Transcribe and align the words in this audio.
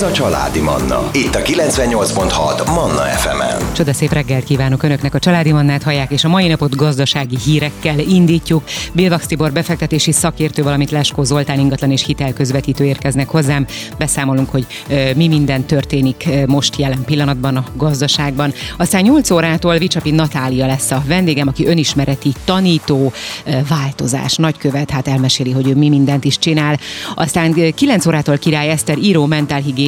Ez 0.00 0.06
a 0.06 0.12
Családi 0.12 0.60
Manna. 0.60 1.10
Itt 1.12 1.34
a 1.34 1.38
98.6 1.38 2.66
Manna 2.66 3.02
FM-en. 3.02 3.72
Csoda 3.72 3.92
szép 3.92 4.12
reggelt 4.12 4.44
kívánok 4.44 4.82
Önöknek 4.82 5.14
a 5.14 5.18
Családi 5.18 5.52
Mannát 5.52 5.82
hallják, 5.82 6.10
és 6.10 6.24
a 6.24 6.28
mai 6.28 6.48
napot 6.48 6.76
gazdasági 6.76 7.36
hírekkel 7.44 7.98
indítjuk. 7.98 8.62
Bilvax 8.92 9.26
Tibor 9.26 9.52
befektetési 9.52 10.12
szakértő, 10.12 10.62
valamint 10.62 10.90
Leskó 10.90 11.22
Zoltán 11.22 11.58
ingatlan 11.58 11.90
és 11.90 12.04
hitelközvetítő 12.04 12.84
érkeznek 12.84 13.28
hozzám. 13.28 13.66
Beszámolunk, 13.98 14.50
hogy 14.50 14.66
ö, 14.88 15.14
mi 15.16 15.28
minden 15.28 15.64
történik 15.64 16.24
ö, 16.26 16.46
most 16.46 16.76
jelen 16.76 17.04
pillanatban 17.04 17.56
a 17.56 17.64
gazdaságban. 17.76 18.52
Aztán 18.76 19.02
8 19.02 19.30
órától 19.30 19.78
Vicsapi 19.78 20.10
Natália 20.10 20.66
lesz 20.66 20.90
a 20.90 21.02
vendégem, 21.06 21.48
aki 21.48 21.66
önismereti 21.66 22.32
tanító, 22.44 23.12
ö, 23.44 23.50
változás, 23.68 24.36
nagykövet, 24.36 24.90
hát 24.90 25.08
elmeséli, 25.08 25.50
hogy 25.50 25.68
ő 25.68 25.74
mi 25.74 25.88
mindent 25.88 26.24
is 26.24 26.38
csinál. 26.38 26.78
Aztán 27.14 27.72
9 27.74 28.06
órától 28.06 28.38
Király 28.38 28.68
Eszter 28.68 28.98
író, 28.98 29.26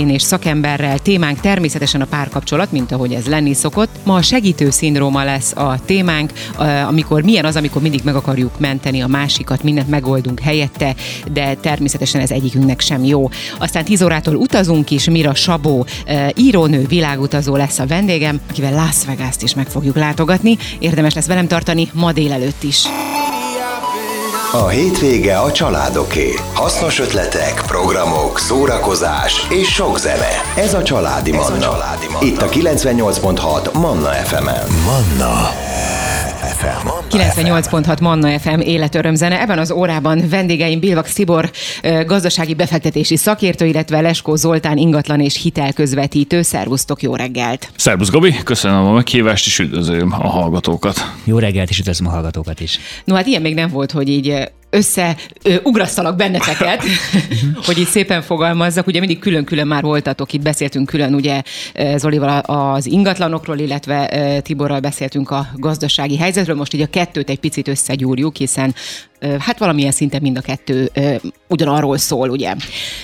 mentálhigién 0.02 0.08
és 0.08 0.22
szakemberrel. 0.22 0.98
Témánk 0.98 1.40
természetesen 1.40 2.00
a 2.00 2.04
párkapcsolat, 2.04 2.72
mint 2.72 2.92
ahogy 2.92 3.12
ez 3.12 3.26
lenni 3.26 3.54
szokott. 3.54 3.88
Ma 4.04 4.14
a 4.14 4.22
segítő 4.22 4.70
szindróma 4.70 5.24
lesz 5.24 5.52
a 5.56 5.78
témánk, 5.84 6.32
amikor 6.88 7.22
milyen 7.22 7.44
az, 7.44 7.56
amikor 7.56 7.82
mindig 7.82 8.00
meg 8.04 8.14
akarjuk 8.14 8.58
menteni 8.58 9.02
a 9.02 9.06
másikat, 9.06 9.62
mindent 9.62 9.88
megoldunk 9.88 10.40
helyette, 10.40 10.94
de 11.32 11.54
természetesen 11.54 12.20
ez 12.20 12.30
egyikünknek 12.30 12.80
sem 12.80 13.04
jó. 13.04 13.28
Aztán 13.58 13.84
10 13.84 14.02
órától 14.02 14.34
utazunk 14.34 14.90
is, 14.90 15.04
Mira 15.04 15.34
Sabó, 15.34 15.86
írónő, 16.36 16.86
világutazó 16.86 17.56
lesz 17.56 17.78
a 17.78 17.86
vendégem, 17.86 18.40
akivel 18.50 18.72
Las 18.72 19.04
Vegas-t 19.06 19.42
is 19.42 19.54
meg 19.54 19.66
fogjuk 19.66 19.96
látogatni. 19.96 20.56
Érdemes 20.78 21.14
lesz 21.14 21.26
velem 21.26 21.46
tartani 21.46 21.88
ma 21.92 22.12
délelőtt 22.12 22.62
is. 22.62 22.82
A 24.54 24.68
hétvége 24.68 25.38
a 25.38 25.52
családoké. 25.52 26.34
Hasznos 26.54 26.98
ötletek, 26.98 27.62
programok, 27.66 28.38
szórakozás 28.38 29.46
és 29.50 29.68
sok 29.74 29.98
zene. 29.98 30.28
Ez 30.56 30.74
a 30.74 30.82
Családi 30.82 31.32
Manna. 31.32 31.54
A 31.54 31.58
családi 31.58 32.06
Manna. 32.10 32.26
Itt 32.26 32.42
a 32.42 32.48
98.6 32.48 33.72
Manna 33.72 34.10
FM-en. 34.10 34.66
Manna. 34.84 35.50
FM. 36.62 36.88
98.6 37.10 38.00
Manna 38.00 38.38
FM 38.38 38.60
életörömzene. 38.60 39.40
Ebben 39.40 39.58
az 39.58 39.70
órában 39.70 40.28
vendégeim 40.28 40.80
Bilvak 40.80 41.06
Szibor, 41.06 41.50
gazdasági 42.06 42.54
befektetési 42.54 43.16
szakértő, 43.16 43.66
illetve 43.66 44.00
Leskó 44.00 44.36
Zoltán 44.36 44.76
ingatlan 44.76 45.20
és 45.20 45.42
hitelközvetítő. 45.42 46.42
Szervusztok, 46.42 47.02
jó 47.02 47.14
reggelt! 47.14 47.70
Szervusz 47.76 48.10
Gabi, 48.10 48.34
köszönöm 48.44 48.86
a 48.86 48.92
meghívást, 48.92 49.46
és 49.46 49.58
üdvözlöm 49.58 50.12
a 50.12 50.28
hallgatókat. 50.28 51.12
Jó 51.24 51.38
reggelt, 51.38 51.70
és 51.70 51.78
üdvözlöm 51.78 52.08
a 52.08 52.12
hallgatókat 52.12 52.60
is. 52.60 52.78
No 53.04 53.14
hát 53.14 53.26
ilyen 53.26 53.42
még 53.42 53.54
nem 53.54 53.68
volt, 53.68 53.92
hogy 53.92 54.08
így 54.08 54.50
összeugrasztalak 54.72 56.16
benneteket, 56.16 56.82
hogy 57.66 57.78
így 57.78 57.86
szépen 57.86 58.22
fogalmazzak. 58.22 58.86
Ugye 58.86 58.98
mindig 58.98 59.18
külön-külön 59.18 59.66
már 59.66 59.82
voltatok, 59.82 60.32
itt 60.32 60.42
beszéltünk 60.42 60.86
külön 60.86 61.14
ugye 61.14 61.42
Zolival 61.96 62.38
az 62.38 62.86
ingatlanokról, 62.86 63.58
illetve 63.58 64.40
Tiborral 64.42 64.80
beszéltünk 64.80 65.30
a 65.30 65.46
gazdasági 65.54 66.16
helyzetről. 66.16 66.56
Most 66.56 66.74
így 66.74 66.80
a 66.80 66.86
kettőt 66.86 67.30
egy 67.30 67.38
picit 67.38 67.68
összegyúrjuk, 67.68 68.36
hiszen 68.36 68.74
hát 69.38 69.58
valamilyen 69.58 69.92
szinten 69.92 70.22
mind 70.22 70.36
a 70.36 70.40
kettő 70.40 70.90
ugyanarról 71.48 71.98
szól, 71.98 72.30
ugye. 72.30 72.54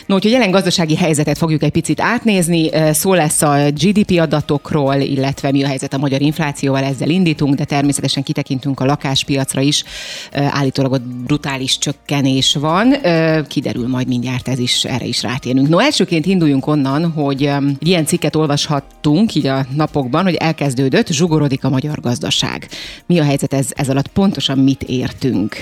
No, 0.06 0.14
úgyhogy 0.14 0.32
jelen 0.32 0.50
gazdasági 0.50 0.96
helyzetet 0.96 1.38
fogjuk 1.38 1.62
egy 1.62 1.70
picit 1.70 2.00
átnézni. 2.00 2.70
Szó 2.92 3.14
lesz 3.14 3.42
a 3.42 3.70
GDP 3.70 4.20
adatokról, 4.20 4.94
illetve 4.94 5.50
mi 5.50 5.62
a 5.64 5.66
helyzet 5.66 5.94
a 5.94 5.98
magyar 5.98 6.20
inflációval, 6.20 6.84
ezzel 6.84 7.08
indítunk, 7.08 7.54
de 7.54 7.64
természetesen 7.64 8.22
kitekintünk 8.22 8.80
a 8.80 8.84
lakáspiacra 8.84 9.60
is. 9.60 9.84
Állítólag 10.32 10.92
ott 10.92 11.06
brutális 11.06 11.78
csökkenés 11.78 12.54
van. 12.54 12.94
Kiderül 13.48 13.88
majd 13.88 14.08
mindjárt 14.08 14.48
ez 14.48 14.58
is, 14.58 14.84
erre 14.84 15.04
is 15.04 15.22
rátérünk. 15.22 15.68
No, 15.68 15.78
elsőként 15.78 16.26
induljunk 16.26 16.66
onnan, 16.66 17.10
hogy 17.10 17.50
ilyen 17.78 18.06
cikket 18.06 18.36
olvashattunk 18.36 19.34
így 19.34 19.46
a 19.46 19.66
napokban, 19.74 20.22
hogy 20.24 20.34
elkezdődött, 20.34 21.08
zsugorodik 21.08 21.64
a 21.64 21.68
magyar 21.68 22.00
gazdaság. 22.00 22.68
Mi 23.06 23.18
a 23.18 23.24
helyzet 23.24 23.54
ez, 23.54 23.66
ez 23.70 23.88
alatt? 23.88 24.08
Pontosan 24.08 24.58
mit 24.58 24.82
értünk? 24.82 25.56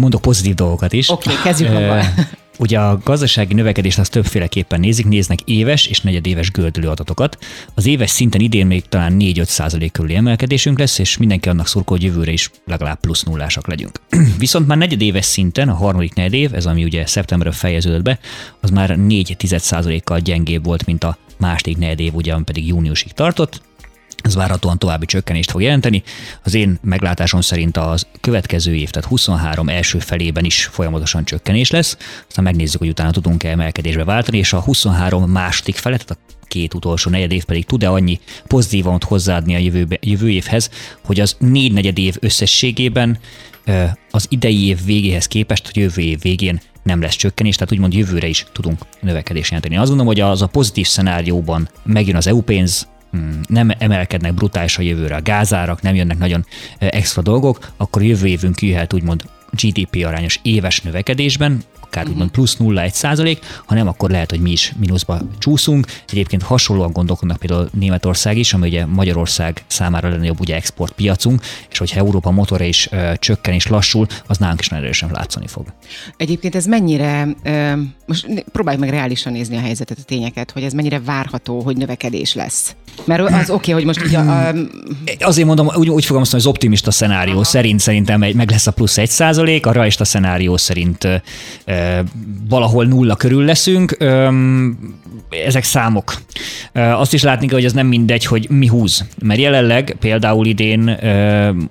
Mondok 0.00 0.20
pozitív 0.20 0.54
dolgokat 0.54 0.92
is. 0.92 1.08
Oké, 1.08 1.30
okay, 1.30 1.42
kezdjük 1.42 1.70
abban. 1.70 2.04
Ugye 2.58 2.78
a 2.78 2.98
gazdasági 3.04 3.54
növekedést 3.54 3.98
az 3.98 4.08
többféleképpen 4.08 4.80
nézik, 4.80 5.06
néznek 5.06 5.40
éves 5.40 5.86
és 5.86 6.00
negyedéves 6.00 6.50
gördülő 6.50 6.88
adatokat. 6.88 7.38
Az 7.74 7.86
éves 7.86 8.10
szinten 8.10 8.40
idén 8.40 8.66
még 8.66 8.84
talán 8.88 9.16
4-5 9.18 9.44
százalék 9.44 9.92
körüli 9.92 10.14
emelkedésünk 10.14 10.78
lesz, 10.78 10.98
és 10.98 11.16
mindenki 11.16 11.48
annak 11.48 11.66
szurkol, 11.66 11.96
hogy 11.96 12.06
jövőre 12.06 12.32
is 12.32 12.50
legalább 12.66 13.00
plusz 13.00 13.22
nullásak 13.22 13.66
legyünk. 13.66 14.00
Viszont 14.38 14.66
már 14.66 14.78
negyedéves 14.78 15.24
szinten, 15.24 15.68
a 15.68 15.74
harmadik 15.74 16.14
negyedév, 16.14 16.54
ez 16.54 16.66
ami 16.66 16.84
ugye 16.84 17.06
szeptemberben 17.06 17.56
fejeződött 17.56 18.02
be, 18.02 18.18
az 18.60 18.70
már 18.70 18.96
4 18.96 19.36
százalékkal 19.48 20.18
gyengébb 20.18 20.64
volt, 20.64 20.86
mint 20.86 21.04
a 21.04 21.18
második 21.38 21.78
negyedév, 21.78 22.14
ugye, 22.14 22.32
ami 22.32 22.44
pedig 22.44 22.66
júniusig 22.66 23.12
tartott, 23.12 23.60
ez 24.22 24.34
várhatóan 24.34 24.78
további 24.78 25.06
csökkenést 25.06 25.50
fog 25.50 25.62
jelenteni. 25.62 26.02
Az 26.42 26.54
én 26.54 26.78
meglátásom 26.82 27.40
szerint 27.40 27.76
az 27.76 28.06
következő 28.20 28.74
év, 28.74 28.90
tehát 28.90 29.08
23 29.08 29.68
első 29.68 29.98
felében 29.98 30.44
is 30.44 30.64
folyamatosan 30.64 31.24
csökkenés 31.24 31.70
lesz, 31.70 31.96
aztán 32.28 32.44
megnézzük, 32.44 32.80
hogy 32.80 32.88
utána 32.88 33.10
tudunk-e 33.10 33.50
emelkedésbe 33.50 34.04
váltani, 34.04 34.38
és 34.38 34.52
a 34.52 34.60
23 34.60 35.30
második 35.30 35.76
fele, 35.76 35.96
tehát 35.96 36.10
a 36.10 36.44
két 36.46 36.74
utolsó 36.74 37.10
negyed 37.10 37.32
év 37.32 37.44
pedig 37.44 37.64
tud-e 37.64 37.90
annyi 37.90 38.20
pozitívant 38.46 39.04
hozzáadni 39.04 39.54
a 39.54 39.58
jövőbe, 39.58 39.98
jövő 40.00 40.30
évhez, 40.30 40.70
hogy 41.04 41.20
az 41.20 41.36
négy 41.38 41.72
negyed 41.72 41.98
év 41.98 42.16
összességében 42.20 43.18
az 44.10 44.26
idei 44.28 44.66
év 44.66 44.84
végéhez 44.84 45.26
képest, 45.26 45.66
a 45.66 45.80
jövő 45.80 46.02
év 46.02 46.20
végén 46.20 46.60
nem 46.82 47.00
lesz 47.00 47.14
csökkenés, 47.14 47.54
tehát 47.54 47.72
úgymond 47.72 47.94
jövőre 47.94 48.26
is 48.26 48.46
tudunk 48.52 48.78
növekedést 49.00 49.48
jelenteni. 49.48 49.76
Azt 49.76 49.88
gondolom, 49.88 50.12
hogy 50.12 50.20
az 50.20 50.42
a 50.42 50.46
pozitív 50.46 50.86
szenárióban 50.86 51.68
megjön 51.82 52.16
az 52.16 52.26
EU 52.26 52.40
pénz, 52.40 52.88
nem 53.48 53.70
emelkednek 53.78 54.34
brutális 54.34 54.78
a 54.78 54.82
jövőre 54.82 55.14
a 55.14 55.22
gázárak, 55.22 55.82
nem 55.82 55.94
jönnek 55.94 56.18
nagyon 56.18 56.46
extra 56.78 57.22
dolgok, 57.22 57.72
akkor 57.76 58.02
jövő 58.02 58.26
évünk 58.26 58.62
jöhet 58.62 58.92
úgymond 58.92 59.22
GDP 59.50 60.04
arányos 60.04 60.40
éves 60.42 60.80
növekedésben, 60.80 61.62
akár 61.90 62.02
uh-huh. 62.02 62.12
úgymond 62.12 62.30
plusz 62.30 62.56
0,1 62.56 62.90
százalék, 62.90 63.44
ha 63.66 63.74
nem, 63.74 63.88
akkor 63.88 64.10
lehet, 64.10 64.30
hogy 64.30 64.40
mi 64.40 64.50
is 64.50 64.72
mínuszba 64.78 65.20
csúszunk. 65.38 65.86
Egyébként 66.08 66.42
hasonlóan 66.42 66.92
gondolkodnak 66.92 67.38
például 67.38 67.68
Németország 67.72 68.36
is, 68.36 68.54
ami 68.54 68.68
ugye 68.68 68.86
Magyarország 68.86 69.64
számára 69.66 70.08
lenne 70.08 70.24
jobb 70.24 70.40
ugye 70.40 70.54
exportpiacunk, 70.54 71.40
és 71.70 71.78
hogyha 71.78 72.00
Európa 72.00 72.30
motora 72.30 72.64
is 72.64 72.88
ö, 72.90 73.12
csökken 73.18 73.54
és 73.54 73.66
lassul, 73.66 74.06
az 74.26 74.38
nálunk 74.38 74.60
is 74.60 74.68
nagyon 74.68 74.84
erősen 74.84 75.10
látszani 75.12 75.46
fog. 75.46 75.66
Egyébként 76.16 76.54
ez 76.54 76.66
mennyire, 76.66 77.28
ö, 77.42 77.72
most 78.10 78.44
próbáljuk 78.52 78.82
meg 78.82 78.92
reálisan 78.92 79.32
nézni 79.32 79.56
a 79.56 79.60
helyzetet, 79.60 79.98
a 79.98 80.02
tényeket, 80.02 80.50
hogy 80.50 80.62
ez 80.62 80.72
mennyire 80.72 81.00
várható, 81.00 81.60
hogy 81.60 81.76
növekedés 81.76 82.34
lesz? 82.34 82.74
Mert 83.04 83.20
az 83.20 83.50
oké, 83.50 83.52
okay, 83.52 83.74
hogy 83.74 83.84
most 83.84 84.04
ugye... 84.04 84.18
A... 84.18 84.54
Azért 85.20 85.46
mondom, 85.46 85.68
úgy, 85.74 85.88
úgy 85.88 86.04
fogom 86.04 86.22
azt, 86.22 86.30
hogy 86.30 86.40
az 86.40 86.46
optimista 86.46 86.90
szenárió 86.90 87.34
Aha. 87.34 87.44
szerint 87.44 87.80
szerintem 87.80 88.20
meg 88.20 88.50
lesz 88.50 88.66
a 88.66 88.70
plusz 88.70 88.98
egy 88.98 89.08
százalék, 89.08 89.66
a 89.66 89.72
realista 89.72 90.04
szenárió 90.04 90.56
szerint 90.56 91.08
valahol 92.48 92.84
nulla 92.84 93.16
körül 93.16 93.44
leszünk. 93.44 93.96
Ezek 95.46 95.64
számok. 95.64 96.20
Azt 96.72 97.14
is 97.14 97.22
látni 97.22 97.46
kell, 97.46 97.56
hogy 97.56 97.64
ez 97.64 97.72
nem 97.72 97.86
mindegy, 97.86 98.24
hogy 98.24 98.46
mi 98.50 98.66
húz. 98.66 99.04
Mert 99.22 99.40
jelenleg 99.40 99.96
például 100.00 100.46
idén 100.46 100.88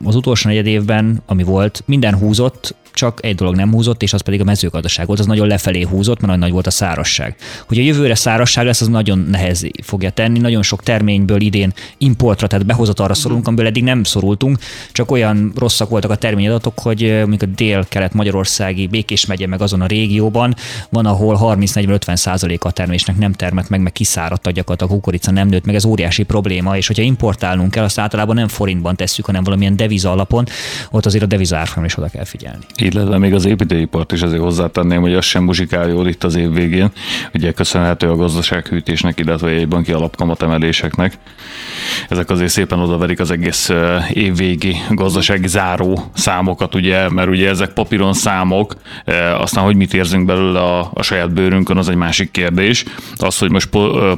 az 0.03 0.15
utolsó 0.15 0.49
negyed 0.49 0.65
évben, 0.65 1.21
ami 1.25 1.43
volt, 1.43 1.83
minden 1.85 2.15
húzott, 2.15 2.75
csak 2.99 3.19
egy 3.21 3.35
dolog 3.35 3.55
nem 3.55 3.71
húzott, 3.71 4.03
és 4.03 4.13
az 4.13 4.21
pedig 4.21 4.41
a 4.41 4.43
mezőgazdaság 4.43 5.05
volt, 5.05 5.19
az 5.19 5.25
nagyon 5.25 5.47
lefelé 5.47 5.81
húzott, 5.81 6.15
mert 6.15 6.25
nagyon 6.25 6.39
nagy 6.39 6.51
volt 6.51 6.67
a 6.67 6.71
szárasság. 6.71 7.35
Hogy 7.67 7.77
a 7.77 7.81
jövőre 7.81 8.15
szárasság 8.15 8.65
lesz, 8.65 8.81
az 8.81 8.87
nagyon 8.87 9.27
nehez 9.29 9.67
fogja 9.83 10.09
tenni. 10.09 10.39
Nagyon 10.39 10.63
sok 10.63 10.83
terményből 10.83 11.41
idén 11.41 11.73
importra, 11.97 12.47
tehát 12.47 12.65
behozatalra 12.65 13.13
szorulunk, 13.13 13.47
amiből 13.47 13.65
eddig 13.65 13.83
nem 13.83 14.03
szorultunk, 14.03 14.57
csak 14.91 15.11
olyan 15.11 15.51
rosszak 15.55 15.89
voltak 15.89 16.11
a 16.11 16.15
terményadatok, 16.15 16.79
hogy 16.79 17.01
mondjuk 17.01 17.41
a 17.41 17.45
dél-kelet-magyarországi 17.45 18.87
Békés 18.87 19.25
megye 19.25 19.47
meg 19.47 19.61
azon 19.61 19.81
a 19.81 19.85
régióban 19.85 20.55
van, 20.89 21.05
ahol 21.05 21.39
30-40-50 21.41 22.15
százalék 22.15 22.63
a 22.63 22.71
termésnek 22.71 23.17
nem 23.17 23.33
termett 23.33 23.69
meg, 23.69 23.81
meg 23.81 23.91
kiszáradt 23.91 24.51
gyakorlatilag 24.51 24.91
a 24.91 24.95
kukorica 24.95 25.31
nem 25.31 25.47
nőtt, 25.47 25.65
meg 25.65 25.75
ez 25.75 25.85
óriási 25.85 26.23
probléma, 26.23 26.77
és 26.77 26.87
hogyha 26.87 27.03
importálnunk 27.03 27.71
kell, 27.71 27.83
azt 27.83 27.99
általában 27.99 28.35
nem 28.35 28.47
forintban 28.47 28.95
tesszük, 28.95 29.25
hanem 29.25 29.43
valamilyen 29.43 29.75
deviza 29.75 30.11
alapon, 30.11 30.45
ott 30.91 31.05
azért 31.05 31.23
a 31.23 31.27
deviza 31.27 31.67
is 31.83 31.97
oda 31.97 32.07
kell 32.07 32.25
figyelni 32.25 32.65
illetve 32.93 33.17
még 33.17 33.33
az 33.33 33.45
építőipart 33.45 34.11
is 34.11 34.21
azért 34.21 34.41
hozzátenném, 34.41 35.01
hogy 35.01 35.13
az 35.13 35.25
sem 35.25 35.43
muzsikál 35.43 35.89
jól 35.89 36.07
itt 36.07 36.23
az 36.23 36.35
év 36.35 36.53
végén. 36.53 36.91
Ugye 37.33 37.51
köszönhető 37.51 38.09
a 38.09 38.15
gazdasághűtésnek, 38.15 39.19
illetve 39.19 39.49
egy 39.49 39.67
banki 39.67 39.91
alapkamat 39.91 40.41
emeléseknek. 40.41 41.13
Ezek 42.09 42.29
azért 42.29 42.51
szépen 42.51 42.79
odaverik 42.79 43.19
az 43.19 43.31
egész 43.31 43.71
évvégi 44.13 44.75
gazdasági 44.89 45.47
záró 45.47 46.11
számokat, 46.13 46.75
ugye, 46.75 47.09
mert 47.09 47.29
ugye 47.29 47.49
ezek 47.49 47.73
papíron 47.73 48.13
számok, 48.13 48.75
aztán 49.39 49.63
hogy 49.63 49.75
mit 49.75 49.93
érzünk 49.93 50.25
belőle 50.25 50.59
a, 50.59 50.91
a 50.93 51.01
saját 51.01 51.33
bőrünkön, 51.33 51.77
az 51.77 51.89
egy 51.89 51.95
másik 51.95 52.31
kérdés. 52.31 52.83
Az, 53.15 53.37
hogy 53.37 53.51
most 53.51 53.69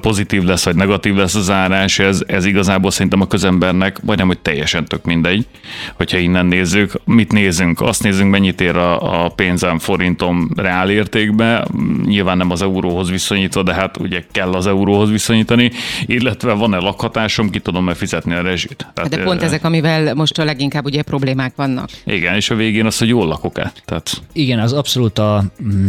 pozitív 0.01 0.44
lesz, 0.44 0.65
vagy 0.65 0.75
negatív 0.75 1.15
lesz 1.15 1.35
a 1.35 1.41
zárás, 1.41 2.00
ez, 2.00 2.23
ez 2.27 2.45
igazából 2.45 2.91
szerintem 2.91 3.21
a 3.21 3.27
közembernek 3.27 4.01
majdnem, 4.03 4.27
hogy 4.27 4.39
teljesen 4.39 4.85
tök 4.85 5.06
mindegy, 5.06 5.45
hogyha 5.94 6.18
innen 6.18 6.45
nézzük. 6.45 6.91
Mit 7.06 7.31
nézünk? 7.31 7.81
Azt 7.81 8.03
nézzünk, 8.03 8.31
mennyit 8.31 8.60
mennyit 8.61 8.75
ér 8.75 8.75
a, 8.75 9.23
a 9.25 9.29
pénzem 9.29 9.79
forintom 9.79 10.49
reál 10.55 10.89
értékbe, 10.89 11.67
nyilván 12.05 12.37
nem 12.37 12.51
az 12.51 12.61
euróhoz 12.61 13.09
viszonyítva, 13.09 13.63
de 13.63 13.73
hát 13.73 13.97
ugye 13.97 14.23
kell 14.31 14.53
az 14.53 14.67
euróhoz 14.67 15.09
viszonyítani, 15.09 15.71
illetve 16.05 16.53
van-e 16.53 16.77
lakhatásom, 16.77 17.49
ki 17.49 17.59
tudom-e 17.59 17.93
fizetni 17.93 18.33
a 18.33 18.41
rezsit. 18.41 18.87
Tehát, 18.93 19.09
de 19.09 19.23
pont 19.23 19.43
ezek, 19.43 19.63
amivel 19.63 20.13
most 20.13 20.39
a 20.39 20.43
leginkább 20.43 20.85
ugye 20.85 21.01
problémák 21.01 21.55
vannak. 21.55 21.89
Igen, 22.05 22.35
és 22.35 22.49
a 22.49 22.55
végén 22.55 22.85
az, 22.85 22.97
hogy 22.97 23.07
jól 23.07 23.27
lakok-e. 23.27 23.71
Tehát... 23.85 24.21
Igen, 24.33 24.59
az 24.59 24.73
abszolút 24.73 25.19
a, 25.19 25.43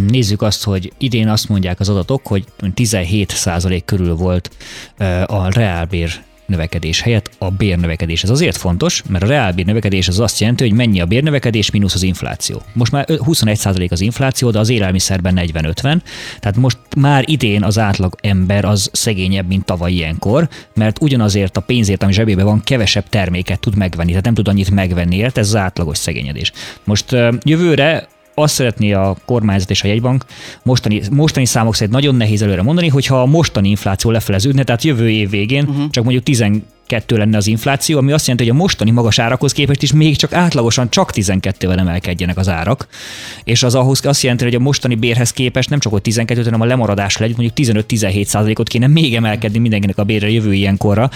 nézzük 0.08 0.42
azt, 0.42 0.64
hogy 0.64 0.92
idén 0.98 1.28
azt 1.28 1.48
mondják 1.48 1.80
az 1.80 1.88
adatok, 1.88 2.26
hogy 2.26 2.44
17% 2.76 3.82
körül 3.84 4.14
volt 4.14 4.50
a 5.26 5.52
reálbér 5.52 6.10
növekedés 6.46 7.00
helyett 7.00 7.30
a 7.38 7.50
bérnövekedés. 7.50 8.22
Ez 8.22 8.30
azért 8.30 8.56
fontos, 8.56 9.02
mert 9.08 9.24
a 9.24 9.26
reálbér 9.26 9.64
növekedés 9.64 10.08
az 10.08 10.20
azt 10.20 10.40
jelenti, 10.40 10.68
hogy 10.68 10.76
mennyi 10.76 11.00
a 11.00 11.06
bérnövekedés 11.06 11.70
mínusz 11.70 11.94
az 11.94 12.02
infláció. 12.02 12.62
Most 12.72 12.92
már 12.92 13.04
21% 13.08 13.90
az 13.90 14.00
infláció, 14.00 14.50
de 14.50 14.58
az 14.58 14.68
élelmiszerben 14.68 15.40
40-50, 15.40 15.80
tehát 16.40 16.56
most 16.56 16.78
már 16.96 17.24
idén 17.26 17.64
az 17.64 17.78
átlag 17.78 18.14
ember 18.20 18.64
az 18.64 18.90
szegényebb, 18.92 19.46
mint 19.46 19.64
tavaly 19.64 19.92
ilyenkor, 19.92 20.48
mert 20.74 21.00
ugyanazért 21.00 21.56
a 21.56 21.60
pénzért, 21.60 22.02
ami 22.02 22.12
zsebében 22.12 22.44
van, 22.44 22.62
kevesebb 22.64 23.08
terméket 23.08 23.60
tud 23.60 23.76
megvenni, 23.76 24.08
tehát 24.08 24.24
nem 24.24 24.34
tud 24.34 24.48
annyit 24.48 24.70
megvenni 24.70 25.16
ért, 25.16 25.38
ez 25.38 25.46
az 25.46 25.56
átlagos 25.56 25.98
szegényedés. 25.98 26.52
Most 26.84 27.16
jövőre 27.44 28.08
azt 28.34 28.54
szeretné 28.54 28.92
a 28.92 29.16
kormányzat 29.24 29.70
és 29.70 29.82
a 29.82 29.86
jegybank 29.86 30.24
mostani, 30.62 31.02
mostani 31.10 31.46
számok 31.46 31.74
szerint 31.74 31.94
nagyon 31.94 32.14
nehéz 32.14 32.42
előre 32.42 32.62
mondani, 32.62 32.88
hogyha 32.88 33.20
a 33.20 33.26
mostani 33.26 33.68
infláció 33.68 34.10
lefeleződne, 34.10 34.62
tehát 34.62 34.82
jövő 34.82 35.10
év 35.10 35.30
végén 35.30 35.64
uh-huh. 35.64 35.90
csak 35.90 36.04
mondjuk 36.04 36.24
10 36.24 36.44
12 36.92 37.16
lenne 37.16 37.36
az 37.36 37.46
infláció, 37.46 37.98
ami 37.98 38.12
azt 38.12 38.26
jelenti, 38.26 38.48
hogy 38.48 38.58
a 38.58 38.62
mostani 38.62 38.90
magas 38.90 39.18
árakhoz 39.18 39.52
képest 39.52 39.82
is 39.82 39.92
még 39.92 40.16
csak 40.16 40.32
átlagosan 40.32 40.90
csak 40.90 41.10
12-vel 41.14 41.78
emelkedjenek 41.78 42.36
az 42.36 42.48
árak. 42.48 42.86
És 43.44 43.62
az 43.62 43.74
ahhoz 43.74 44.06
azt 44.06 44.22
jelenti, 44.22 44.44
hogy 44.44 44.54
a 44.54 44.58
mostani 44.58 44.94
bérhez 44.94 45.32
képest 45.32 45.70
nem 45.70 45.78
csak 45.78 45.92
hogy 45.92 46.02
12, 46.02 46.42
hanem 46.42 46.60
a 46.60 46.64
lemaradás 46.64 47.16
legyen, 47.16 47.36
mondjuk 47.36 47.86
15-17 47.88 48.24
százalékot 48.24 48.68
kéne 48.68 48.86
még 48.86 49.14
emelkedni 49.14 49.58
mindenkinek 49.58 49.98
a 49.98 50.04
bérre 50.04 50.30
jövő 50.30 50.54
ilyenkorra, 50.54 51.10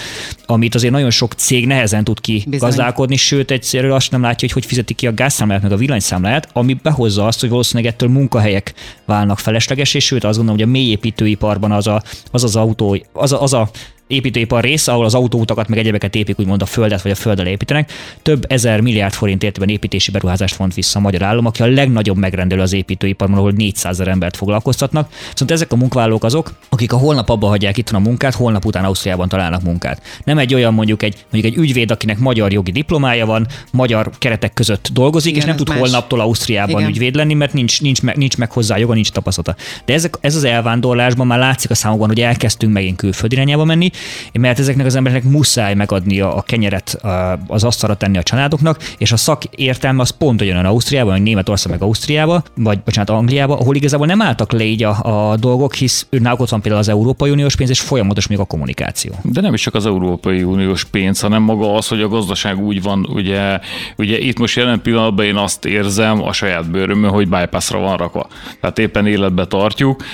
amit 0.46 0.74
azért 0.74 0.92
nagyon 0.92 1.10
sok 1.10 1.32
cég 1.32 1.66
nehezen 1.66 2.04
tud 2.04 2.20
ki 2.20 2.44
Bizony. 2.46 2.68
gazdálkodni, 2.68 3.16
sőt 3.16 3.50
egyszerűen 3.50 3.94
azt 3.94 4.10
nem 4.10 4.22
látja, 4.22 4.38
hogy 4.40 4.52
hogy 4.52 4.66
fizeti 4.66 4.94
ki 4.94 5.06
a 5.06 5.14
gázszámlát 5.14 5.62
meg 5.62 5.72
a 5.72 5.76
villanyszámlát, 5.76 6.48
ami 6.52 6.76
behozza 6.82 7.26
azt, 7.26 7.40
hogy 7.40 7.48
valószínűleg 7.48 7.92
ettől 7.92 8.08
munkahelyek 8.08 8.74
válnak 9.04 9.38
felesleges, 9.38 9.94
és 9.94 10.04
sőt 10.04 10.24
azt 10.24 10.36
gondolom, 10.36 10.60
hogy 10.60 10.68
a 10.68 10.72
mélyépítőiparban 10.72 11.72
az 11.72 11.86
a, 11.86 12.02
az, 12.30 12.44
az 12.44 12.56
autó, 12.56 12.98
az 13.12 13.32
a, 13.32 13.42
az 13.42 13.52
a 13.52 13.70
építőipar 14.06 14.64
rész, 14.64 14.88
ahol 14.88 15.04
az 15.04 15.14
autóutakat 15.14 15.68
meg 15.68 15.78
egyebeket 15.78 16.14
épik, 16.14 16.38
úgymond 16.38 16.62
a 16.62 16.66
földet 16.66 17.02
vagy 17.02 17.12
a 17.12 17.14
földdel 17.14 17.46
építenek. 17.46 17.92
Több 18.22 18.44
ezer 18.48 18.80
milliárd 18.80 19.12
forint 19.12 19.42
értében 19.42 19.68
építési 19.68 20.10
beruházást 20.10 20.56
vont 20.56 20.74
vissza 20.74 20.98
a 20.98 21.02
magyar 21.02 21.22
állam, 21.22 21.46
aki 21.46 21.62
a 21.62 21.66
legnagyobb 21.66 22.16
megrendelő 22.16 22.62
az 22.62 22.72
építőiparban, 22.72 23.38
ahol 23.38 23.50
400 23.50 23.92
ezer 23.92 24.08
embert 24.08 24.36
foglalkoztatnak. 24.36 25.12
Szóval 25.34 25.54
ezek 25.54 25.72
a 25.72 25.76
munkavállalók 25.76 26.24
azok, 26.24 26.52
akik 26.68 26.92
a 26.92 26.96
holnap 26.96 27.28
abba 27.28 27.46
hagyják 27.46 27.76
itt 27.76 27.90
a 27.90 27.98
munkát, 27.98 28.34
holnap 28.34 28.64
után 28.64 28.84
Ausztriában 28.84 29.28
találnak 29.28 29.62
munkát. 29.62 30.02
Nem 30.24 30.38
egy 30.38 30.54
olyan 30.54 30.74
mondjuk 30.74 31.02
egy, 31.02 31.24
mondjuk 31.30 31.54
egy 31.54 31.58
ügyvéd, 31.58 31.90
akinek 31.90 32.18
magyar 32.18 32.52
jogi 32.52 32.70
diplomája 32.70 33.26
van, 33.26 33.46
magyar 33.72 34.10
keretek 34.18 34.52
között 34.52 34.88
dolgozik, 34.92 35.30
Igen, 35.30 35.42
és 35.42 35.48
nem 35.48 35.56
tud 35.56 35.68
más. 35.68 35.78
holnaptól 35.78 36.20
Ausztriában 36.20 36.80
Igen. 36.80 36.90
ügyvéd 36.90 37.14
lenni, 37.14 37.34
mert 37.34 37.52
nincs, 37.52 37.80
nincs, 37.80 38.02
meg, 38.02 38.16
nincs 38.16 38.36
meg 38.36 38.50
hozzá 38.50 38.76
joga, 38.76 38.94
nincs 38.94 39.10
tapasztalata. 39.10 39.62
De 39.84 39.92
ezek, 39.92 40.18
ez 40.20 40.34
az 40.36 40.44
elvándorlásban 40.44 41.26
már 41.26 41.38
látszik 41.38 41.70
a 41.70 41.74
számokban, 41.74 42.08
hogy 42.08 42.20
elkezdtünk 42.20 42.72
megint 42.72 42.96
külföldi 42.96 43.34
irányába 43.34 43.64
menni, 43.64 43.90
mert 44.32 44.58
ezeknek 44.58 44.86
az 44.86 44.94
embereknek 44.94 45.32
muszáj 45.32 45.74
megadni 45.74 46.20
a 46.20 46.42
kenyeret 46.46 46.98
az 47.46 47.64
asztalra 47.64 47.94
tenni 47.94 48.18
a 48.18 48.22
családoknak, 48.22 48.78
és 48.98 49.12
a 49.12 49.16
szakértelme 49.16 50.00
az 50.00 50.10
pont 50.10 50.40
olyan 50.40 50.64
Ausztriában, 50.64 51.12
vagy 51.12 51.22
Németország 51.22 51.72
meg 51.72 51.82
Ausztriába, 51.82 52.42
vagy 52.54 52.80
bocsánat, 52.80 53.10
Angliába, 53.10 53.58
ahol 53.58 53.74
igazából 53.74 54.06
nem 54.06 54.22
álltak 54.22 54.52
le 54.52 54.64
így 54.64 54.82
a, 54.82 55.30
a 55.30 55.36
dolgok, 55.36 55.74
hisz 55.74 56.06
náluk 56.10 56.40
ott 56.40 56.48
van 56.48 56.60
például 56.60 56.82
az 56.82 56.88
Európai 56.88 57.30
Uniós 57.30 57.56
pénz, 57.56 57.70
és 57.70 57.80
folyamatos 57.80 58.26
még 58.26 58.38
a 58.38 58.44
kommunikáció. 58.44 59.12
De 59.22 59.40
nem 59.40 59.54
is 59.54 59.62
csak 59.62 59.74
az 59.74 59.86
Európai 59.86 60.42
Uniós 60.42 60.84
pénz, 60.84 61.20
hanem 61.20 61.42
maga 61.42 61.74
az, 61.74 61.88
hogy 61.88 62.00
a 62.00 62.08
gazdaság 62.08 62.58
úgy 62.58 62.82
van, 62.82 63.06
ugye, 63.10 63.60
ugye 63.96 64.18
itt 64.18 64.38
most 64.38 64.56
jelen 64.56 64.82
pillanatban 64.82 65.24
én 65.24 65.36
azt 65.36 65.64
érzem 65.64 66.22
a 66.22 66.32
saját 66.32 66.70
bőrömön, 66.70 67.10
hogy 67.10 67.28
bypassra 67.28 67.78
van 67.78 67.96
rakva. 67.96 68.26
Tehát 68.60 68.78
éppen 68.78 69.06
életbe 69.06 69.44
tartjuk, 69.44 70.04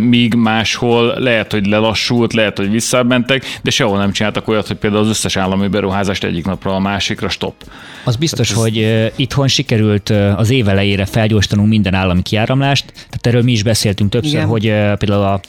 míg 0.00 0.34
máshol 0.34 1.14
lehet, 1.18 1.52
hogy 1.52 1.66
lelassult, 1.66 2.32
lehet, 2.32 2.58
hogy 2.58 2.70
visszamentek, 3.14 3.60
de 3.62 3.70
sehol 3.70 3.98
nem 3.98 4.12
csináltak 4.12 4.48
olyat, 4.48 4.66
hogy 4.66 4.76
például 4.76 5.02
az 5.02 5.08
összes 5.08 5.36
állami 5.36 5.68
beruházást 5.68 6.24
egyik 6.24 6.46
napra 6.46 6.74
a 6.74 6.78
másikra 6.78 7.28
stop. 7.28 7.54
Az 8.04 8.16
biztos, 8.16 8.50
ez... 8.50 8.56
hogy 8.56 9.10
itthon 9.16 9.48
sikerült 9.48 10.10
az 10.36 10.50
év 10.50 10.68
elejére 10.68 11.04
felgyorsítanunk 11.04 11.68
minden 11.68 11.94
állami 11.94 12.22
kiáramlást, 12.22 12.84
tehát 12.92 13.26
erről 13.26 13.42
mi 13.42 13.52
is 13.52 13.62
beszéltünk 13.62 14.10
többször, 14.10 14.32
Igen. 14.32 14.46
hogy 14.46 14.62
például 14.98 15.22
a 15.22 15.40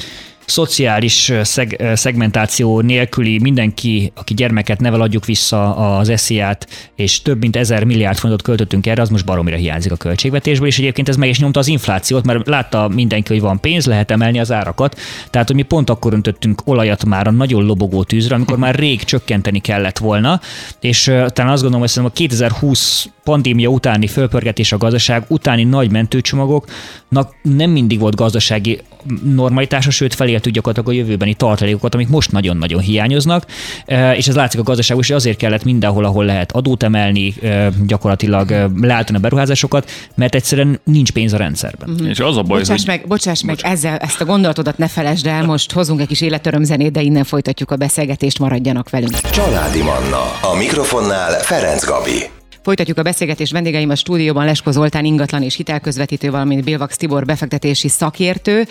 szociális 0.45 1.31
szeg, 1.41 1.91
szegmentáció 1.93 2.79
nélküli 2.81 3.39
mindenki, 3.39 4.11
aki 4.15 4.33
gyermeket 4.33 4.79
nevel, 4.79 5.01
adjuk 5.01 5.25
vissza 5.25 5.75
az 5.97 6.09
esziát, 6.09 6.67
és 6.95 7.21
több 7.21 7.39
mint 7.39 7.55
ezer 7.55 7.83
milliárd 7.83 8.17
fontot 8.17 8.41
költöttünk 8.41 8.87
erre, 8.87 9.01
az 9.01 9.09
most 9.09 9.25
baromira 9.25 9.55
hiányzik 9.55 9.91
a 9.91 9.95
költségvetésből, 9.95 10.67
és 10.67 10.77
egyébként 10.77 11.09
ez 11.09 11.15
meg 11.15 11.29
is 11.29 11.39
nyomta 11.39 11.59
az 11.59 11.67
inflációt, 11.67 12.25
mert 12.25 12.47
látta 12.47 12.87
mindenki, 12.87 13.33
hogy 13.33 13.41
van 13.41 13.59
pénz, 13.59 13.85
lehet 13.85 14.11
emelni 14.11 14.39
az 14.39 14.51
árakat. 14.51 14.99
Tehát, 15.29 15.47
hogy 15.47 15.55
mi 15.55 15.61
pont 15.61 15.89
akkor 15.89 16.13
öntöttünk 16.13 16.61
olajat 16.65 17.05
már 17.05 17.27
a 17.27 17.31
nagyon 17.31 17.65
lobogó 17.65 18.03
tűzre, 18.03 18.35
amikor 18.35 18.57
már 18.57 18.75
rég 18.75 19.03
csökkenteni 19.03 19.59
kellett 19.59 19.97
volna, 19.97 20.41
és 20.79 21.03
talán 21.03 21.51
azt 21.51 21.61
gondolom, 21.61 21.87
hogy 21.93 22.05
a 22.05 22.09
2020 22.09 23.09
pandémia 23.23 23.69
utáni 23.69 24.07
fölpörgetés 24.07 24.71
a 24.71 24.77
gazdaság 24.77 25.25
utáni 25.27 25.63
nagy 25.63 25.91
mentőcsomagoknak 25.91 27.35
nem 27.41 27.69
mindig 27.69 27.99
volt 27.99 28.15
gazdasági 28.15 28.79
normalitása, 29.23 29.91
sőt 29.91 30.13
feléltük 30.35 30.53
gyakorlatilag 30.53 30.97
a 30.97 31.01
jövőbeni 31.01 31.33
tartalékokat, 31.33 31.93
amik 31.93 32.07
most 32.07 32.31
nagyon-nagyon 32.31 32.79
hiányoznak, 32.79 33.45
e, 33.85 34.15
és 34.15 34.27
ez 34.27 34.35
látszik 34.35 34.59
a 34.59 34.63
gazdaságban, 34.63 35.05
és 35.05 35.11
azért 35.11 35.37
kellett 35.37 35.63
mindenhol, 35.63 36.05
ahol 36.05 36.25
lehet 36.25 36.51
adót 36.51 36.83
emelni, 36.83 37.33
e, 37.41 37.71
gyakorlatilag 37.85 38.51
e, 38.51 38.69
leállítani 38.81 39.17
a 39.17 39.21
beruházásokat, 39.21 39.89
mert 40.15 40.35
egyszerűen 40.35 40.79
nincs 40.83 41.11
pénz 41.11 41.33
a 41.33 41.37
rendszerben. 41.37 41.89
Mm-hmm. 41.89 42.05
És 42.05 42.19
az 42.19 42.37
a 42.37 42.41
baj, 42.41 42.59
bocsáss 42.59 42.77
hogy... 42.77 42.87
meg, 42.87 43.07
bocsáss 43.07 43.41
meg, 43.41 43.57
ezzel, 43.61 43.97
ezt 43.97 44.21
a 44.21 44.25
gondolatodat 44.25 44.77
ne 44.77 44.87
felejtsd 44.87 45.27
el, 45.27 45.45
most 45.45 45.71
hozunk 45.71 46.01
egy 46.01 46.07
kis 46.07 46.21
életörömzenét, 46.21 46.91
de 46.91 47.01
innen 47.01 47.23
folytatjuk 47.23 47.71
a 47.71 47.75
beszélgetést, 47.75 48.39
maradjanak 48.39 48.89
velünk. 48.89 49.19
Családi 49.19 49.81
Manna, 49.81 50.51
a 50.51 50.55
mikrofonnál 50.57 51.31
Ferenc 51.31 51.85
Gabi. 51.85 52.34
Folytatjuk 52.65 52.97
a 52.97 53.03
beszélgetést 53.03 53.51
vendégeim 53.51 53.89
a 53.89 53.95
stúdióban 53.95 54.45
Lesko 54.45 54.71
Zoltán 54.71 55.05
ingatlan 55.05 55.41
és 55.41 55.55
hitelközvetítő, 55.55 56.31
valamint 56.31 56.63
Bilvax 56.63 56.97
Tibor 56.97 57.25
befektetési 57.25 57.87
szakértő. 57.87 58.67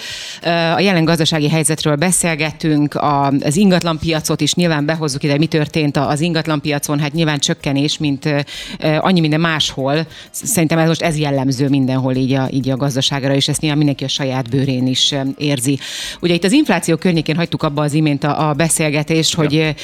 A 0.76 0.80
jelen 0.80 1.04
gazdasági 1.04 1.48
helyzetről 1.48 1.94
beszélgettünk, 1.94 2.94
az 3.40 3.56
ingatlan 3.56 3.98
piacot 3.98 4.40
is 4.40 4.54
nyilván 4.54 4.84
behozzuk 4.84 5.22
ide, 5.22 5.38
mi 5.38 5.46
történt 5.46 5.96
az 5.96 6.20
ingatlan 6.20 6.60
piacon, 6.60 6.98
hát 6.98 7.12
nyilván 7.12 7.38
csökkenés, 7.38 7.98
mint 7.98 8.28
annyi 9.00 9.20
minden 9.20 9.40
máshol. 9.40 10.06
Szerintem 10.30 10.78
ez 10.78 10.88
most 10.88 11.02
ez 11.02 11.18
jellemző 11.18 11.68
mindenhol 11.68 12.14
így 12.14 12.32
a, 12.32 12.48
így 12.50 12.70
a 12.70 12.76
gazdaságra, 12.76 13.34
és 13.34 13.48
ezt 13.48 13.60
nyilván 13.60 13.78
mindenki 13.78 14.04
a 14.04 14.08
saját 14.08 14.50
bőrén 14.50 14.86
is 14.86 15.14
érzi. 15.38 15.78
Ugye 16.20 16.34
itt 16.34 16.44
az 16.44 16.52
infláció 16.52 16.96
környékén 16.96 17.36
hagytuk 17.36 17.62
abba 17.62 17.82
az 17.82 17.92
imént 17.92 18.24
a, 18.24 18.48
a 18.48 18.52
beszélgetést, 18.52 19.36
ja. 19.36 19.38
hogy 19.38 19.74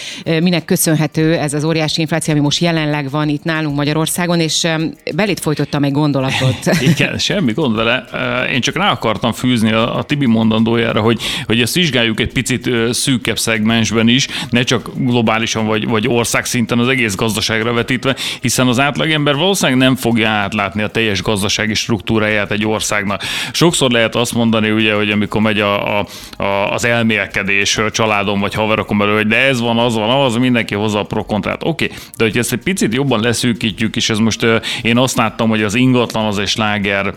minek 0.42 0.64
köszönhető 0.64 1.34
ez 1.34 1.54
az 1.54 1.64
óriási 1.64 2.00
infláció, 2.00 2.32
ami 2.32 2.42
most 2.42 2.60
jelenleg 2.60 3.10
van 3.10 3.28
itt 3.28 3.44
nálunk 3.44 3.76
Magyarországon, 3.76 3.98
Magyarországon, 4.00 4.40
és 4.40 4.66
belét 5.14 5.40
folytottam 5.40 5.84
egy 5.84 5.92
gondolatot. 5.92 6.56
Igen, 6.96 7.18
semmi 7.18 7.52
gond 7.52 7.76
vele. 7.76 8.04
Én 8.52 8.60
csak 8.60 8.76
rá 8.76 8.90
akartam 8.90 9.32
fűzni 9.32 9.72
a, 9.72 10.04
Tibi 10.06 10.26
mondandójára, 10.26 11.00
hogy, 11.00 11.20
hogy 11.46 11.60
ezt 11.60 11.74
vizsgáljuk 11.74 12.20
egy 12.20 12.32
picit 12.32 12.70
szűkebb 12.90 13.38
szegmensben 13.38 14.08
is, 14.08 14.28
ne 14.50 14.62
csak 14.62 14.90
globálisan 14.94 15.66
vagy, 15.66 15.88
vagy 15.88 16.08
országszinten 16.08 16.78
az 16.78 16.88
egész 16.88 17.14
gazdaságra 17.14 17.72
vetítve, 17.72 18.16
hiszen 18.40 18.66
az 18.66 18.78
átlagember 18.78 19.34
valószínűleg 19.34 19.78
nem 19.80 19.96
fogja 19.96 20.28
átlátni 20.28 20.82
a 20.82 20.88
teljes 20.88 21.22
gazdasági 21.22 21.74
struktúráját 21.74 22.50
egy 22.50 22.66
országnak. 22.66 23.22
Sokszor 23.52 23.90
lehet 23.90 24.14
azt 24.14 24.34
mondani, 24.34 24.70
ugye, 24.70 24.94
hogy 24.94 25.10
amikor 25.10 25.40
megy 25.40 25.60
a, 25.60 25.98
a, 25.98 26.06
a, 26.36 26.72
az 26.72 26.84
elmélkedés 26.84 27.80
családom 27.90 28.40
vagy 28.40 28.54
haverokon 28.54 28.98
belül, 28.98 29.14
hogy 29.14 29.26
de 29.26 29.36
ez 29.36 29.60
van, 29.60 29.78
az 29.78 29.94
van, 29.94 30.24
az, 30.24 30.36
mindenki 30.36 30.74
hozza 30.74 30.98
a 30.98 31.04
prokontrát. 31.04 31.62
Oké, 31.64 31.84
okay. 31.84 31.96
de 32.16 32.24
hogyha 32.24 32.38
ezt 32.38 32.52
egy 32.52 32.62
picit 32.62 32.94
jobban 32.94 33.20
leszűkítjük, 33.20 33.89
beszélgetjük, 33.90 33.96
és 33.96 34.10
ez 34.10 34.18
most 34.18 34.62
én 34.82 34.98
azt 34.98 35.16
láttam, 35.16 35.48
hogy 35.48 35.62
az 35.62 35.74
ingatlan 35.74 36.26
az 36.26 36.38
egy 36.38 36.48
sláger 36.48 37.14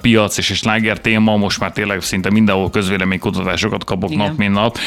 piac 0.00 0.38
és 0.38 0.50
egy 0.50 0.56
sláger 0.56 1.00
téma, 1.00 1.36
most 1.36 1.60
már 1.60 1.72
tényleg 1.72 2.02
szinte 2.02 2.30
mindenhol 2.30 2.70
közvéleménykutatásokat 2.70 3.84
kapok 3.84 4.10
Igen. 4.10 4.26
nap, 4.26 4.36
mint 4.36 4.54
nap. 4.54 4.78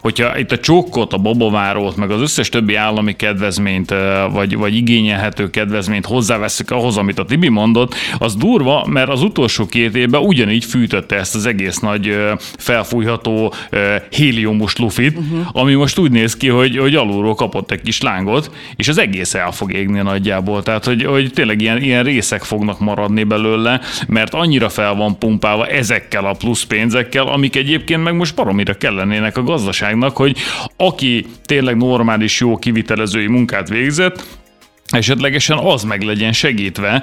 Hogyha 0.00 0.38
itt 0.38 0.52
a 0.52 0.58
csokkot, 0.58 1.12
a 1.12 1.18
babavárót, 1.18 1.96
meg 1.96 2.10
az 2.10 2.20
összes 2.20 2.48
többi 2.48 2.74
állami 2.74 3.16
kedvezményt, 3.16 3.94
vagy, 4.32 4.56
vagy 4.56 4.76
igényelhető 4.76 5.50
kedvezményt 5.50 6.06
hozzáveszünk 6.06 6.70
ahhoz, 6.70 6.96
amit 6.96 7.18
a 7.18 7.24
Tibi 7.24 7.48
mondott, 7.48 7.94
az 8.18 8.36
durva, 8.36 8.86
mert 8.88 9.08
az 9.08 9.22
utolsó 9.22 9.66
két 9.66 9.96
évben 9.96 10.20
ugyanígy 10.20 10.64
fűtötte 10.64 11.16
ezt 11.16 11.34
az 11.34 11.46
egész 11.46 11.78
nagy 11.78 12.16
felfújható 12.58 13.52
héliumos 14.10 14.76
lufit, 14.76 15.18
uh-huh. 15.18 15.46
ami 15.52 15.74
most 15.74 15.98
úgy 15.98 16.10
néz 16.10 16.36
ki, 16.36 16.48
hogy, 16.48 16.76
hogy 16.78 16.94
alulról 16.94 17.34
kapott 17.34 17.70
egy 17.70 17.80
kis 17.80 18.00
lángot, 18.00 18.50
és 18.76 18.88
az 18.88 18.98
egész 18.98 19.34
el 19.34 19.52
fog 19.52 19.72
égni 19.72 20.00
nagyjából 20.00 20.33
nagyjából. 20.34 20.62
Tehát, 20.62 20.84
hogy, 20.84 21.04
hogy 21.04 21.30
tényleg 21.34 21.60
ilyen, 21.60 21.82
ilyen 21.82 22.04
részek 22.04 22.42
fognak 22.42 22.80
maradni 22.80 23.24
belőle, 23.24 23.80
mert 24.08 24.34
annyira 24.34 24.68
fel 24.68 24.94
van 24.94 25.18
pumpálva 25.18 25.66
ezekkel 25.66 26.24
a 26.24 26.32
plusz 26.32 26.62
pénzekkel, 26.62 27.26
amik 27.26 27.56
egyébként 27.56 28.02
meg 28.02 28.14
most 28.14 28.34
baromira 28.34 28.74
kellenének 28.74 29.36
a 29.36 29.42
gazdaságnak, 29.42 30.16
hogy 30.16 30.36
aki 30.76 31.26
tényleg 31.44 31.76
normális, 31.76 32.40
jó 32.40 32.56
kivitelezői 32.56 33.26
munkát 33.26 33.68
végzett, 33.68 34.24
esetlegesen 34.94 35.58
az 35.58 35.82
meg 35.82 36.02
legyen 36.02 36.32
segítve. 36.32 37.02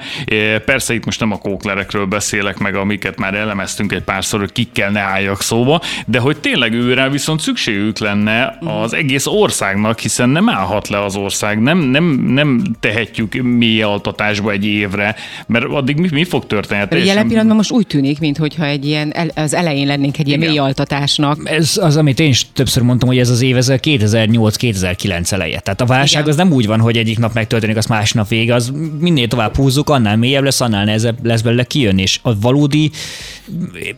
Persze 0.65 0.93
itt 0.93 1.05
most 1.05 1.19
nem 1.19 1.31
a 1.31 1.37
kóklerekről 1.37 2.05
beszélek 2.05 2.57
meg, 2.57 2.75
amiket 2.75 3.17
már 3.17 3.33
elemeztünk 3.33 3.91
egy 3.91 4.03
párszor, 4.03 4.39
hogy 4.39 4.51
kikkel 4.51 4.89
ne 4.89 4.99
álljak 4.99 5.41
szóba, 5.41 5.81
de 6.05 6.19
hogy 6.19 6.37
tényleg 6.37 6.73
őre 6.73 7.09
viszont 7.09 7.39
szükségük 7.39 7.97
lenne 7.97 8.57
az 8.59 8.93
egész 8.93 9.25
országnak, 9.25 9.99
hiszen 9.99 10.29
nem 10.29 10.49
állhat 10.49 10.87
le 10.87 11.03
az 11.03 11.15
ország, 11.15 11.61
nem, 11.61 11.77
nem, 11.79 12.03
nem 12.27 12.63
tehetjük 12.79 13.33
mély 13.33 13.81
altatásba 13.81 14.51
egy 14.51 14.65
évre, 14.65 15.15
mert 15.47 15.65
addig 15.65 15.97
mi, 15.97 16.07
mi 16.11 16.23
fog 16.23 16.47
történni? 16.47 16.87
Teljesen... 16.87 17.13
Jelen 17.13 17.27
pillanatban 17.27 17.55
most 17.55 17.71
úgy 17.71 17.87
tűnik, 17.87 18.19
mintha 18.19 18.65
egy 18.65 18.85
ilyen, 18.85 19.13
az 19.35 19.53
elején 19.53 19.87
lennénk 19.87 20.19
egy 20.19 20.27
ilyen 20.27 20.39
mély 20.39 20.57
altatásnak. 20.57 21.49
Ez 21.49 21.77
az, 21.81 21.97
amit 21.97 22.19
én 22.19 22.29
is 22.29 22.45
többször 22.53 22.83
mondtam, 22.83 23.09
hogy 23.09 23.17
ez 23.19 23.29
az 23.29 23.41
év, 23.41 23.57
ez 23.57 23.69
a 23.69 23.75
2008-2009 23.75 25.31
eleje. 25.31 25.59
Tehát 25.59 25.81
a 25.81 25.85
válság 25.85 26.21
Igen. 26.21 26.31
az 26.31 26.35
nem 26.35 26.51
úgy 26.51 26.67
van, 26.67 26.79
hogy 26.79 26.97
egyik 26.97 27.19
nap 27.19 27.33
megtörténik, 27.33 27.77
az 27.81 27.89
másnap 27.89 28.27
vége, 28.27 28.53
az 28.53 28.73
minél 28.99 29.27
tovább 29.27 29.55
húzzuk, 29.55 29.89
annál 29.89 30.17
mélyebb 30.17 30.43
lesz, 30.43 30.61
annál 30.61 30.85
nehezebb 30.85 31.25
lesz 31.25 31.41
belőle 31.41 31.63
kijönni. 31.63 32.01
És 32.01 32.19
a 32.21 32.39
valódi, 32.39 32.91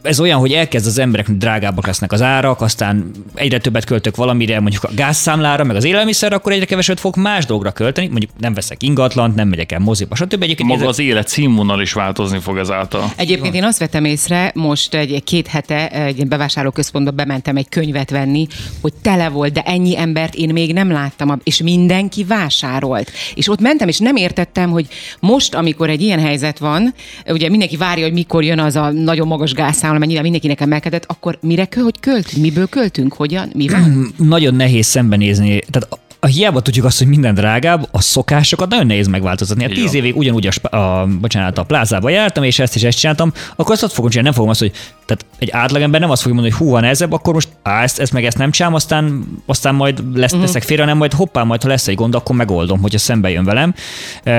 ez 0.02 0.20
olyan, 0.20 0.40
hogy 0.40 0.52
elkezd 0.52 0.88
az 0.88 0.98
embereknek 0.98 1.38
drágábbak 1.38 1.86
lesznek 1.86 2.12
az 2.12 2.22
árak, 2.22 2.62
aztán 2.62 3.12
egyre 3.34 3.58
többet 3.58 3.86
költök 3.86 4.16
valamire, 4.16 4.60
mondjuk 4.60 4.84
a 4.84 4.90
gázszámlára, 4.96 5.64
meg 5.64 5.76
az 5.76 5.84
élelmiszer, 5.84 6.34
akkor 6.34 6.52
egyre 6.52 6.66
keveset 6.66 7.00
fog 7.00 7.18
más 7.18 7.46
dolgra 7.46 7.72
költeni, 7.72 8.08
mondjuk 8.08 8.32
nem 8.40 8.54
veszek 8.54 8.84
ingatlant, 8.84 9.36
nem 9.36 9.48
megyek 9.48 9.72
el 9.72 9.80
moziba, 9.80 10.16
stb. 10.16 10.44
Egyébként 10.44 10.70
Maga 10.70 10.88
az 10.88 11.00
élet 11.00 11.28
színvonal 11.28 11.82
is 11.82 11.94
változni 11.94 12.40
fog 12.40 12.58
ezáltal. 12.58 13.12
Egyébként 13.16 13.56
én 13.56 13.64
azt 13.64 13.80
vettem 13.80 14.06
észre, 14.06 14.52
most 14.56 14.94
egy 14.94 15.24
két 15.24 15.48
hete 15.48 15.90
egy 15.90 16.28
bevásárlóközpontba 16.28 17.12
bementem 17.12 17.56
egy 17.56 17.70
könyvet 17.70 18.10
venni, 18.10 18.48
hogy 18.82 18.94
tele 19.02 19.30
volt, 19.30 19.54
de 19.54 19.62
ennyi 19.62 19.98
embert 19.98 20.36
én 20.36 20.50
még 20.54 20.74
nem 20.74 20.92
láttam, 20.92 21.40
és 21.44 21.62
mindenki 21.62 22.24
vásárolt. 22.24 23.12
És 23.36 23.50
ott 23.50 23.60
mentem, 23.64 23.88
és 23.88 24.00
nem 24.00 24.16
értettem, 24.16 24.70
hogy 24.70 24.88
most, 25.20 25.56
amikor 25.56 25.90
egy 25.90 26.02
ilyen 26.02 26.20
helyzet 26.20 26.58
van, 26.58 26.94
ugye 27.28 27.50
mindenki 27.50 27.78
várja, 27.78 28.04
hogy 28.04 28.14
mikor 28.14 28.44
jön 28.44 28.60
az 28.60 28.76
a 28.76 28.92
nagyon 28.92 29.28
magas 29.28 29.54
gázszám, 29.54 29.96
amennyivel 29.96 30.22
mindenkinek 30.22 30.62
emelkedett, 30.62 31.06
akkor 31.08 31.38
mire 31.42 31.66
kell, 31.66 31.84
hogy 31.84 32.00
költünk? 32.00 32.42
Miből 32.42 32.68
költünk? 32.68 33.14
Hogyan? 33.14 33.50
Mi 33.54 33.68
van? 33.68 34.14
nagyon 34.38 34.56
nehéz 34.56 34.86
szembenézni. 34.86 35.62
Tehát 35.70 36.00
a 36.24 36.28
hiába 36.28 36.62
tudjuk 36.62 36.86
azt, 36.86 36.98
hogy 36.98 37.08
minden 37.08 37.34
drágább, 37.34 37.88
a 37.92 38.02
szokásokat 38.02 38.70
nagyon 38.70 38.86
nehéz 38.86 39.08
megváltoztatni. 39.08 39.64
Hát 39.64 39.74
tíz 39.74 39.94
évig 39.94 40.16
ugyanúgy 40.16 40.50
a, 40.62 40.76
a, 40.78 41.08
bocsánat, 41.22 41.58
a 41.58 41.64
plázába 41.64 42.10
jártam, 42.10 42.44
és 42.44 42.60
ezt 42.60 42.76
is 42.76 42.84
ezt 42.84 43.00
csináltam, 43.00 43.34
akkor 43.56 43.78
azt 43.82 43.94
fogom 43.94 44.10
csinálni, 44.10 44.30
nem 44.30 44.34
fogom 44.34 44.50
azt, 44.50 44.60
hogy 44.60 44.72
tehát 45.06 45.26
egy 45.40 45.50
átlagember 45.52 46.00
nem 46.00 46.10
azt 46.10 46.22
fogja 46.22 46.36
mondani, 46.36 46.56
hogy 46.58 46.68
hú, 46.68 46.74
van 46.74 46.84
ezebb, 46.84 47.12
akkor 47.12 47.34
most 47.34 47.50
á, 47.64 47.84
ezt, 47.84 48.00
ezt 48.00 48.12
meg 48.12 48.26
ezt 48.26 48.38
nem 48.38 48.52
csinálom, 48.52 48.76
aztán, 48.76 49.26
aztán 49.46 49.76
majd 49.76 50.04
lesz, 50.14 50.32
uh-huh. 50.32 50.46
leszek 50.46 50.64
félre, 50.64 50.86
nem 50.86 50.98
majd 50.98 51.14
hoppá, 51.14 51.44
majd 51.44 51.64
ha 51.64 51.68
lesz 51.68 51.88
egy 51.88 51.96
gond, 51.96 52.16
akkor 52.16 52.36
megoldom, 52.36 52.82
hogyha 52.82 53.00
szembe 53.00 53.30
jön 53.30 53.44
velem. 53.44 53.74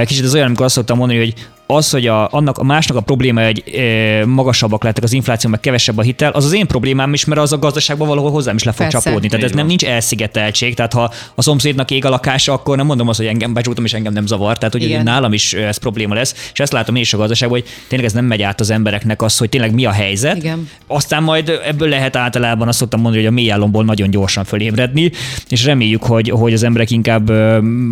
Kicsit 0.05 0.25
az 0.25 0.35
olyan, 0.35 0.47
amikor 0.47 0.65
azt 0.65 0.75
szoktam 0.75 0.99
mondani, 0.99 1.19
hogy 1.19 1.35
az, 1.67 1.91
hogy 1.91 2.07
a, 2.07 2.29
annak 2.31 2.59
a 2.59 2.65
másnak 2.65 2.97
a 2.97 3.01
probléma, 3.01 3.45
hogy 3.45 3.65
e, 3.77 4.27
magasabbak 4.27 4.85
lettek 4.85 5.03
az 5.03 5.13
infláció, 5.13 5.51
meg 5.51 5.61
kevesebb 5.61 5.99
a 5.99 6.03
hitel, 6.03 6.31
az 6.31 6.45
az 6.45 6.53
én 6.53 6.67
problémám 6.67 7.13
is, 7.13 7.25
mert 7.25 7.41
az 7.41 7.53
a 7.53 7.59
gazdaságban 7.59 8.09
valahol 8.09 8.31
hozzám 8.31 8.57
is 8.57 8.63
le 8.63 8.73
fog 8.73 8.87
Persze. 8.87 9.09
csapódni. 9.09 9.29
Tehát 9.29 9.45
ez 9.45 9.53
nem 9.53 9.67
nincs 9.67 9.85
elszigeteltség. 9.85 10.75
Tehát 10.75 10.93
ha 10.93 11.13
a 11.35 11.43
szomszédnak 11.43 11.91
ég 11.91 12.05
a 12.05 12.09
lakása, 12.09 12.53
akkor 12.53 12.77
nem 12.77 12.87
mondom 12.87 13.09
azt, 13.09 13.19
hogy 13.19 13.27
engem 13.27 13.53
becsútam, 13.53 13.85
és 13.85 13.93
engem 13.93 14.13
nem 14.13 14.27
zavar. 14.27 14.59
Tehát 14.59 14.73
hogy 14.73 15.03
nálam 15.03 15.33
is 15.33 15.53
ez 15.53 15.77
probléma 15.77 16.15
lesz. 16.15 16.51
És 16.53 16.61
ezt 16.61 16.73
látom 16.73 16.95
én 16.95 17.03
is 17.03 17.13
a 17.13 17.17
gazdaságban, 17.17 17.59
hogy 17.59 17.69
tényleg 17.89 18.09
ez 18.09 18.15
nem 18.15 18.25
megy 18.25 18.43
át 18.43 18.61
az 18.61 18.71
embereknek 18.71 19.23
az, 19.23 19.39
hogy 19.39 19.49
tényleg 19.49 19.75
mi 19.75 19.85
a 19.85 19.91
helyzet. 19.91 20.37
Igen. 20.37 20.69
Aztán 20.87 21.23
majd 21.23 21.61
ebből 21.65 21.89
lehet 21.89 22.17
általában 22.17 22.69
azt 22.69 22.79
szoktam 22.79 23.01
mondani, 23.01 23.23
hogy 23.23 23.33
a 23.33 23.35
mélyállomból 23.35 23.85
nagyon 23.85 24.11
gyorsan 24.11 24.45
fölébredni, 24.45 25.11
és 25.49 25.65
reméljük, 25.65 26.03
hogy, 26.03 26.29
hogy 26.31 26.53
az 26.53 26.63
emberek 26.63 26.91
inkább 26.91 27.33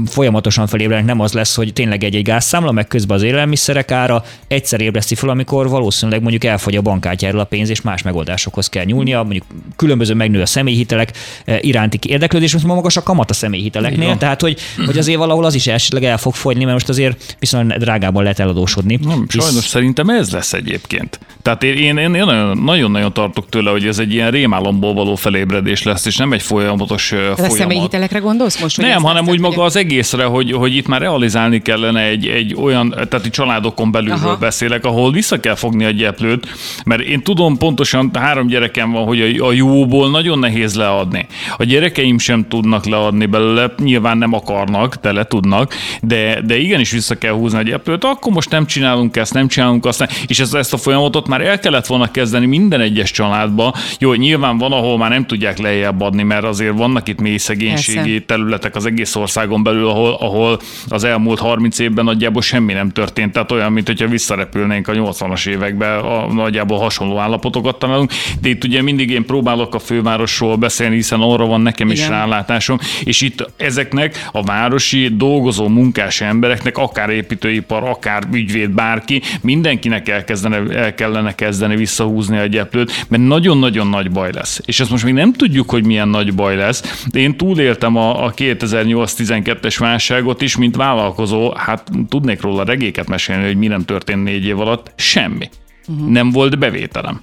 folyamatosan 0.07 0.67
fölébrednek, 0.67 1.07
nem 1.07 1.21
az 1.21 1.33
lesz, 1.33 1.57
hogy 1.57 1.73
tényleg 1.73 2.05
egy, 2.05 2.15
egy 2.15 2.23
gázszámla, 2.23 2.73
meg 2.73 2.87
közben 2.87 3.17
az 3.17 3.23
élelmiszer 3.23 3.72
élelmiszerek 3.73 3.91
ára 3.91 4.25
egyszer 4.49 4.81
ébreszti 4.81 5.15
fel, 5.15 5.29
amikor 5.29 5.69
valószínűleg 5.69 6.21
mondjuk 6.21 6.45
elfogy 6.45 6.77
a 6.77 6.81
bankkártyáról 6.81 7.41
a 7.41 7.45
pénz, 7.45 7.71
és 7.71 7.81
más 7.81 8.03
megoldásokhoz 8.03 8.69
kell 8.69 8.85
nyúlnia, 8.85 9.23
mondjuk 9.23 9.45
különböző 9.77 10.15
megnő 10.15 10.41
a 10.41 10.47
személyhitelek 10.47 11.13
eh, 11.45 11.59
iránti 11.61 11.99
érdeklődés, 12.07 12.53
most 12.53 12.65
magas 12.65 12.97
a 12.97 13.03
kamat 13.03 13.31
a 13.31 13.35
személyhiteleknél, 13.35 14.03
Igen. 14.03 14.19
tehát 14.19 14.41
hogy, 14.41 14.59
hogy 14.87 14.99
azért 14.99 15.19
valahol 15.19 15.45
az 15.45 15.55
is 15.55 15.67
esetleg 15.67 16.05
el 16.05 16.19
fog 16.19 16.35
fogyni, 16.35 16.61
mert 16.61 16.73
most 16.73 16.89
azért 16.89 17.37
viszonylag 17.39 17.79
drágában 17.79 18.23
lehet 18.23 18.39
eladósodni. 18.39 18.99
Nem, 19.03 19.27
hisz... 19.31 19.45
Sajnos 19.45 19.65
szerintem 19.67 20.09
ez 20.09 20.31
lesz 20.31 20.53
egyébként. 20.53 21.19
Tehát 21.43 21.63
én, 21.63 21.97
én, 21.99 22.15
én 22.15 22.25
nagyon-nagyon 22.63 23.13
tartok 23.13 23.49
tőle, 23.49 23.71
hogy 23.71 23.87
ez 23.87 23.99
egy 23.99 24.13
ilyen 24.13 24.31
rémálomból 24.31 24.95
való 24.95 25.15
felébredés 25.15 25.83
lesz, 25.83 26.07
és 26.07 26.17
nem 26.17 26.33
egy 26.33 26.43
folyamatos 26.43 27.13
ez 27.13 27.19
folyamat. 27.19 27.51
A 27.51 27.51
személyhitelekre 27.51 28.19
gondolsz 28.19 28.61
most? 28.61 28.77
Nem, 28.77 29.03
hanem 29.03 29.29
úgy 29.29 29.41
maga 29.41 29.63
az 29.63 29.77
egészre, 29.77 30.25
hogy, 30.25 30.53
hogy 30.53 30.77
itt 30.77 30.87
már 30.87 31.01
realizálni 31.01 31.63
kellene 31.63 32.01
egy, 32.01 32.27
egy 32.27 32.55
olyan, 32.55 32.91
tehát 32.91 33.25
egy 33.25 33.31
családokon 33.53 33.91
belülről 33.91 34.29
Aha. 34.29 34.37
beszélek, 34.37 34.85
ahol 34.85 35.13
vissza 35.13 35.41
kell 35.41 35.55
fogni 35.55 35.85
a 35.85 35.91
gyeplőt, 35.91 36.49
mert 36.85 37.01
én 37.01 37.23
tudom 37.23 37.57
pontosan, 37.57 38.11
három 38.15 38.47
gyerekem 38.47 38.91
van, 38.91 39.05
hogy 39.05 39.21
a, 39.21 39.47
a 39.47 39.53
jóból 39.53 40.11
nagyon 40.11 40.39
nehéz 40.39 40.75
leadni. 40.75 41.27
A 41.57 41.65
gyerekeim 41.65 42.19
sem 42.19 42.49
tudnak 42.49 42.85
leadni 42.85 43.27
belőle, 43.27 43.75
nyilván 43.79 44.19
nem 44.19 44.33
akarnak, 44.33 44.95
de 44.95 45.13
le 45.13 45.25
tudnak, 45.25 45.75
de, 46.01 46.41
de 46.45 46.59
igenis 46.59 46.91
vissza 46.91 47.19
kell 47.19 47.33
húzni 47.33 47.59
a 47.59 47.63
gyeplőt, 47.63 48.05
akkor 48.05 48.33
most 48.33 48.51
nem 48.51 48.67
csinálunk 48.67 49.17
ezt, 49.17 49.35
nem 49.35 49.49
csinálunk 49.49 49.87
azt, 49.87 50.09
és 50.27 50.41
ezt, 50.41 50.55
ezt 50.55 50.73
a 50.73 50.77
folyamatot 50.77 51.29
már 51.29 51.41
el 51.41 51.59
kellett 51.59 51.87
volna 51.87 52.11
kezdeni 52.11 52.47
minden 52.47 52.81
egyes 52.81 53.11
családba. 53.11 53.75
Jó, 53.99 54.15
nyilván 54.15 54.59
van, 54.59 54.73
ahol 54.73 54.99
már 54.99 55.11
nem 55.11 55.27
tudják 55.27 55.59
lejjebb 55.59 56.01
adni, 56.01 56.23
mert 56.23 56.45
azért 56.45 56.77
vannak 56.77 57.09
itt 57.09 57.21
mély 57.21 57.37
szegénységi 57.37 58.25
területek 58.25 58.77
az 58.77 58.87
egész 58.87 59.15
országon 59.15 59.63
belül, 59.63 59.89
ahol, 59.89 60.17
ahol 60.21 60.61
az 60.89 61.05
elmúlt 61.05 61.39
30 61.39 61.79
évben 61.79 62.05
nagyjából 62.05 62.43
semmi 62.43 62.73
nem 62.73 62.91
történt. 62.91 63.37
Tehát 63.43 63.63
olyan, 63.63 63.73
mint 63.73 63.87
hogyha 63.87 64.09
visszarepülnénk 64.09 64.89
a 64.89 64.93
80-as 64.93 65.47
évekbe, 65.47 65.97
a 65.97 66.33
nagyjából 66.33 66.79
hasonló 66.79 67.19
állapotokat 67.19 67.79
találunk. 67.79 68.13
De 68.41 68.49
itt 68.49 68.65
ugye 68.65 68.83
mindig 68.83 69.11
én 69.11 69.25
próbálok 69.25 69.75
a 69.75 69.79
fővárosról 69.79 70.57
beszélni, 70.57 70.95
hiszen 70.95 71.21
arra 71.21 71.47
van 71.47 71.61
nekem 71.61 71.91
Igen. 71.91 72.03
is 72.03 72.09
rálátásom, 72.09 72.79
és 73.05 73.21
itt 73.21 73.51
ezeknek 73.57 74.29
a 74.33 74.43
városi 74.43 75.09
dolgozó 75.17 75.69
munkás 75.69 76.21
embereknek, 76.21 76.79
akár 76.79 77.11
építőipar, 77.11 77.83
akár 77.85 78.23
ügyvéd, 78.33 78.71
bárki, 78.71 79.23
mindenkinek 79.41 80.09
elkezdene, 80.09 80.63
el 80.75 80.95
kellene 80.95 81.35
kezdeni 81.35 81.77
visszahúzni 81.77 82.39
a 82.39 82.47
gyeplőt, 82.47 83.07
mert 83.09 83.23
nagyon-nagyon 83.23 83.87
nagy 83.87 84.11
baj 84.11 84.33
lesz. 84.33 84.61
És 84.65 84.81
ezt 84.81 84.91
most 84.91 85.05
még 85.05 85.15
nem 85.15 85.33
tudjuk, 85.33 85.71
hogy 85.71 85.87
milyen 85.87 86.09
nagy 86.09 86.35
baj 86.35 86.57
lesz. 86.57 87.05
De 87.11 87.19
én 87.19 87.37
túléltem 87.37 87.97
a, 87.97 88.25
a 88.25 88.33
2008-12-es 88.33 89.77
válságot 89.79 90.43
is, 90.43 90.57
mint 90.57 90.77
vállalkozó, 90.77 91.55
hát 91.57 91.91
tudnék 92.09 92.41
róla 92.41 92.65
regéket 92.65 93.09
mesélni, 93.09 93.32
hogy 93.41 93.57
mi 93.57 93.67
nem 93.67 93.85
történt 93.85 94.23
négy 94.23 94.45
év 94.45 94.61
alatt. 94.61 94.93
Semmi. 94.97 95.49
Uh-huh. 95.89 96.09
Nem 96.09 96.31
volt 96.31 96.59
bevételem. 96.59 97.21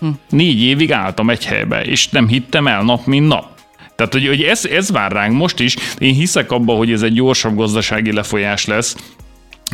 Uh-huh. 0.00 0.16
Négy 0.28 0.62
évig 0.62 0.92
álltam 0.92 1.30
egy 1.30 1.44
helybe, 1.44 1.82
és 1.82 2.08
nem 2.08 2.28
hittem 2.28 2.66
el 2.66 2.82
nap, 2.82 3.06
mint 3.06 3.28
nap. 3.28 3.58
Tehát, 3.96 4.12
hogy, 4.12 4.26
hogy 4.26 4.42
ez, 4.42 4.64
ez 4.64 4.90
vár 4.90 5.12
ránk 5.12 5.36
most 5.36 5.60
is. 5.60 5.76
Én 5.98 6.14
hiszek 6.14 6.50
abba, 6.50 6.74
hogy 6.74 6.92
ez 6.92 7.02
egy 7.02 7.12
gyorsabb 7.12 7.56
gazdasági 7.56 8.12
lefolyás 8.12 8.66
lesz, 8.66 8.96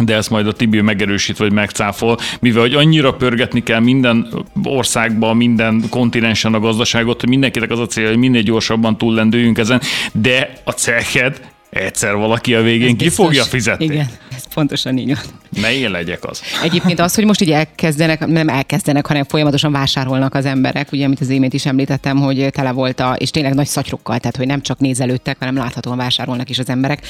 de 0.02 0.14
ezt 0.14 0.30
majd 0.30 0.46
a 0.46 0.52
Tibi 0.52 0.80
megerősít, 0.80 1.36
vagy 1.36 1.52
megcáfol, 1.52 2.18
mivel 2.40 2.60
hogy 2.60 2.74
annyira 2.74 3.14
pörgetni 3.14 3.62
kell 3.62 3.80
minden 3.80 4.28
országban, 4.62 5.36
minden 5.36 5.84
kontinensen 5.90 6.54
a 6.54 6.60
gazdaságot, 6.60 7.20
hogy 7.20 7.28
mindenkinek 7.28 7.70
az 7.70 7.78
a 7.78 7.86
célja, 7.86 8.08
hogy 8.08 8.18
minél 8.18 8.42
gyorsabban 8.42 8.98
túllendüljünk 8.98 9.58
ezen, 9.58 9.80
de 10.12 10.52
a 10.64 10.70
cechет 10.70 11.40
egyszer 11.70 12.14
valaki 12.14 12.54
a 12.54 12.62
végén 12.62 12.88
ez 12.88 12.96
ki 12.96 13.04
biztos, 13.04 13.24
fogja 13.24 13.42
fizetni. 13.42 13.84
Igen, 13.84 14.08
pontosan 14.56 14.98
így 14.98 15.06
van. 15.06 15.62
Ne 15.62 15.74
én 15.74 15.90
legyek 15.90 16.24
az. 16.24 16.42
Egyébként 16.62 17.00
az, 17.00 17.14
hogy 17.14 17.24
most 17.24 17.40
ugye 17.40 17.56
elkezdenek, 17.56 18.26
nem 18.26 18.48
elkezdenek, 18.48 19.06
hanem 19.06 19.24
folyamatosan 19.24 19.72
vásárolnak 19.72 20.34
az 20.34 20.44
emberek, 20.44 20.92
ugye, 20.92 21.04
amit 21.04 21.20
az 21.20 21.28
imént 21.28 21.54
is 21.54 21.66
említettem, 21.66 22.16
hogy 22.16 22.48
tele 22.50 22.70
volt 22.70 23.00
a, 23.00 23.14
és 23.18 23.30
tényleg 23.30 23.54
nagy 23.54 23.66
szatyrokkal, 23.66 24.18
tehát 24.18 24.36
hogy 24.36 24.46
nem 24.46 24.60
csak 24.60 24.78
nézelődtek, 24.78 25.36
hanem 25.38 25.56
láthatóan 25.56 25.96
vásárolnak 25.96 26.50
is 26.50 26.58
az 26.58 26.68
emberek. 26.68 27.06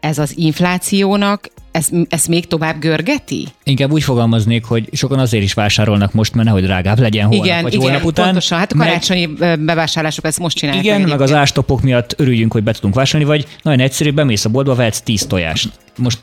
Ez 0.00 0.18
az 0.18 0.32
inflációnak 0.36 1.50
ezt, 1.70 1.92
ezt 2.08 2.28
még 2.28 2.46
tovább 2.46 2.78
görgeti? 2.78 3.48
Inkább 3.64 3.92
úgy 3.92 4.02
fogalmaznék, 4.02 4.64
hogy 4.64 4.88
sokan 4.92 5.18
azért 5.18 5.42
is 5.42 5.52
vásárolnak 5.52 6.12
most, 6.12 6.34
mert 6.34 6.46
nehogy 6.46 6.62
drágább 6.62 6.98
legyen 6.98 7.26
holnap 7.26 7.44
igen, 7.44 7.62
vagy 7.62 7.72
igen, 7.72 7.84
holnap 7.84 8.04
után. 8.04 8.24
pontosan. 8.24 8.58
Hát 8.58 8.72
a 8.72 8.76
karácsonyi 8.76 9.28
meg, 9.38 9.60
bevásárlások 9.60 10.24
ezt 10.24 10.38
most 10.38 10.56
csinálják. 10.56 10.84
Igen, 10.84 11.00
meg, 11.00 11.08
meg 11.08 11.20
az 11.20 11.32
ástopok 11.32 11.82
miatt 11.82 12.14
örüljünk, 12.16 12.52
hogy 12.52 12.62
be 12.62 12.72
tudunk 12.72 12.94
vásárolni, 12.94 13.36
vagy 13.36 13.46
nagyon 13.62 13.80
egyszerű, 13.80 14.10
bemész 14.10 14.44
a 14.44 14.48
boltba, 14.48 14.74
vehetsz 14.74 15.00
10 15.00 15.26
tojást. 15.26 15.70
Most 15.96 16.18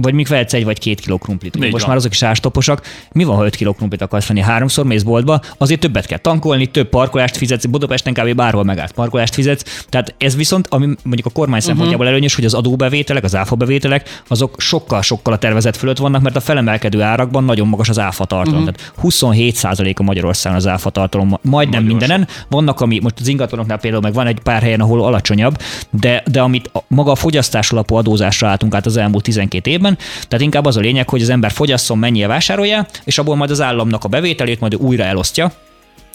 vagy 0.00 0.14
még 0.14 0.26
vehetsz 0.26 0.52
egy 0.52 0.64
vagy 0.64 0.78
két 0.78 1.00
kiló 1.00 1.18
krumplit. 1.18 1.56
Ugye 1.56 1.64
most 1.64 1.78
van. 1.78 1.88
már 1.88 1.96
azok 1.96 2.12
is 2.12 2.22
ástoposak. 2.22 2.82
Mi 3.12 3.24
van, 3.24 3.36
ha 3.36 3.44
5 3.44 3.56
kiló 3.56 3.72
krumplit 3.72 4.02
akarsz 4.02 4.26
venni? 4.26 4.40
Háromszor 4.40 4.84
mész 4.84 5.02
boltba, 5.02 5.40
azért 5.58 5.80
többet 5.80 6.06
kell 6.06 6.18
tankolni, 6.18 6.66
több 6.66 6.88
parkolást 6.88 7.36
fizetsz, 7.36 7.64
Budapesten 7.64 8.12
kb. 8.12 8.34
bárhol 8.34 8.64
megállt 8.64 8.92
parkolást 8.92 9.34
fizetsz. 9.34 9.84
Tehát 9.88 10.14
ez 10.18 10.36
viszont, 10.36 10.66
ami 10.70 10.86
mondjuk 11.02 11.26
a 11.26 11.30
kormány 11.30 11.60
szempontjából 11.60 12.06
előnyös, 12.06 12.34
hogy 12.34 12.44
az 12.44 12.54
adóbevételek, 12.54 13.24
az 13.24 13.36
áfa 13.36 13.54
bevételek, 13.54 14.22
azok 14.28 14.60
sokkal-sokkal 14.60 15.32
a 15.32 15.38
tervezet 15.38 15.76
fölött 15.76 15.98
vannak, 15.98 16.22
mert 16.22 16.36
a 16.36 16.40
felemelkedő 16.40 17.02
árakban 17.02 17.44
nagyon 17.44 17.68
magas 17.68 17.88
az 17.88 17.98
áfa 17.98 18.24
tartalom. 18.24 18.64
Tehát 18.64 18.92
27% 19.02 19.96
a 19.96 20.02
Magyarországon 20.02 20.58
az 20.58 20.66
áfa 20.66 20.90
tartalom, 20.90 21.38
majdnem 21.42 21.84
mindenen. 21.84 22.28
Vannak, 22.48 22.80
ami 22.80 22.98
most 23.02 23.20
az 23.20 23.28
ingatlanoknál 23.28 23.78
például 23.78 24.02
meg 24.02 24.12
van 24.12 24.26
egy 24.26 24.40
pár 24.40 24.62
helyen, 24.62 24.80
ahol 24.80 25.04
alacsonyabb, 25.04 25.56
de, 25.90 26.22
de 26.30 26.40
amit 26.40 26.70
a, 26.72 26.78
maga 26.88 27.10
a 27.10 27.14
fogyasztás 27.14 27.70
alapú 27.70 27.94
adózásra 27.94 28.48
álltunk 28.48 28.74
át 28.74 28.86
az 28.86 28.96
elmúlt 28.96 29.24
12 29.24 29.70
évben, 29.70 29.87
tehát 29.96 30.44
inkább 30.44 30.64
az 30.64 30.76
a 30.76 30.80
lényeg, 30.80 31.08
hogy 31.08 31.22
az 31.22 31.28
ember 31.28 31.50
fogyasszon, 31.50 31.98
mennyire 31.98 32.26
vásárolja, 32.26 32.86
és 33.04 33.18
abból 33.18 33.36
majd 33.36 33.50
az 33.50 33.60
államnak 33.60 34.04
a 34.04 34.08
bevételét 34.08 34.60
majd 34.60 34.74
újra 34.74 35.04
elosztja. 35.04 35.52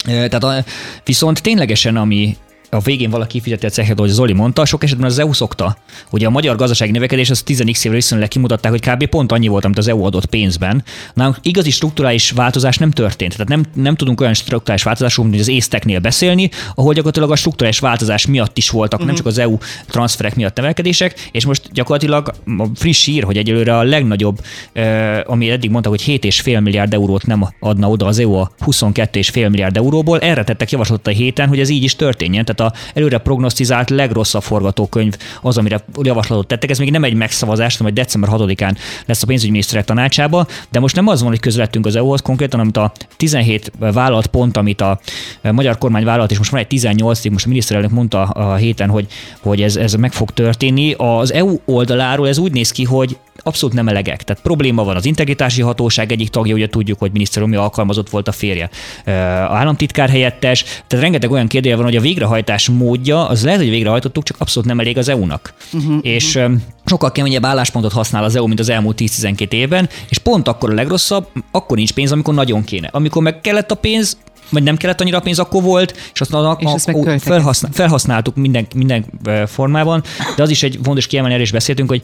Tehát 0.05 0.43
a, 0.43 0.63
viszont 1.03 1.41
ténylegesen, 1.41 1.97
ami 1.97 2.37
a 2.73 2.79
végén 2.79 3.09
valaki 3.09 3.41
fizeti 3.41 3.65
a 3.65 3.69
cechet, 3.69 3.97
ahogy 3.97 4.09
Zoli 4.09 4.33
mondta, 4.33 4.65
sok 4.65 4.83
esetben 4.83 5.05
az 5.05 5.19
EU 5.19 5.33
szokta. 5.33 5.77
Ugye 6.11 6.27
a 6.27 6.29
magyar 6.29 6.55
gazdasági 6.55 6.91
növekedés 6.91 7.29
az 7.29 7.43
10x 7.45 7.85
évre 7.85 7.95
viszonylag 7.95 8.27
kimutatták, 8.27 8.71
hogy 8.71 8.81
kb. 8.89 9.05
pont 9.05 9.31
annyi 9.31 9.47
volt, 9.47 9.65
amit 9.65 9.77
az 9.77 9.87
EU 9.87 10.03
adott 10.03 10.25
pénzben. 10.25 10.83
Nálunk 11.13 11.37
igazi 11.41 11.71
strukturális 11.71 12.31
változás 12.31 12.77
nem 12.77 12.91
történt. 12.91 13.31
Tehát 13.31 13.47
nem, 13.47 13.65
nem 13.73 13.95
tudunk 13.95 14.21
olyan 14.21 14.33
strukturális 14.33 14.83
változásról, 14.83 15.25
mint 15.25 15.39
az 15.39 15.47
észteknél 15.47 15.99
beszélni, 15.99 16.49
ahol 16.75 16.93
gyakorlatilag 16.93 17.31
a 17.31 17.35
strukturális 17.35 17.79
változás 17.79 18.25
miatt 18.25 18.57
is 18.57 18.69
voltak, 18.69 18.99
uh-huh. 18.99 19.07
nem 19.07 19.15
csak 19.15 19.25
az 19.25 19.37
EU 19.37 19.57
transferek 19.87 20.35
miatt 20.35 20.59
emelkedések, 20.59 21.29
és 21.31 21.45
most 21.45 21.69
gyakorlatilag 21.71 22.33
a 22.57 22.65
friss 22.75 23.05
hír, 23.05 23.23
hogy 23.23 23.37
egyelőre 23.37 23.77
a 23.77 23.83
legnagyobb, 23.83 24.39
eh, 24.73 25.19
ami 25.25 25.49
eddig 25.49 25.69
mondta, 25.69 25.89
hogy 25.89 26.01
7,5 26.01 26.61
milliárd 26.61 26.93
eurót 26.93 27.25
nem 27.25 27.47
adna 27.59 27.89
oda 27.89 28.05
az 28.05 28.19
EU 28.19 28.33
a 28.33 28.51
22,5 28.65 29.49
milliárd 29.49 29.77
euróból, 29.77 30.19
erre 30.19 30.43
tettek 30.43 30.71
javaslatot 30.71 31.07
a 31.07 31.09
héten, 31.09 31.47
hogy 31.47 31.59
ez 31.59 31.69
így 31.69 31.83
is 31.83 31.95
történjen. 31.95 32.45
Tehát 32.45 32.61
a 32.63 32.73
előre 32.93 33.17
prognosztizált 33.17 33.89
legrosszabb 33.89 34.41
forgatókönyv 34.41 35.17
az, 35.41 35.57
amire 35.57 35.83
javaslatot 36.01 36.47
tettek. 36.47 36.69
Ez 36.69 36.77
még 36.77 36.91
nem 36.91 37.03
egy 37.03 37.13
megszavazás, 37.13 37.77
hanem 37.77 37.93
hogy 37.93 38.03
december 38.03 38.29
6-án 38.33 38.77
lesz 39.05 39.23
a 39.23 39.25
pénzügyminiszterek 39.25 39.85
tanácsába, 39.85 40.47
de 40.71 40.79
most 40.79 40.95
nem 40.95 41.07
az 41.07 41.21
van, 41.21 41.29
hogy 41.29 41.39
közlettünk 41.39 41.85
az 41.85 41.95
EU-hoz 41.95 42.21
konkrétan, 42.21 42.59
amit 42.59 42.77
a 42.77 42.91
17 43.17 43.71
vállalt 43.77 44.27
pont, 44.27 44.57
amit 44.57 44.81
a 44.81 44.99
magyar 45.41 45.77
kormány 45.77 46.03
vállalt, 46.03 46.31
és 46.31 46.37
most 46.37 46.51
van 46.51 46.59
egy 46.59 46.67
18 46.67 47.29
most 47.29 47.45
a 47.45 47.47
miniszterelnök 47.47 47.91
mondta 47.91 48.21
a 48.21 48.55
héten, 48.55 48.89
hogy, 48.89 49.07
hogy 49.41 49.61
ez, 49.61 49.75
ez 49.75 49.93
meg 49.93 50.11
fog 50.13 50.31
történni. 50.31 50.93
Az 50.97 51.33
EU 51.33 51.57
oldaláról 51.65 52.27
ez 52.27 52.37
úgy 52.37 52.51
néz 52.51 52.71
ki, 52.71 52.83
hogy 52.83 53.17
abszolút 53.43 53.75
nem 53.75 53.87
elegek. 53.87 54.23
Tehát 54.23 54.41
probléma 54.41 54.83
van 54.83 54.95
az 54.95 55.05
integritási 55.05 55.61
hatóság 55.61 56.11
egyik 56.11 56.29
tagja, 56.29 56.55
ugye 56.55 56.69
tudjuk, 56.69 56.99
hogy 56.99 57.11
minisztériumi 57.11 57.55
alkalmazott 57.55 58.09
volt 58.09 58.27
a 58.27 58.31
férje, 58.31 58.69
a 59.05 59.11
államtitkár 59.55 60.09
helyettes. 60.09 60.63
Tehát 60.63 61.03
rengeteg 61.03 61.31
olyan 61.31 61.47
kérdése 61.47 61.75
van, 61.75 61.85
hogy 61.85 61.95
a 61.95 62.01
végrehajtás 62.01 62.52
módja, 62.67 63.27
az 63.27 63.43
lehet, 63.43 63.59
hogy 63.59 63.69
végrehajtottuk, 63.69 64.23
csak 64.23 64.35
abszolút 64.39 64.69
nem 64.69 64.79
elég 64.79 64.97
az 64.97 65.09
EU-nak. 65.09 65.53
Uh-huh, 65.73 65.97
és 66.01 66.35
uh-huh. 66.35 66.53
sokkal 66.85 67.11
keményebb 67.11 67.45
álláspontot 67.45 67.91
használ 67.91 68.23
az 68.23 68.35
EU, 68.35 68.47
mint 68.47 68.59
az 68.59 68.69
elmúlt 68.69 69.01
10-12 69.01 69.51
évben, 69.51 69.89
és 70.09 70.17
pont 70.17 70.47
akkor 70.47 70.69
a 70.69 70.73
legrosszabb, 70.73 71.27
akkor 71.51 71.77
nincs 71.77 71.93
pénz, 71.93 72.11
amikor 72.11 72.33
nagyon 72.33 72.63
kéne. 72.63 72.89
Amikor 72.91 73.21
meg 73.21 73.41
kellett 73.41 73.71
a 73.71 73.75
pénz, 73.75 74.17
vagy 74.49 74.63
nem 74.63 74.77
kellett 74.77 75.01
annyira 75.01 75.19
pénz, 75.19 75.39
akkor 75.39 75.63
volt, 75.63 75.97
és 76.13 76.21
azt, 76.21 76.33
a, 76.33 76.57
És 76.59 76.65
a, 76.65 76.91
költekeztük. 76.91 77.31
felhasznál, 77.31 77.71
felhasználtuk 77.71 78.35
minden, 78.35 78.67
minden 78.75 79.05
formában, 79.45 80.03
de 80.35 80.43
az 80.43 80.49
is 80.49 80.63
egy 80.63 80.79
fontos 80.83 81.07
kiemelni, 81.07 81.41
is 81.41 81.51
beszéltünk, 81.51 81.89
hogy 81.89 82.03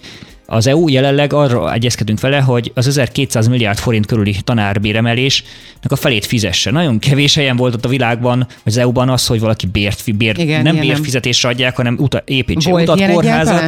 az 0.52 0.68
EU 0.68 0.88
jelenleg 0.88 1.34
arra 1.34 1.74
egyezkedünk 1.74 2.20
vele, 2.20 2.40
hogy 2.40 2.72
az 2.76 2.88
1200 2.88 3.48
milliárd 3.48 3.78
forint 3.78 4.06
körüli 4.06 4.36
tanárbéremelésnek 4.44 5.92
a 5.92 5.96
felét 5.96 6.26
fizesse. 6.26 6.72
Nagyon 6.72 7.00
kevés 7.00 7.36
helyen 7.36 7.56
volt 7.56 7.74
ott 7.74 7.86
a 7.86 7.90
világban, 7.90 8.38
vagy 8.38 8.48
az 8.74 8.78
EU-ban 8.78 9.10
az, 9.10 9.28
hogy 9.28 9.40
valaki 9.40 9.66
bért, 9.68 10.16
bér, 10.18 10.38
Igen, 10.40 10.62
nem 10.62 10.80
bérfizetésre 10.80 11.50
adják, 11.50 11.76
hanem 11.76 11.96
uta, 12.00 12.22
építse 12.26 12.70
Volt 12.70 12.90
utat, 12.90 13.12
kórházat. 13.12 13.64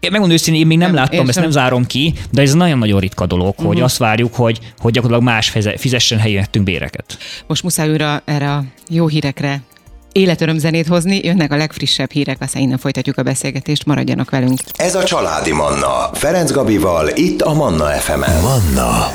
Én 0.00 0.10
megmondom 0.10 0.36
őszintén, 0.36 0.60
én 0.62 0.66
még 0.66 0.78
nem, 0.78 0.86
Nem, 0.86 0.96
láttam, 0.96 1.28
ezt 1.28 1.40
nem 1.40 1.50
zárom 1.50 1.86
ki, 1.86 2.12
de 2.30 2.42
ez 2.42 2.54
nagyon-nagyon 2.54 3.00
ritka 3.00 3.26
dolog, 3.26 3.54
Mhm. 3.58 3.66
hogy 3.66 3.80
azt 3.80 3.96
várjuk, 3.96 4.34
hogy, 4.34 4.58
hogy 4.78 4.92
gyakorlatilag 4.92 5.32
más 5.34 5.48
fize- 5.48 5.80
fizessen 5.80 6.18
helyettünk 6.18 6.64
béreket. 6.64 7.18
Most 7.46 7.62
muszáj 7.62 7.90
újra 7.90 8.22
erre 8.24 8.52
a 8.52 8.64
jó 8.90 9.06
hírekre 9.06 9.60
életörömzenét 10.16 10.86
hozni, 10.86 11.20
jönnek 11.24 11.52
a 11.52 11.56
legfrissebb 11.56 12.10
hírek, 12.10 12.36
aztán 12.40 12.62
innen 12.62 12.78
folytatjuk 12.78 13.18
a 13.18 13.22
beszélgetést, 13.22 13.86
maradjanak 13.86 14.30
velünk. 14.30 14.58
Ez 14.76 14.94
a 14.94 15.04
Családi 15.04 15.52
Manna. 15.52 16.10
Ferenc 16.12 16.50
Gabival, 16.50 17.08
itt 17.14 17.42
a 17.42 17.54
Manna 17.54 17.86
FM-en. 17.86 18.40
Manna 18.40 19.10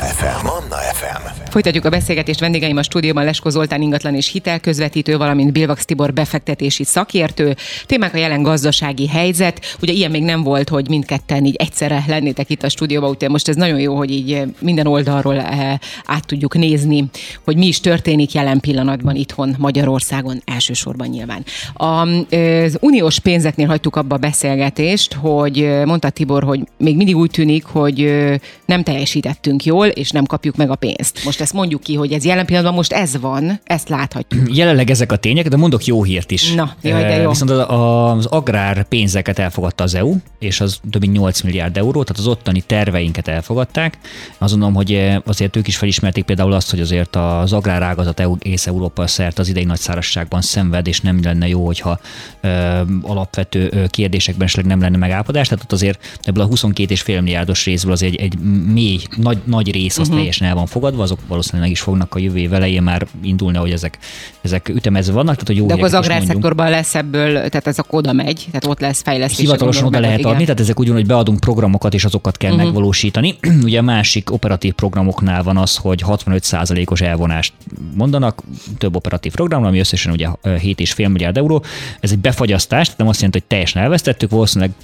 FM. 0.00 0.46
Manna 0.46 0.76
FM. 0.76 1.37
Folytatjuk 1.50 1.84
a 1.84 1.88
beszélgetést 1.88 2.40
vendégeim 2.40 2.76
a 2.76 2.82
stúdióban 2.82 3.24
Lesko 3.24 3.50
Zoltán 3.50 3.82
ingatlan 3.82 4.14
és 4.14 4.28
hitelközvetítő, 4.28 5.16
valamint 5.16 5.52
Bilvax 5.52 5.84
Tibor 5.84 6.12
befektetési 6.12 6.84
szakértő. 6.84 7.56
Témák 7.86 8.14
a 8.14 8.16
jelen 8.16 8.42
gazdasági 8.42 9.06
helyzet. 9.06 9.76
Ugye 9.82 9.92
ilyen 9.92 10.10
még 10.10 10.22
nem 10.22 10.42
volt, 10.42 10.68
hogy 10.68 10.88
mindketten 10.88 11.44
így 11.44 11.54
egyszerre 11.54 12.04
lennétek 12.06 12.50
itt 12.50 12.62
a 12.62 12.68
stúdióban, 12.68 13.10
úgyhogy 13.10 13.30
most 13.30 13.48
ez 13.48 13.56
nagyon 13.56 13.80
jó, 13.80 13.96
hogy 13.96 14.10
így 14.10 14.42
minden 14.60 14.86
oldalról 14.86 15.40
eh, 15.40 15.78
át 16.04 16.26
tudjuk 16.26 16.54
nézni, 16.54 17.04
hogy 17.44 17.56
mi 17.56 17.66
is 17.66 17.80
történik 17.80 18.32
jelen 18.32 18.60
pillanatban 18.60 19.14
itthon 19.14 19.54
Magyarországon 19.58 20.42
elsősorban 20.44 21.08
nyilván. 21.08 21.44
A, 21.74 21.84
az 21.84 22.78
uniós 22.80 23.18
pénzeknél 23.18 23.66
hagytuk 23.66 23.96
abba 23.96 24.14
a 24.14 24.18
beszélgetést, 24.18 25.12
hogy 25.12 25.60
eh, 25.60 25.84
mondta 25.84 26.10
Tibor, 26.10 26.42
hogy 26.42 26.60
még 26.78 26.96
mindig 26.96 27.16
úgy 27.16 27.30
tűnik, 27.30 27.64
hogy 27.64 28.02
eh, 28.02 28.36
nem 28.64 28.82
teljesítettünk 28.82 29.64
jól, 29.64 29.86
és 29.86 30.10
nem 30.10 30.24
kapjuk 30.24 30.56
meg 30.56 30.70
a 30.70 30.74
pénzt. 30.74 31.24
Most 31.24 31.37
ezt 31.40 31.52
mondjuk 31.52 31.82
ki, 31.82 31.94
hogy 31.94 32.12
ez 32.12 32.24
jelen 32.24 32.46
pillanatban 32.46 32.74
most 32.74 32.92
ez 32.92 33.20
van, 33.20 33.60
ezt 33.64 33.88
láthatjuk. 33.88 34.42
Jelenleg 34.56 34.90
ezek 34.90 35.12
a 35.12 35.16
tények, 35.16 35.48
de 35.48 35.56
mondok 35.56 35.84
jó 35.84 36.02
hírt 36.02 36.30
is. 36.30 36.54
Na, 36.54 36.74
jaj, 36.82 37.02
de 37.02 37.08
Eh, 37.08 37.22
jó. 37.22 37.28
Viszont 37.28 37.50
az, 37.50 38.26
agrár 38.26 38.84
pénzeket 38.88 39.38
elfogadta 39.38 39.84
az 39.84 39.94
EU, 39.94 40.14
és 40.38 40.60
az 40.60 40.80
több 40.90 41.00
mint 41.00 41.12
8 41.12 41.40
milliárd 41.40 41.76
euró, 41.76 42.02
tehát 42.02 42.22
az 42.22 42.26
ottani 42.26 42.60
terveinket 42.60 43.28
elfogadták. 43.28 43.98
Azt 44.38 44.50
gondolom, 44.50 44.74
hogy 44.74 44.92
eh, 44.92 45.16
azért 45.26 45.56
ők 45.56 45.66
is 45.66 45.76
felismerték 45.76 46.24
például 46.24 46.52
azt, 46.52 46.70
hogy 46.70 46.80
azért 46.80 47.16
az 47.16 47.52
agrárágazat 47.52 48.20
EU- 48.20 48.44
egész 48.44 48.66
Európa 48.66 49.06
szerte 49.06 49.40
az 49.40 49.48
idei 49.48 49.64
nagy 49.64 49.78
szárazságban 49.78 50.40
szenved, 50.40 50.86
és 50.86 51.00
nem 51.00 51.22
lenne 51.22 51.48
jó, 51.48 51.66
hogyha 51.66 52.00
ö, 52.40 52.80
alapvető 53.02 53.68
ö, 53.72 53.86
kérdésekben 53.86 54.46
esetleg 54.46 54.66
nem 54.66 54.80
lenne 54.80 54.96
megállapodás. 54.96 55.48
Tehát 55.48 55.64
ott 55.64 55.72
azért 55.72 56.18
ebből 56.22 56.44
a 56.44 56.48
22,5 56.48 57.06
milliárdos 57.06 57.64
részből 57.64 57.92
az 57.92 58.02
egy, 58.02 58.16
egy 58.16 58.38
mély, 58.72 59.00
nagy, 59.16 59.38
nagy 59.44 59.72
rész 59.72 59.98
az 59.98 60.02
uh-huh. 60.02 60.16
teljesen 60.16 60.48
el 60.48 60.54
van 60.54 60.66
fogadva, 60.66 61.02
azok 61.02 61.18
valószínűleg 61.28 61.62
meg 61.62 61.70
is 61.70 61.80
fognak 61.80 62.14
a 62.14 62.18
jövő 62.18 62.38
év 62.38 62.52
elején 62.52 62.82
már 62.82 63.06
indulni, 63.22 63.58
hogy 63.58 63.70
ezek, 63.70 63.98
ezek 64.40 64.68
ütemezve 64.68 65.12
vannak. 65.12 65.32
Tehát, 65.32 65.46
hogy 65.46 65.56
jó 65.56 65.66
De 65.66 65.72
akkor 65.72 65.84
az 65.84 65.94
agrárszektorban 65.94 66.70
lesz 66.70 66.94
ebből, 66.94 67.32
tehát 67.32 67.66
ez 67.66 67.78
akkor 67.78 67.98
oda 67.98 68.12
megy, 68.12 68.46
tehát 68.46 68.66
ott 68.66 68.80
lesz 68.80 69.02
fejlesztés. 69.02 69.38
Hivatalosan 69.38 69.86
oda 69.86 70.00
lehet 70.00 70.24
adni, 70.24 70.42
tehát 70.42 70.60
ezek 70.60 70.80
úgy 70.80 70.86
van, 70.86 70.96
hogy 70.96 71.06
beadunk 71.06 71.40
programokat, 71.40 71.94
és 71.94 72.04
azokat 72.04 72.36
kell 72.36 72.50
uh-huh. 72.50 72.64
megvalósítani. 72.64 73.38
Ugye 73.64 73.78
a 73.78 73.82
másik 73.82 74.32
operatív 74.32 74.72
programoknál 74.72 75.42
van 75.42 75.56
az, 75.56 75.76
hogy 75.76 76.02
65%-os 76.06 77.00
elvonást 77.00 77.52
mondanak, 77.94 78.42
több 78.78 78.96
operatív 78.96 79.32
program, 79.32 79.64
ami 79.64 79.78
összesen 79.78 80.12
ugye 80.12 80.28
ö, 80.42 80.54
7,5 80.56 80.96
milliárd 80.96 81.36
euró. 81.36 81.64
Ez 82.00 82.10
egy 82.10 82.18
befagyasztás, 82.18 82.84
tehát 82.84 82.98
nem 82.98 83.08
azt 83.08 83.16
jelenti, 83.16 83.38
hogy 83.38 83.48
teljesen 83.48 83.82
elvesztettük, 83.82 84.30
valószínűleg 84.30 84.74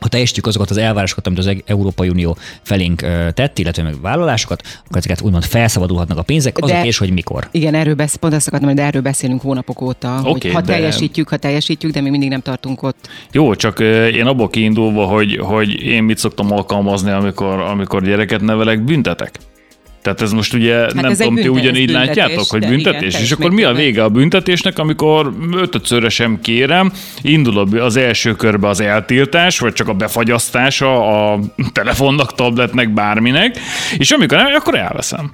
ha 0.00 0.08
teljesítjük 0.08 0.46
azokat 0.46 0.70
az 0.70 0.76
elvárásokat, 0.76 1.26
amit 1.26 1.38
az 1.38 1.50
Európai 1.64 2.08
Unió 2.08 2.36
felénk 2.62 3.00
tett, 3.34 3.58
illetve 3.58 3.82
meg 3.82 4.00
vállalásokat, 4.00 4.62
akkor 4.84 4.96
ezeket 4.96 5.20
úgymond 5.20 5.44
felszabadulhatnak 5.44 6.18
a 6.18 6.22
pénzek, 6.22 6.58
az 6.60 6.68
De- 6.68 6.72
a 6.72 6.76
kérdés, 6.76 6.98
hogy 6.98 7.10
mikor. 7.12 7.48
Igen, 7.50 7.74
erről 7.74 7.94
besz, 7.94 8.14
pont 8.14 8.34
azt 8.34 8.48
akartam, 8.48 8.74
de 8.74 8.82
erről 8.82 9.02
beszélünk 9.02 9.40
hónapok 9.40 9.80
óta, 9.80 10.08
okay, 10.08 10.22
hogy 10.22 10.36
Oké, 10.36 10.50
ha 10.50 10.60
de- 10.60 10.72
teljesítjük, 10.72 11.28
ha 11.28 11.36
teljesítjük, 11.36 11.92
de 11.92 12.00
még 12.00 12.10
mindig 12.10 12.28
nem 12.28 12.40
tartunk 12.40 12.82
ott. 12.82 13.08
Jó, 13.32 13.54
csak 13.54 13.80
én 14.14 14.26
abból 14.26 14.48
kiindulva, 14.48 15.04
hogy, 15.04 15.36
hogy 15.36 15.82
én 15.82 16.02
mit 16.02 16.18
szoktam 16.18 16.52
alkalmazni, 16.52 17.10
amikor, 17.10 17.60
amikor 17.60 18.02
gyereket 18.02 18.40
nevelek, 18.40 18.84
büntetek. 18.84 19.38
Tehát 20.02 20.20
ez 20.20 20.32
most 20.32 20.54
ugye, 20.54 20.74
hát 20.74 20.94
nem 20.94 21.12
tudom, 21.12 21.34
ti 21.34 21.48
ugyanígy 21.48 21.86
büntetés, 21.86 22.06
látjátok, 22.06 22.50
hogy 22.50 22.66
büntetés? 22.66 23.08
igen, 23.08 23.22
és 23.22 23.32
akkor 23.32 23.50
mi 23.50 23.62
a 23.62 23.72
vége 23.72 24.02
a 24.02 24.08
büntetésnek, 24.08 24.78
amikor 24.78 25.32
ötödszörre 25.52 26.08
sem 26.08 26.40
kérem, 26.40 26.92
indul 27.22 27.80
az 27.80 27.96
első 27.96 28.34
körbe 28.34 28.68
az 28.68 28.80
eltiltás, 28.80 29.58
vagy 29.58 29.72
csak 29.72 29.88
a 29.88 29.94
befagyasztása 29.94 31.32
a 31.32 31.38
telefonnak, 31.72 32.34
tabletnek, 32.34 32.92
bárminek, 32.92 33.58
és 33.98 34.10
amikor 34.10 34.38
nem, 34.38 34.54
akkor 34.54 34.74
elveszem. 34.74 35.30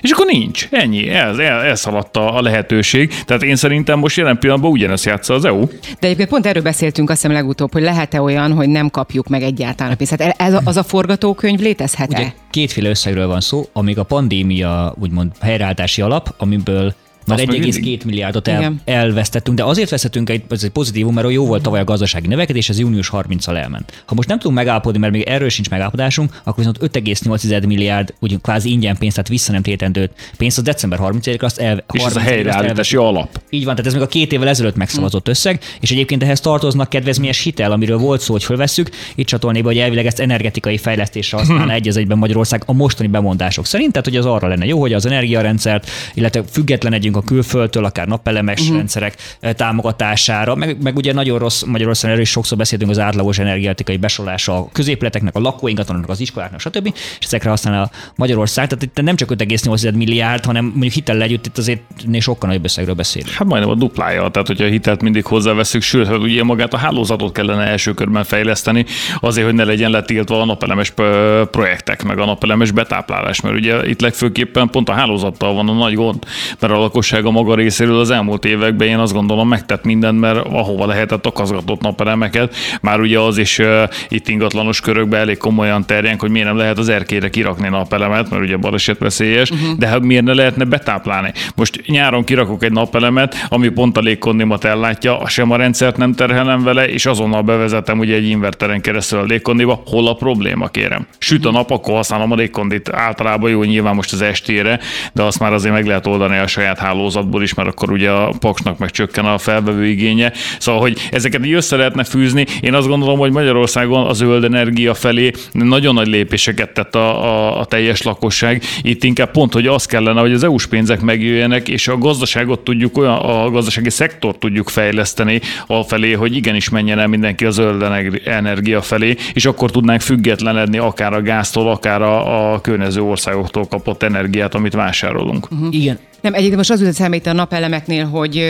És 0.00 0.10
akkor 0.10 0.26
nincs. 0.26 0.68
Ennyi. 0.70 1.08
Ez, 1.08 1.38
el, 1.38 1.62
elszaladt 1.62 2.16
a 2.16 2.42
lehetőség. 2.42 3.14
Tehát 3.24 3.42
én 3.42 3.56
szerintem 3.56 3.98
most 3.98 4.16
jelen 4.16 4.38
pillanatban 4.38 4.70
ugyanezt 4.70 5.04
játsza 5.04 5.34
az 5.34 5.44
EU. 5.44 5.66
De 5.66 6.06
egyébként 6.06 6.28
pont 6.28 6.46
erről 6.46 6.62
beszéltünk 6.62 7.10
azt 7.10 7.20
hiszem 7.20 7.36
legutóbb, 7.36 7.72
hogy 7.72 7.82
lehet-e 7.82 8.20
olyan, 8.20 8.52
hogy 8.52 8.68
nem 8.68 8.90
kapjuk 8.90 9.28
meg 9.28 9.42
egyáltalán 9.42 9.92
a 9.92 9.96
pénzt. 9.96 10.22
Hát 10.22 10.34
ez, 10.38 10.58
az 10.64 10.76
a 10.76 10.82
forgatókönyv 10.82 11.60
létezhet-e? 11.60 12.18
Ugye 12.18 12.32
kétféle 12.50 12.88
összegről 12.88 13.26
van 13.26 13.40
szó, 13.40 13.64
amíg 13.72 13.98
a 13.98 14.02
pandémia 14.02 14.94
úgymond 15.00 15.30
helyreállítási 15.40 16.02
alap, 16.02 16.34
amiből 16.38 16.94
Meg 17.36 17.48
1,2 17.48 17.58
mindig. 17.58 18.04
milliárdot 18.04 18.48
el, 18.48 18.58
Igen. 18.58 18.80
elvesztettünk, 18.84 19.56
de 19.56 19.64
azért 19.64 19.90
vesztettünk 19.90 20.30
egy, 20.30 20.42
ez 20.50 20.64
egy 20.64 20.70
pozitívum, 20.70 21.14
mert 21.14 21.30
jó 21.30 21.46
volt 21.46 21.62
tavaly 21.62 21.80
a 21.80 21.84
gazdasági 21.84 22.26
növekedés, 22.26 22.68
ez 22.68 22.78
június 22.78 23.10
30-al 23.12 23.56
elment. 23.56 24.02
Ha 24.06 24.14
most 24.14 24.28
nem 24.28 24.38
tudunk 24.38 24.56
megállapodni, 24.56 24.98
mert 24.98 25.12
még 25.12 25.22
erről 25.22 25.48
sincs 25.48 25.70
megállapodásunk, 25.70 26.40
akkor 26.44 26.64
viszont 26.64 26.78
5,8 26.78 27.66
milliárd, 27.66 28.14
úgy 28.20 28.40
kvázi 28.42 28.70
ingyen 28.70 28.96
pénzt, 28.98 29.14
tehát 29.14 29.30
vissza 29.30 29.52
nem 29.52 29.62
tétendő 29.62 30.10
pénzt, 30.36 30.58
az 30.58 30.64
december 30.64 30.98
30-ig 31.02 31.40
azt 31.40 31.58
el, 31.58 31.84
És 31.92 32.02
ez 32.02 32.16
a 32.16 32.20
30-ig 32.20 32.24
azt 32.24 32.26
helyreállítási 32.26 32.96
alap. 32.96 33.40
így 33.50 33.64
van, 33.64 33.74
tehát 33.74 33.86
ez 33.90 33.92
még 33.96 34.02
a 34.02 34.06
két 34.06 34.32
évvel 34.32 34.48
ezelőtt 34.48 34.76
megszavazott 34.76 35.28
összeg, 35.28 35.60
és 35.80 35.90
egyébként 35.90 36.22
ehhez 36.22 36.40
tartoznak 36.40 36.88
kedvezményes 36.88 37.42
hitel, 37.42 37.72
amiről 37.72 37.98
volt 37.98 38.20
szó, 38.20 38.32
hogy 38.32 38.44
fölvesszük. 38.44 38.90
Itt 39.14 39.26
csatolni 39.26 39.60
be, 39.60 39.66
hogy 39.66 39.78
elvileg 39.78 40.06
ezt 40.06 40.20
energetikai 40.20 40.78
fejlesztésre 40.78 41.38
használna 41.38 41.72
egy 41.78 41.88
az 41.88 41.96
egyben 41.96 42.18
Magyarország 42.18 42.62
a 42.66 42.72
mostani 42.72 43.08
bemondások 43.08 43.66
szerint, 43.66 43.90
tehát 43.90 44.06
hogy 44.06 44.16
az 44.16 44.26
arra 44.26 44.48
lenne 44.48 44.66
jó, 44.66 44.80
hogy 44.80 44.92
az 44.92 45.06
energiarendszert, 45.06 45.90
illetve 46.14 46.42
függetlenedjünk 46.50 47.16
a 47.16 47.19
külföldtől, 47.22 47.84
akár 47.84 48.06
napelemes 48.06 48.60
uh-huh. 48.60 48.76
rendszerek 48.76 49.16
eh, 49.40 49.52
támogatására, 49.52 50.54
meg, 50.54 50.82
meg 50.82 50.96
ugye 50.96 51.12
nagyon 51.12 51.38
rossz 51.38 51.62
Magyarországon 51.62 52.10
erről 52.10 52.24
is 52.24 52.30
sokszor 52.30 52.58
beszéltünk 52.58 52.90
az 52.90 52.98
átlagos 52.98 53.38
energetikai 53.38 53.96
besorolása 53.96 54.56
a 54.56 54.68
középületeknek, 54.72 55.36
a 55.36 55.40
lakóingatlanoknak, 55.40 56.10
az 56.10 56.20
iskoláknak, 56.20 56.60
stb. 56.60 56.94
És 57.18 57.26
ezekre 57.26 57.50
használ 57.50 57.82
a 57.82 57.90
Magyarország. 58.16 58.66
Tehát 58.66 58.84
itt 58.84 59.02
nem 59.02 59.16
csak 59.16 59.30
5,8 59.30 59.94
milliárd, 59.94 60.44
hanem 60.44 60.64
mondjuk 60.64 60.92
hitellel 60.92 61.22
együtt 61.22 61.46
itt 61.46 61.58
azért 61.58 61.80
sokkal 62.18 62.48
nagyobb 62.48 62.64
összegről 62.64 62.94
beszélünk. 62.94 63.32
Hát 63.32 63.48
majdnem 63.48 63.70
a 63.70 63.74
duplája, 63.74 64.28
tehát 64.28 64.46
hogyha 64.46 64.64
a 64.64 64.68
hitelt 64.68 65.02
mindig 65.02 65.24
hozzáveszünk, 65.24 65.82
sőt, 65.82 66.06
hát 66.06 66.18
ugye 66.18 66.44
magát 66.44 66.74
a 66.74 66.76
hálózatot 66.76 67.32
kellene 67.32 67.62
első 67.62 67.94
körben 67.94 68.24
fejleszteni, 68.24 68.84
azért, 69.20 69.46
hogy 69.46 69.54
ne 69.54 69.64
legyen 69.64 69.90
letiltva 69.90 70.40
a 70.40 70.44
napelemes 70.44 70.92
ö, 70.96 71.42
projektek, 71.50 72.02
meg 72.04 72.18
a 72.18 72.24
napelemes 72.24 72.70
betáplálás, 72.70 73.40
mert 73.40 73.54
ugye 73.54 73.88
itt 73.88 74.00
legfőképpen 74.00 74.68
pont 74.70 74.88
a 74.88 74.92
hálózattal 74.92 75.54
van 75.54 75.68
a 75.68 75.72
nagy 75.72 75.94
gond, 75.94 76.24
mert 76.58 76.72
a 76.72 76.76
lakosság 77.00 77.24
a 77.24 77.30
maga 77.30 77.54
részéről 77.54 77.98
az 77.98 78.10
elmúlt 78.10 78.44
években 78.44 78.88
én 78.88 78.98
azt 78.98 79.12
gondolom 79.12 79.48
megtett 79.48 79.84
mindent, 79.84 80.20
mert 80.20 80.46
ahova 80.46 80.86
lehetett 80.86 81.26
akaszgatott 81.26 81.80
napelemeket, 81.80 82.54
már 82.80 83.00
ugye 83.00 83.18
az 83.18 83.38
is 83.38 83.58
ö, 83.58 83.84
itt 84.08 84.28
ingatlanos 84.28 84.80
körökben 84.80 85.20
elég 85.20 85.36
komolyan 85.36 85.86
terjenk, 85.86 86.20
hogy 86.20 86.30
miért 86.30 86.46
nem 86.46 86.56
lehet 86.56 86.78
az 86.78 86.88
erkére 86.88 87.30
kirakni 87.30 87.68
napelemet, 87.68 88.30
mert 88.30 88.42
ugye 88.42 88.56
balesetveszélyes, 88.56 89.50
uh-huh. 89.50 89.76
de 89.78 89.86
hát 89.86 90.00
miért 90.00 90.24
ne 90.24 90.32
lehetne 90.32 90.64
betáplálni? 90.64 91.32
Most 91.56 91.82
nyáron 91.86 92.24
kirakok 92.24 92.64
egy 92.64 92.72
napelemet, 92.72 93.46
ami 93.48 93.68
pont 93.68 93.96
a 93.96 94.00
légkondimat 94.00 94.64
ellátja, 94.64 95.28
sem 95.28 95.50
a 95.50 95.56
rendszert 95.56 95.96
nem 95.96 96.12
terhelem 96.12 96.62
vele, 96.62 96.88
és 96.88 97.06
azonnal 97.06 97.42
bevezetem 97.42 97.98
ugye 97.98 98.14
egy 98.14 98.28
inverteren 98.28 98.80
keresztül 98.80 99.18
a 99.18 99.24
légkondiba, 99.24 99.82
hol 99.86 100.08
a 100.08 100.14
probléma 100.14 100.68
kérem. 100.68 101.06
Süt 101.18 101.44
a 101.44 101.50
nap, 101.50 101.70
akkor 101.70 101.94
használom 101.94 102.32
a 102.32 102.34
légkondit. 102.34 102.88
Általában 102.92 103.50
jó, 103.50 103.62
nyilván 103.62 103.94
most 103.94 104.12
az 104.12 104.22
estére, 104.22 104.78
de 105.12 105.22
azt 105.22 105.38
már 105.40 105.52
azért 105.52 105.74
meg 105.74 105.86
lehet 105.86 106.06
oldani 106.06 106.36
a 106.36 106.46
saját 106.46 106.78
hálózatból 106.90 107.42
is, 107.42 107.54
mert 107.54 107.68
akkor 107.68 107.92
ugye 107.92 108.10
a 108.10 108.32
paksnak 108.38 108.78
meg 108.78 108.90
csökken 108.90 109.24
a 109.24 109.38
felvevő 109.38 109.86
igénye. 109.86 110.32
Szóval, 110.58 110.80
hogy 110.80 110.98
ezeket 111.10 111.46
így 111.46 111.52
össze 111.52 111.76
lehetne 111.76 112.04
fűzni. 112.04 112.46
Én 112.60 112.74
azt 112.74 112.88
gondolom, 112.88 113.18
hogy 113.18 113.30
Magyarországon 113.30 114.06
a 114.06 114.12
zöld 114.12 114.44
energia 114.44 114.94
felé 114.94 115.30
nagyon 115.52 115.94
nagy 115.94 116.06
lépéseket 116.06 116.72
tett 116.74 116.94
a, 116.94 117.24
a, 117.24 117.60
a 117.60 117.64
teljes 117.64 118.02
lakosság. 118.02 118.62
Itt 118.82 119.04
inkább 119.04 119.30
pont, 119.30 119.52
hogy 119.52 119.66
az 119.66 119.86
kellene, 119.86 120.20
hogy 120.20 120.32
az 120.32 120.44
EU-s 120.44 120.66
pénzek 120.66 121.00
megjöjjenek, 121.00 121.68
és 121.68 121.88
a 121.88 121.98
gazdaságot 121.98 122.60
tudjuk 122.60 122.98
olyan, 122.98 123.16
a 123.16 123.50
gazdasági 123.50 123.90
szektort 123.90 124.38
tudjuk 124.38 124.68
fejleszteni 124.68 125.40
felé, 125.86 126.12
hogy 126.12 126.36
igenis 126.36 126.68
menjen 126.68 126.98
el 126.98 127.06
mindenki 127.06 127.44
a 127.44 127.50
zöld 127.50 127.82
ener- 127.82 128.26
energia 128.26 128.82
felé, 128.82 129.16
és 129.32 129.44
akkor 129.44 129.70
tudnánk 129.70 130.00
függetlenedni 130.00 130.78
akár 130.78 131.12
a 131.12 131.22
gáztól, 131.22 131.70
akár 131.70 132.02
a, 132.02 132.52
a 132.52 132.60
környező 132.60 133.02
országoktól 133.02 133.66
kapott 133.66 134.02
energiát, 134.02 134.54
amit 134.54 134.72
vásárolunk. 134.72 135.50
Uh-huh. 135.50 135.74
Igen, 135.74 135.98
Nem, 136.20 136.34
egyébként 136.34 136.56
most 136.56 136.70
az 136.70 136.80
jutott 136.80 136.94
eszembe 136.94 137.30
a 137.30 137.32
napelemeknél, 137.32 138.06
hogy 138.06 138.44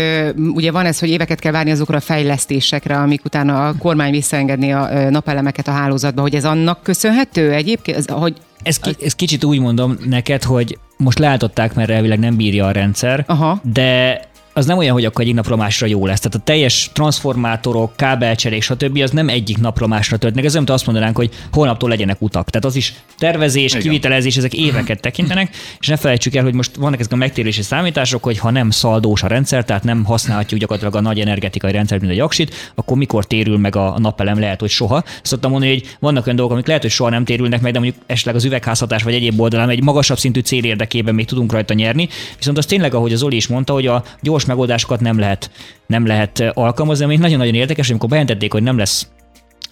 ugye 0.54 0.72
van 0.72 0.86
ez, 0.86 0.98
hogy 0.98 1.08
éveket 1.08 1.40
kell 1.40 1.52
várni 1.52 1.70
azokra 1.70 1.96
a 1.96 2.00
fejlesztésekre, 2.00 2.96
amik 2.96 3.24
utána 3.24 3.66
a 3.68 3.74
kormány 3.78 4.10
visszaengedni 4.10 4.72
a 4.72 5.10
napelemeket 5.10 5.68
a 5.68 5.70
hálózatba, 5.70 6.20
hogy 6.20 6.34
ez 6.34 6.44
annak 6.44 6.82
köszönhető 6.82 7.52
egyébként, 7.52 7.96
ez, 7.96 8.04
hogy 8.08 8.34
Ez, 8.62 8.78
ki, 8.78 8.96
ez 9.04 9.14
kicsit 9.14 9.44
úgy 9.44 9.60
mondom 9.60 9.96
neked, 10.04 10.42
hogy 10.42 10.78
most 10.96 11.18
leállították, 11.18 11.74
mert 11.74 11.90
elvileg 11.90 12.18
nem 12.18 12.36
bírja 12.36 12.66
a 12.66 12.70
rendszer, 12.70 13.24
Aha. 13.26 13.60
de 13.72 14.20
az 14.52 14.66
nem 14.66 14.78
olyan, 14.78 14.92
hogy 14.92 15.04
akkor 15.04 15.22
egyik 15.22 15.34
napról 15.34 15.56
másra 15.56 15.86
jó 15.86 16.06
lesz. 16.06 16.20
Tehát 16.20 16.34
a 16.34 16.44
teljes 16.44 16.90
transformátorok, 16.92 17.96
kábelcserék, 17.96 18.62
stb. 18.62 18.98
az 18.98 19.10
nem 19.10 19.28
egyik 19.28 19.58
napról 19.58 19.88
másra 19.88 20.16
történik. 20.16 20.44
Ez 20.44 20.52
nem 20.54 20.64
azt 20.66 20.86
mondanánk, 20.86 21.16
hogy 21.16 21.30
holnaptól 21.52 21.88
legyenek 21.88 22.22
utak. 22.22 22.50
Tehát 22.50 22.66
az 22.66 22.76
is 22.76 22.94
tervezés, 23.18 23.70
Igen. 23.70 23.82
kivitelezés, 23.82 24.36
ezek 24.36 24.54
éveket 24.54 25.00
tekintenek, 25.00 25.56
és 25.80 25.86
ne 25.86 25.96
felejtsük 25.96 26.34
el, 26.34 26.42
hogy 26.42 26.54
most 26.54 26.76
vannak 26.76 27.00
ezek 27.00 27.12
a 27.12 27.16
megtérési 27.16 27.62
számítások, 27.62 28.22
hogy 28.22 28.38
ha 28.38 28.50
nem 28.50 28.70
szaldós 28.70 29.22
a 29.22 29.26
rendszer, 29.26 29.64
tehát 29.64 29.84
nem 29.84 30.04
használhatjuk 30.04 30.60
gyakorlatilag 30.60 30.96
a 31.04 31.08
nagy 31.08 31.20
energetikai 31.20 31.72
rendszert, 31.72 32.00
mint 32.00 32.12
a 32.12 32.16
jaksit, 32.16 32.72
akkor 32.74 32.96
mikor 32.96 33.26
térül 33.26 33.58
meg 33.58 33.76
a 33.76 33.98
napelem, 33.98 34.38
lehet, 34.40 34.60
hogy 34.60 34.70
soha. 34.70 35.04
Szoktam 35.22 35.50
mondani, 35.50 35.72
hogy 35.72 35.96
vannak 36.00 36.24
olyan 36.24 36.36
dolgok, 36.36 36.54
amik 36.54 36.66
lehet, 36.66 36.82
hogy 36.82 36.90
soha 36.90 37.10
nem 37.10 37.24
térülnek 37.24 37.60
meg, 37.60 37.72
de 37.72 37.78
mondjuk 37.78 38.02
esetleg 38.06 38.34
az 38.34 38.44
üvegházhatás 38.44 39.02
vagy 39.02 39.14
egyéb 39.14 39.40
oldalán 39.40 39.68
egy 39.68 39.82
magasabb 39.82 40.18
szintű 40.18 40.40
cél 40.40 40.64
érdekében 40.64 41.14
még 41.14 41.26
tudunk 41.26 41.52
rajta 41.52 41.74
nyerni. 41.74 42.08
Viszont 42.36 42.58
az 42.58 42.66
tényleg, 42.66 42.94
ahogy 42.94 43.12
az 43.12 43.18
Zoli 43.18 43.36
is 43.36 43.46
mondta, 43.46 43.72
hogy 43.72 43.86
a 43.86 44.04
gyors 44.20 44.39
megoldásokat 44.44 45.00
nem 45.00 45.18
lehet, 45.18 45.50
nem 45.86 46.06
lehet 46.06 46.40
eh, 46.40 46.50
alkalmazni, 46.54 47.04
ami 47.04 47.16
nagyon-nagyon 47.16 47.54
érdekes, 47.54 47.88
amikor 47.90 48.08
bejelentették, 48.08 48.52
hogy 48.52 48.62
nem 48.62 48.78
lesz 48.78 49.08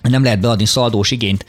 nem 0.02 0.22
lehet 0.22 0.40
beadni 0.40 0.64
szaldós 0.64 1.10
igényt 1.10 1.44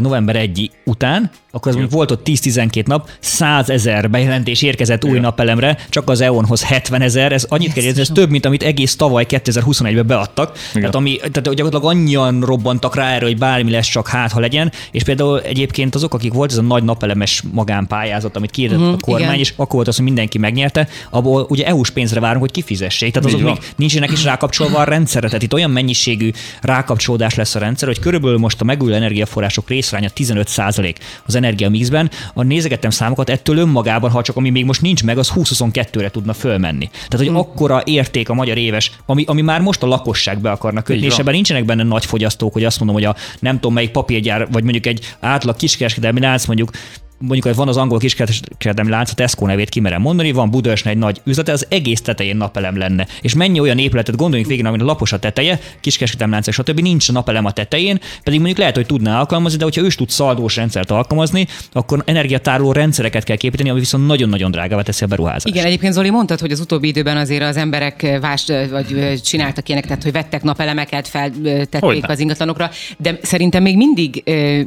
november 0.00 0.36
1 0.36 0.70
után, 0.84 1.30
akkor 1.54 1.68
az 1.68 1.74
mondjuk 1.74 1.90
volt 1.90 2.10
ott 2.10 2.20
10-12 2.24 2.86
nap, 2.86 3.10
100 3.20 3.70
ezer 3.70 4.10
bejelentés 4.10 4.62
érkezett 4.62 5.04
új 5.04 5.18
napelemre, 5.18 5.78
csak 5.88 6.10
az 6.10 6.20
EON-hoz 6.20 6.62
70 6.62 7.02
ezer, 7.02 7.32
ez 7.32 7.46
annyit 7.48 7.72
kell 7.72 7.84
ez 7.84 8.08
több, 8.12 8.30
mint 8.30 8.46
amit 8.46 8.62
egész 8.62 8.96
tavaly 8.96 9.26
2021-ben 9.28 10.06
beadtak. 10.06 10.58
Tehát, 10.72 10.94
ami, 10.94 11.16
tehát 11.16 11.42
gyakorlatilag 11.42 11.84
annyian 11.84 12.40
robbantak 12.40 12.94
rá 12.94 13.14
erre, 13.14 13.24
hogy 13.24 13.38
bármi 13.38 13.70
lesz, 13.70 13.88
csak 13.88 14.08
hát, 14.08 14.32
ha 14.32 14.40
legyen. 14.40 14.72
És 14.90 15.02
például 15.02 15.40
egyébként 15.40 15.94
azok, 15.94 16.14
akik 16.14 16.32
volt 16.32 16.50
ez 16.50 16.56
a 16.56 16.62
nagy 16.62 16.84
napelemes 16.84 17.42
magánpályázat, 17.52 18.36
amit 18.36 18.52
Mhm, 18.56 18.72
uh-huh, 18.72 18.92
a 18.92 18.96
kormány, 19.00 19.22
igen. 19.22 19.38
és 19.38 19.50
akkor 19.50 19.74
volt 19.74 19.88
az, 19.88 19.96
hogy 19.96 20.04
mindenki 20.04 20.38
megnyerte, 20.38 20.88
abból 21.10 21.46
ugye 21.48 21.66
EU-s 21.66 21.90
pénzre 21.90 22.20
várunk, 22.20 22.40
hogy 22.40 22.50
kifizessék. 22.50 23.12
Tehát 23.12 23.28
azok 23.28 23.42
még 23.42 23.58
nincsenek 23.76 24.10
is 24.10 24.24
rákapcsolva 24.24 24.78
a 24.78 24.84
rendszerre. 24.84 25.26
Tehát 25.26 25.42
itt 25.42 25.54
olyan 25.54 25.70
mennyiségű 25.70 26.30
rákapcsolódás 26.60 27.34
lesz 27.34 27.54
a 27.54 27.58
rendszer, 27.58 27.88
hogy 27.88 27.98
körülbelül 27.98 28.38
most 28.38 28.60
a 28.60 28.64
megújuló 28.64 28.96
energiaforrások 28.96 29.68
részránya 29.68 30.08
15% 30.16 30.94
az 31.26 31.34
energia 31.44 31.70
mixben. 31.70 32.10
A 32.34 32.42
nézegettem 32.42 32.90
számokat 32.90 33.30
ettől 33.30 33.56
önmagában, 33.56 34.10
ha 34.10 34.22
csak 34.22 34.36
ami 34.36 34.50
még 34.50 34.64
most 34.64 34.80
nincs 34.80 35.04
meg, 35.04 35.18
az 35.18 35.30
20-22-re 35.34 36.10
tudna 36.10 36.32
fölmenni. 36.32 36.86
Tehát, 36.86 37.16
hogy 37.16 37.26
Hm. 37.26 37.36
akkora 37.36 37.82
érték 37.84 38.28
a 38.28 38.34
magyar 38.34 38.56
éves, 38.56 38.92
ami, 39.06 39.24
ami 39.26 39.42
már 39.42 39.60
most 39.60 39.82
a 39.82 39.86
lakosság 39.86 40.40
be 40.40 40.50
akarnak 40.50 40.84
kötni, 40.84 41.06
és 41.06 41.18
ebben 41.18 41.34
nincsenek 41.34 41.64
benne 41.64 41.82
nagy 41.82 42.04
fogyasztók, 42.04 42.52
hogy 42.52 42.64
azt 42.64 42.78
mondom, 42.78 42.96
hogy 42.96 43.04
a 43.04 43.16
nem 43.38 43.54
tudom 43.54 43.72
melyik 43.72 43.90
papírgyár, 43.90 44.48
vagy 44.50 44.62
mondjuk 44.62 44.86
egy 44.86 45.14
átlag 45.20 45.56
kiskereskedelmi 45.56 46.20
lánc 46.20 46.46
mondjuk 46.46 46.70
mondjuk, 47.18 47.44
hogy 47.44 47.54
van 47.54 47.68
az 47.68 47.76
angol 47.76 47.98
kiskereskedelmi 47.98 48.90
lánc, 48.90 49.10
a 49.10 49.14
Tesco 49.14 49.46
nevét 49.46 49.68
kimerem 49.68 50.00
mondani, 50.00 50.32
van 50.32 50.50
Budaörsön 50.50 50.92
egy 50.92 50.98
nagy 50.98 51.20
üzlete, 51.24 51.52
az 51.52 51.66
egész 51.68 52.00
tetején 52.00 52.36
napelem 52.36 52.76
lenne. 52.76 53.06
És 53.20 53.34
mennyi 53.34 53.60
olyan 53.60 53.78
épületet 53.78 54.16
gondoljunk 54.16 54.50
végig, 54.50 54.66
amin 54.66 54.80
a 54.80 54.84
lapos 54.84 55.12
a 55.12 55.18
teteje, 55.18 55.60
kiskereskedelmi 55.80 56.32
lánc, 56.32 56.52
stb. 56.52 56.80
nincs 56.80 57.12
napelem 57.12 57.44
a 57.44 57.52
tetején, 57.52 58.00
pedig 58.22 58.38
mondjuk 58.38 58.58
lehet, 58.58 58.74
hogy 58.74 58.86
tudná 58.86 59.18
alkalmazni, 59.18 59.58
de 59.58 59.64
hogyha 59.64 59.82
ő 59.82 59.86
is 59.86 59.94
tud 59.94 60.10
szaldós 60.10 60.56
rendszert 60.56 60.90
alkalmazni, 60.90 61.46
akkor 61.72 62.02
energiatároló 62.06 62.72
rendszereket 62.72 63.24
kell 63.24 63.36
képíteni, 63.36 63.70
ami 63.70 63.78
viszont 63.78 64.06
nagyon-nagyon 64.06 64.50
drágává 64.50 64.82
teszi 64.82 65.04
a 65.04 65.06
beruházást. 65.06 65.46
Igen, 65.46 65.64
egyébként 65.64 65.92
Zoli 65.92 66.10
mondtad, 66.10 66.40
hogy 66.40 66.50
az 66.50 66.60
utóbbi 66.60 66.88
időben 66.88 67.16
azért 67.16 67.42
az 67.42 67.56
emberek 67.56 68.18
vás, 68.20 68.46
vagy 68.70 69.20
csináltak 69.24 69.68
ilyenek, 69.68 69.86
tehát 69.86 70.02
hogy 70.02 70.12
vettek 70.12 70.42
napelemeket, 70.42 71.08
feltették 71.08 71.80
Hogyne. 71.80 72.08
az 72.08 72.18
ingatlanokra, 72.18 72.70
de 72.98 73.18
szerintem 73.22 73.62
még 73.62 73.76
mindig 73.76 74.22
ö, 74.24 74.60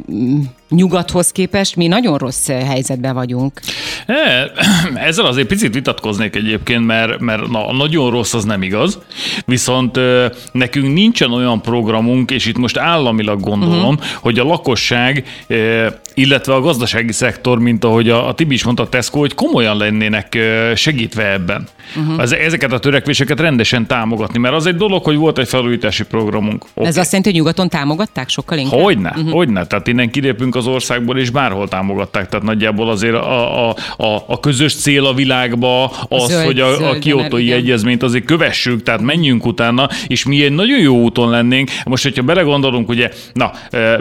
nyugathoz 0.69 1.31
képest 1.31 1.75
mi 1.75 1.87
nagyon 1.87 2.17
rossz 2.17 2.36
ö, 2.47 2.53
helyzetben 2.53 3.13
vagyunk. 3.13 3.59
E, 4.05 4.51
Ezzel 5.07 5.25
azért 5.25 5.47
picit 5.47 5.73
vitatkoznék 5.73 6.35
egyébként, 6.35 6.85
mert, 6.85 7.19
mert 7.19 7.47
na, 7.47 7.73
nagyon 7.73 8.09
rossz 8.09 8.33
az 8.33 8.43
nem 8.43 8.61
igaz, 8.61 8.99
viszont 9.45 9.97
ö, 9.97 10.25
nekünk 10.51 10.93
nincsen 10.93 11.31
olyan 11.31 11.61
programunk, 11.61 12.31
és 12.31 12.45
itt 12.45 12.57
most 12.57 12.77
államilag 12.77 13.39
gondolom, 13.39 13.93
uh-huh. 13.93 14.09
hogy 14.19 14.39
a 14.39 14.43
lakosság, 14.43 15.25
ö, 15.47 15.87
illetve 16.13 16.53
a 16.53 16.61
gazdasági 16.61 17.11
szektor, 17.11 17.59
mint 17.59 17.83
ahogy 17.83 18.09
a, 18.09 18.27
a 18.27 18.33
Tibi 18.33 18.53
is 18.53 18.63
mondta, 18.63 18.89
Tesco, 18.89 19.19
hogy 19.19 19.33
komolyan 19.33 19.77
lennének 19.77 20.35
ö, 20.35 20.71
segítve 20.75 21.31
ebben. 21.31 21.67
Uh-huh. 21.95 22.21
Ez, 22.21 22.31
ezeket 22.31 22.71
a 22.71 22.79
törekvéseket 22.79 23.39
rendesen 23.39 23.87
támogatni, 23.87 24.39
mert 24.39 24.55
az 24.55 24.65
egy 24.65 24.75
dolog, 24.75 25.03
hogy 25.03 25.15
volt 25.15 25.37
egy 25.37 25.47
felújítási 25.47 26.03
programunk. 26.03 26.65
Okay. 26.73 26.89
Ez 26.89 26.97
azt 26.97 27.11
jelenti, 27.11 27.29
hogy 27.29 27.39
nyugaton 27.39 27.69
támogatták 27.69 28.29
sokkal 28.29 28.57
inkább? 28.57 28.79
Hogyne, 28.79 29.09
uh-huh. 29.09 29.31
hogyne. 29.31 29.65
Tehát 29.65 29.87
innen 29.87 30.09
kilépünk 30.09 30.55
az 30.55 30.67
országból, 30.67 31.17
és 31.17 31.29
bárhol 31.29 31.67
támogatták. 31.67 32.29
Tehát 32.29 32.45
nagyjából 32.45 32.89
azért 32.89 33.15
a, 33.15 33.69
a, 33.69 33.75
a, 33.97 34.23
a 34.27 34.39
közös 34.39 34.75
cél 34.75 35.05
a 35.05 35.13
világba 35.13 35.91
az, 36.09 36.27
Zöld- 36.27 36.45
hogy 36.45 36.59
a, 36.59 36.89
a 36.89 36.99
kiotói 36.99 37.51
egyezményt 37.51 38.03
azért 38.03 38.25
kövessük, 38.25 38.83
tehát 38.83 39.01
menjünk 39.01 39.45
utána, 39.45 39.89
és 40.07 40.25
mi 40.25 40.43
egy 40.43 40.51
nagyon 40.51 40.79
jó 40.79 41.01
úton 41.01 41.29
lennénk. 41.29 41.69
Most, 41.85 42.03
hogyha 42.03 42.23
belegondolunk, 42.23 42.89
ugye, 42.89 43.11
na, 43.33 43.51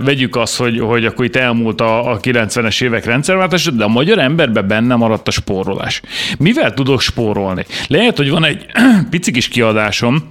vegyük 0.04 0.36
azt, 0.36 0.56
hogy, 0.56 0.78
hogy 0.78 1.04
akkor 1.04 1.24
itt 1.24 1.36
elmúlt 1.36 1.80
a, 1.80 2.10
a 2.10 2.20
90-es 2.20 2.82
évek 2.82 3.04
rendszerváltása, 3.04 3.70
de 3.70 3.84
a 3.84 3.88
magyar 3.88 4.18
emberben 4.18 4.66
benne 4.66 4.94
maradt 4.94 5.28
a 5.28 5.30
spórolás. 5.30 6.00
Mivel 6.38 6.74
tudok 6.74 7.00
spórolni? 7.00 7.64
Lehet, 7.86 8.16
hogy 8.16 8.30
van 8.30 8.44
egy 8.44 8.66
pici 9.10 9.30
kis 9.30 9.48
kiadásom, 9.48 10.28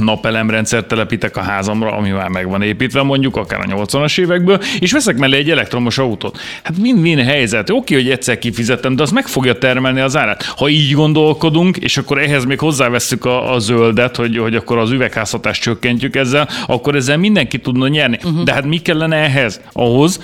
napelemrendszert 0.00 0.86
telepítek 0.86 1.36
a 1.36 1.40
házamra, 1.40 1.92
ami 1.92 2.10
már 2.10 2.28
meg 2.28 2.48
van 2.48 2.62
építve, 2.62 3.02
mondjuk 3.02 3.36
akár 3.36 3.60
a 3.60 3.64
80-as 3.64 4.20
évekből, 4.20 4.58
és 4.78 4.92
veszek 4.92 5.16
mellé 5.16 5.36
egy 5.36 5.50
elektromos 5.50 5.98
autót. 5.98 6.38
Hát 6.62 6.78
mind-mind 6.78 7.20
helyzet. 7.20 7.70
Oké, 7.70 7.94
hogy 7.94 8.10
egyszer 8.10 8.38
kifizettem, 8.38 8.96
de 8.96 9.02
az 9.02 9.10
meg 9.10 9.26
fogja 9.26 9.58
termelni 9.58 10.00
az 10.00 10.16
árát. 10.16 10.42
Ha 10.56 10.68
így 10.68 10.92
gondolkodunk, 10.92 11.76
és 11.76 11.96
akkor 11.96 12.18
ehhez 12.18 12.44
még 12.44 12.58
hozzávesszük 12.58 13.24
a, 13.24 13.52
a 13.52 13.58
zöldet, 13.58 14.16
hogy, 14.16 14.38
hogy 14.38 14.54
akkor 14.54 14.78
az 14.78 14.90
üvegházhatást 14.90 15.62
csökkentjük 15.62 16.16
ezzel, 16.16 16.48
akkor 16.66 16.94
ezzel 16.94 17.16
mindenki 17.16 17.58
tudna 17.58 17.88
nyerni. 17.88 18.18
Uh-huh. 18.24 18.42
De 18.42 18.52
hát 18.52 18.64
mi 18.64 18.76
kellene 18.76 19.16
ehhez? 19.16 19.60
Ahhoz, 19.72 20.20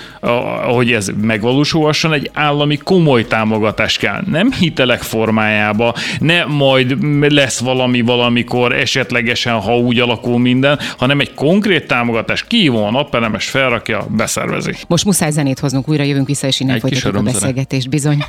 hogy 0.63 0.91
ez 0.91 1.11
megvalósulhasson, 1.21 2.13
egy 2.13 2.29
állami 2.33 2.77
komoly 2.77 3.27
támogatás 3.27 3.97
kell. 3.97 4.23
Nem 4.25 4.51
hitelek 4.51 5.01
formájába, 5.01 5.93
ne 6.19 6.45
majd 6.45 6.95
lesz 7.33 7.59
valami 7.59 8.01
valamikor 8.01 8.73
esetlegesen 8.73 9.59
ha 9.61 9.77
úgy 9.77 9.99
alakul 9.99 10.39
minden, 10.39 10.79
hanem 10.97 11.19
egy 11.19 11.33
konkrét 11.33 11.87
támogatás. 11.87 12.43
Kihívom 12.43 12.83
a 12.83 12.91
napelemes, 12.91 13.49
felrakja, 13.49 14.05
beszervezi. 14.09 14.75
Most 14.87 15.05
muszáj 15.05 15.31
zenét 15.31 15.59
hoznunk, 15.59 15.89
újra 15.89 16.03
jövünk 16.03 16.27
vissza, 16.27 16.47
és 16.47 16.59
innen 16.59 16.75
egy 16.75 16.81
folytatjuk 16.81 17.15
a 17.15 17.21
beszélgetést, 17.21 17.89
bizony. 17.89 18.23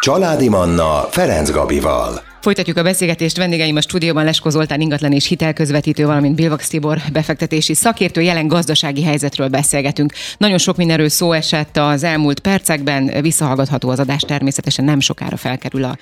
Családi 0.00 0.48
Manna 0.48 1.06
Ferenc 1.10 1.50
Gabival. 1.50 2.33
Folytatjuk 2.44 2.76
a 2.76 2.82
beszélgetést. 2.82 3.36
Vendégeim 3.36 3.76
a 3.76 3.80
stúdióban 3.80 4.24
Lesko 4.24 4.50
Zoltán 4.50 4.80
ingatlan 4.80 5.12
és 5.12 5.26
hitelközvetítő, 5.26 6.06
valamint 6.06 6.34
Bilvax 6.34 6.68
Tibor 6.68 6.98
befektetési 7.12 7.74
szakértő. 7.74 8.20
Jelen 8.20 8.46
gazdasági 8.46 9.02
helyzetről 9.02 9.48
beszélgetünk. 9.48 10.12
Nagyon 10.38 10.58
sok 10.58 10.76
mindenről 10.76 11.08
szó 11.08 11.32
esett 11.32 11.76
az 11.76 12.02
elmúlt 12.02 12.40
percekben. 12.40 13.10
Visszahallgatható 13.20 13.88
az 13.88 13.98
adás 13.98 14.22
természetesen 14.22 14.84
nem 14.84 15.00
sokára 15.00 15.36
felkerül 15.36 15.84
a 15.84 15.96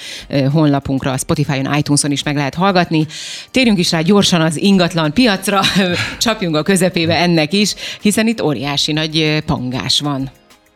honlapunkra, 0.52 1.12
a 1.12 1.18
Spotify-on, 1.18 1.74
iTunes-on 1.76 2.10
is 2.10 2.22
meg 2.22 2.36
lehet 2.36 2.54
hallgatni. 2.54 3.06
Térjünk 3.50 3.78
is 3.78 3.90
rá 3.90 4.00
gyorsan 4.00 4.40
az 4.40 4.56
ingatlan 4.56 5.12
piacra, 5.12 5.60
csapjunk 6.18 6.56
a 6.56 6.62
közepébe 6.62 7.14
ennek 7.14 7.52
is, 7.52 7.74
hiszen 8.00 8.26
itt 8.26 8.42
óriási 8.42 8.92
nagy 8.92 9.42
pangás 9.46 10.00
van. 10.00 10.30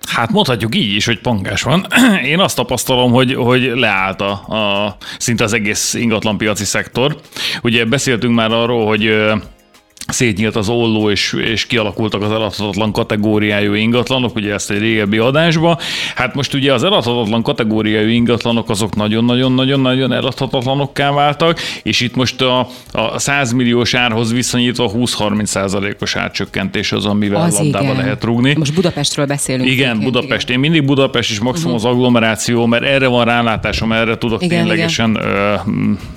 Hát 0.07 0.33
mondhatjuk 0.33 0.75
így 0.75 0.95
is, 0.95 1.07
hogy 1.07 1.19
pangás 1.19 1.63
van. 1.63 1.87
Én 2.33 2.39
azt 2.39 2.57
tapasztalom, 2.57 3.13
hogy, 3.13 3.35
hogy 3.35 3.63
leállt 3.75 4.21
a, 4.21 4.31
a 4.31 4.97
szinte 5.19 5.45
az 5.45 5.53
egész 5.53 5.95
ingatlanpiaci 5.95 6.65
szektor. 6.65 7.21
Ugye 7.63 7.85
beszéltünk 7.85 8.35
már 8.35 8.53
arról, 8.53 8.87
hogy 8.87 9.17
szétnyílt 10.07 10.57
az 10.57 10.69
olló, 10.69 11.11
és, 11.11 11.33
és 11.33 11.67
kialakultak 11.67 12.23
az 12.23 12.31
eladhatatlan 12.31 12.93
kategóriájú 12.93 13.75
ingatlanok, 13.75 14.35
ugye 14.35 14.53
ezt 14.53 14.71
egy 14.71 14.79
régebbi 14.79 15.19
adásba. 15.19 15.79
Hát 16.15 16.35
most 16.35 16.55
ugye 16.55 16.73
az 16.73 16.85
eladhatatlan 16.85 17.43
kategóriájú 17.43 18.09
ingatlanok 18.09 18.71
azok 18.71 18.97
nagyon-nagyon-nagyon-nagyon 18.97 20.13
eladhatatlanokká 20.13 21.11
váltak, 21.13 21.61
és 21.83 22.01
itt 22.01 22.15
most 22.15 22.41
a, 22.41 22.69
a 22.93 23.19
100 23.19 23.53
milliós 23.53 23.95
árhoz 23.95 24.33
viszonyítva 24.33 24.91
20-30 24.95 25.45
százalékos 25.45 26.17
árcsökkentés 26.17 26.93
az, 26.93 27.05
amivel 27.05 27.43
az 27.43 27.59
labdába 27.59 27.85
igen. 27.85 27.97
lehet 27.97 28.25
rúgni. 28.25 28.55
Most 28.59 28.75
Budapestről 28.75 29.27
beszélünk. 29.27 29.71
Igen, 29.71 30.01
Budapest. 30.01 30.49
Igen. 30.49 30.63
Én 30.63 30.71
mindig 30.71 30.85
Budapest, 30.85 31.31
és 31.31 31.41
maximum 31.41 31.75
uh-huh. 31.75 31.91
az 31.91 31.95
agglomeráció, 31.95 32.67
mert 32.67 32.85
erre 32.85 33.07
van 33.07 33.25
rálátásom, 33.25 33.93
erre 33.93 34.19
tudok 34.19 34.43
igen, 34.43 34.59
ténylegesen 34.59 35.11
igen. 35.11 35.23
Ö, 35.23 35.55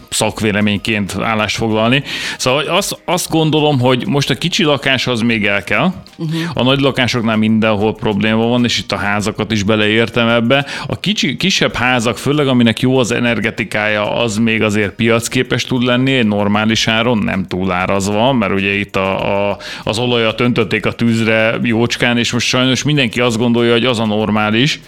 szakvéleményként 0.10 1.16
állást 1.22 1.56
foglalni. 1.56 2.04
Szóval 2.38 2.64
azt, 2.64 2.98
azt 3.06 3.30
gondolom, 3.30 3.80
hogy 3.80 4.08
most 4.08 4.30
a 4.30 4.36
kicsi 4.36 4.64
lakáshoz 4.64 5.22
még 5.22 5.46
el 5.46 5.64
kell. 5.64 5.92
Uh-huh. 6.18 6.42
A 6.54 6.64
nagy 6.64 6.80
lakásoknál 6.80 7.38
mindenhol 7.38 7.96
probléma 7.96 8.48
van, 8.48 8.64
és 8.64 8.80
itt 8.80 8.92
a 8.92 8.98
házakat 8.98 9.52
is 9.52 9.64
beleértem 9.64 10.28
ebbe. 10.28 10.66
A 10.88 11.00
kicsi, 11.00 11.38
kisebb 11.38 11.76
házak, 11.76 12.18
főleg 12.18 12.48
aminek 12.48 12.80
jó 12.80 12.98
az 12.98 13.12
energetikája, 13.12 14.16
az 14.16 14.38
még 14.38 14.64
azért 14.64 14.96
piacképes 14.96 15.64
tud 15.64 15.84
lenni 15.84 16.14
egy 16.14 16.28
normális 16.28 16.88
áron, 16.88 17.18
nem 17.18 17.46
túl 17.48 17.72
árazva, 17.72 18.34
mert 18.34 18.54
ugye 18.54 18.74
itt 18.80 18.96
a, 18.96 19.50
a, 19.50 19.58
az 19.84 20.00
olajat 20.00 20.40
öntötték 20.40 20.86
a 20.86 20.92
tűzre 20.92 21.58
jócskán, 21.64 22.18
és 22.18 22.32
most 22.32 22.48
sajnos 22.48 22.84
mindenki 22.84 23.20
azt 23.20 23.38
gondolja, 23.38 23.72
hogy 23.72 23.86
az 23.86 24.00
a 24.00 24.06
normális, 24.06 24.80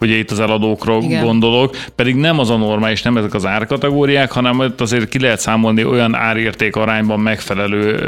ugye 0.00 0.16
itt 0.16 0.30
az 0.30 0.40
eladókról 0.40 1.02
Igen. 1.02 1.24
gondolok, 1.24 1.76
pedig 1.94 2.14
nem 2.14 2.38
az 2.38 2.50
a 2.50 2.56
normális, 2.56 3.02
nem 3.02 3.16
ezek 3.16 3.34
az 3.34 3.46
árkategóriák, 3.46 4.32
hanem 4.32 4.69
között 4.70 4.98
azért 4.98 5.10
ki 5.10 5.20
lehet 5.20 5.40
számolni 5.40 5.84
olyan 5.84 6.14
árérték 6.14 6.76
arányban 6.76 7.20
megfelelő 7.20 7.98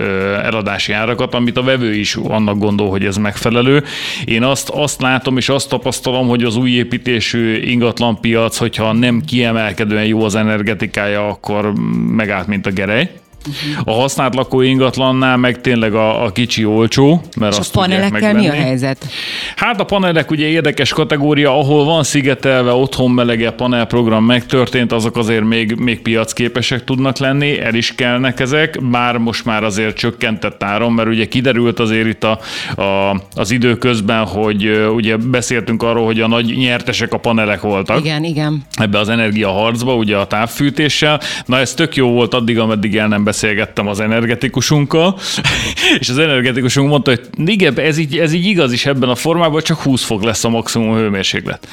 eladási 0.42 0.92
árakat, 0.92 1.34
amit 1.34 1.56
a 1.56 1.62
vevő 1.62 1.94
is 1.94 2.16
annak 2.16 2.58
gondol, 2.58 2.90
hogy 2.90 3.04
ez 3.04 3.16
megfelelő. 3.16 3.84
Én 4.24 4.42
azt, 4.42 4.68
azt 4.68 5.00
látom 5.00 5.36
és 5.36 5.48
azt 5.48 5.68
tapasztalom, 5.68 6.28
hogy 6.28 6.42
az 6.42 6.56
új 6.56 6.70
építésű 6.70 7.56
ingatlanpiac, 7.56 8.56
hogyha 8.56 8.92
nem 8.92 9.22
kiemelkedően 9.26 10.04
jó 10.04 10.24
az 10.24 10.34
energetikája, 10.34 11.28
akkor 11.28 11.72
megállt, 12.06 12.46
mint 12.46 12.66
a 12.66 12.70
gerej. 12.70 13.21
Uh-huh. 13.46 13.94
A 13.94 14.00
használt 14.00 14.34
lakó 14.34 14.60
ingatlannál 14.60 15.36
meg 15.36 15.60
tényleg 15.60 15.94
a, 15.94 16.24
a 16.24 16.32
kicsi 16.32 16.64
olcsó, 16.64 17.22
mert 17.36 17.52
És 17.52 17.58
azt 17.58 17.76
a 17.76 17.78
panelekkel 17.78 18.34
mi 18.34 18.48
a 18.48 18.52
helyzet? 18.52 19.06
Hát 19.56 19.80
a 19.80 19.84
panelek 19.84 20.30
ugye 20.30 20.46
érdekes 20.46 20.92
kategória, 20.92 21.58
ahol 21.58 21.84
van 21.84 22.02
szigetelve 22.02 22.72
otthon 22.72 23.10
melege 23.10 23.50
panelprogram 23.50 24.24
megtörtént, 24.24 24.92
azok 24.92 25.16
azért 25.16 25.44
még, 25.44 25.74
még 25.74 26.02
piacképesek 26.02 26.84
tudnak 26.84 27.18
lenni, 27.18 27.60
el 27.60 27.74
is 27.74 27.94
kellnek 27.94 28.40
ezek, 28.40 28.78
bár 28.90 29.16
most 29.16 29.44
már 29.44 29.64
azért 29.64 29.96
csökkentett 29.96 30.62
áron, 30.62 30.92
mert 30.92 31.08
ugye 31.08 31.28
kiderült 31.28 31.80
azért 31.80 32.06
itt 32.06 32.24
a, 32.24 32.38
a, 32.82 33.20
az 33.34 33.50
időközben, 33.50 34.26
hogy 34.26 34.86
ugye 34.94 35.16
beszéltünk 35.16 35.82
arról, 35.82 36.04
hogy 36.04 36.20
a 36.20 36.28
nagy 36.28 36.56
nyertesek 36.56 37.12
a 37.12 37.18
panelek 37.18 37.60
voltak. 37.60 37.98
Igen, 37.98 38.24
igen. 38.24 38.62
Ebbe 38.74 38.98
az 38.98 39.08
energiaharcba, 39.08 39.94
ugye 39.94 40.16
a 40.16 40.26
távfűtéssel. 40.26 41.20
Na 41.46 41.58
ez 41.58 41.74
tök 41.74 41.96
jó 41.96 42.08
volt 42.08 42.34
addig, 42.34 42.58
ameddig 42.58 42.96
el 42.96 43.08
nem 43.08 43.24
beszélgettem 43.32 43.86
az 43.86 44.00
energetikusunkkal, 44.00 45.18
és 46.00 46.08
az 46.08 46.18
energetikusunk 46.18 46.88
mondta, 46.88 47.10
hogy 47.10 47.48
igen, 47.48 47.78
ez 47.78 47.98
így, 47.98 48.18
ez 48.18 48.32
így 48.32 48.46
igaz 48.46 48.72
is 48.72 48.86
ebben 48.86 49.08
a 49.08 49.14
formában, 49.14 49.62
csak 49.62 49.78
20 49.78 50.02
fok 50.02 50.24
lesz 50.24 50.44
a 50.44 50.48
maximum 50.48 50.94
hőmérséklet. 50.94 51.68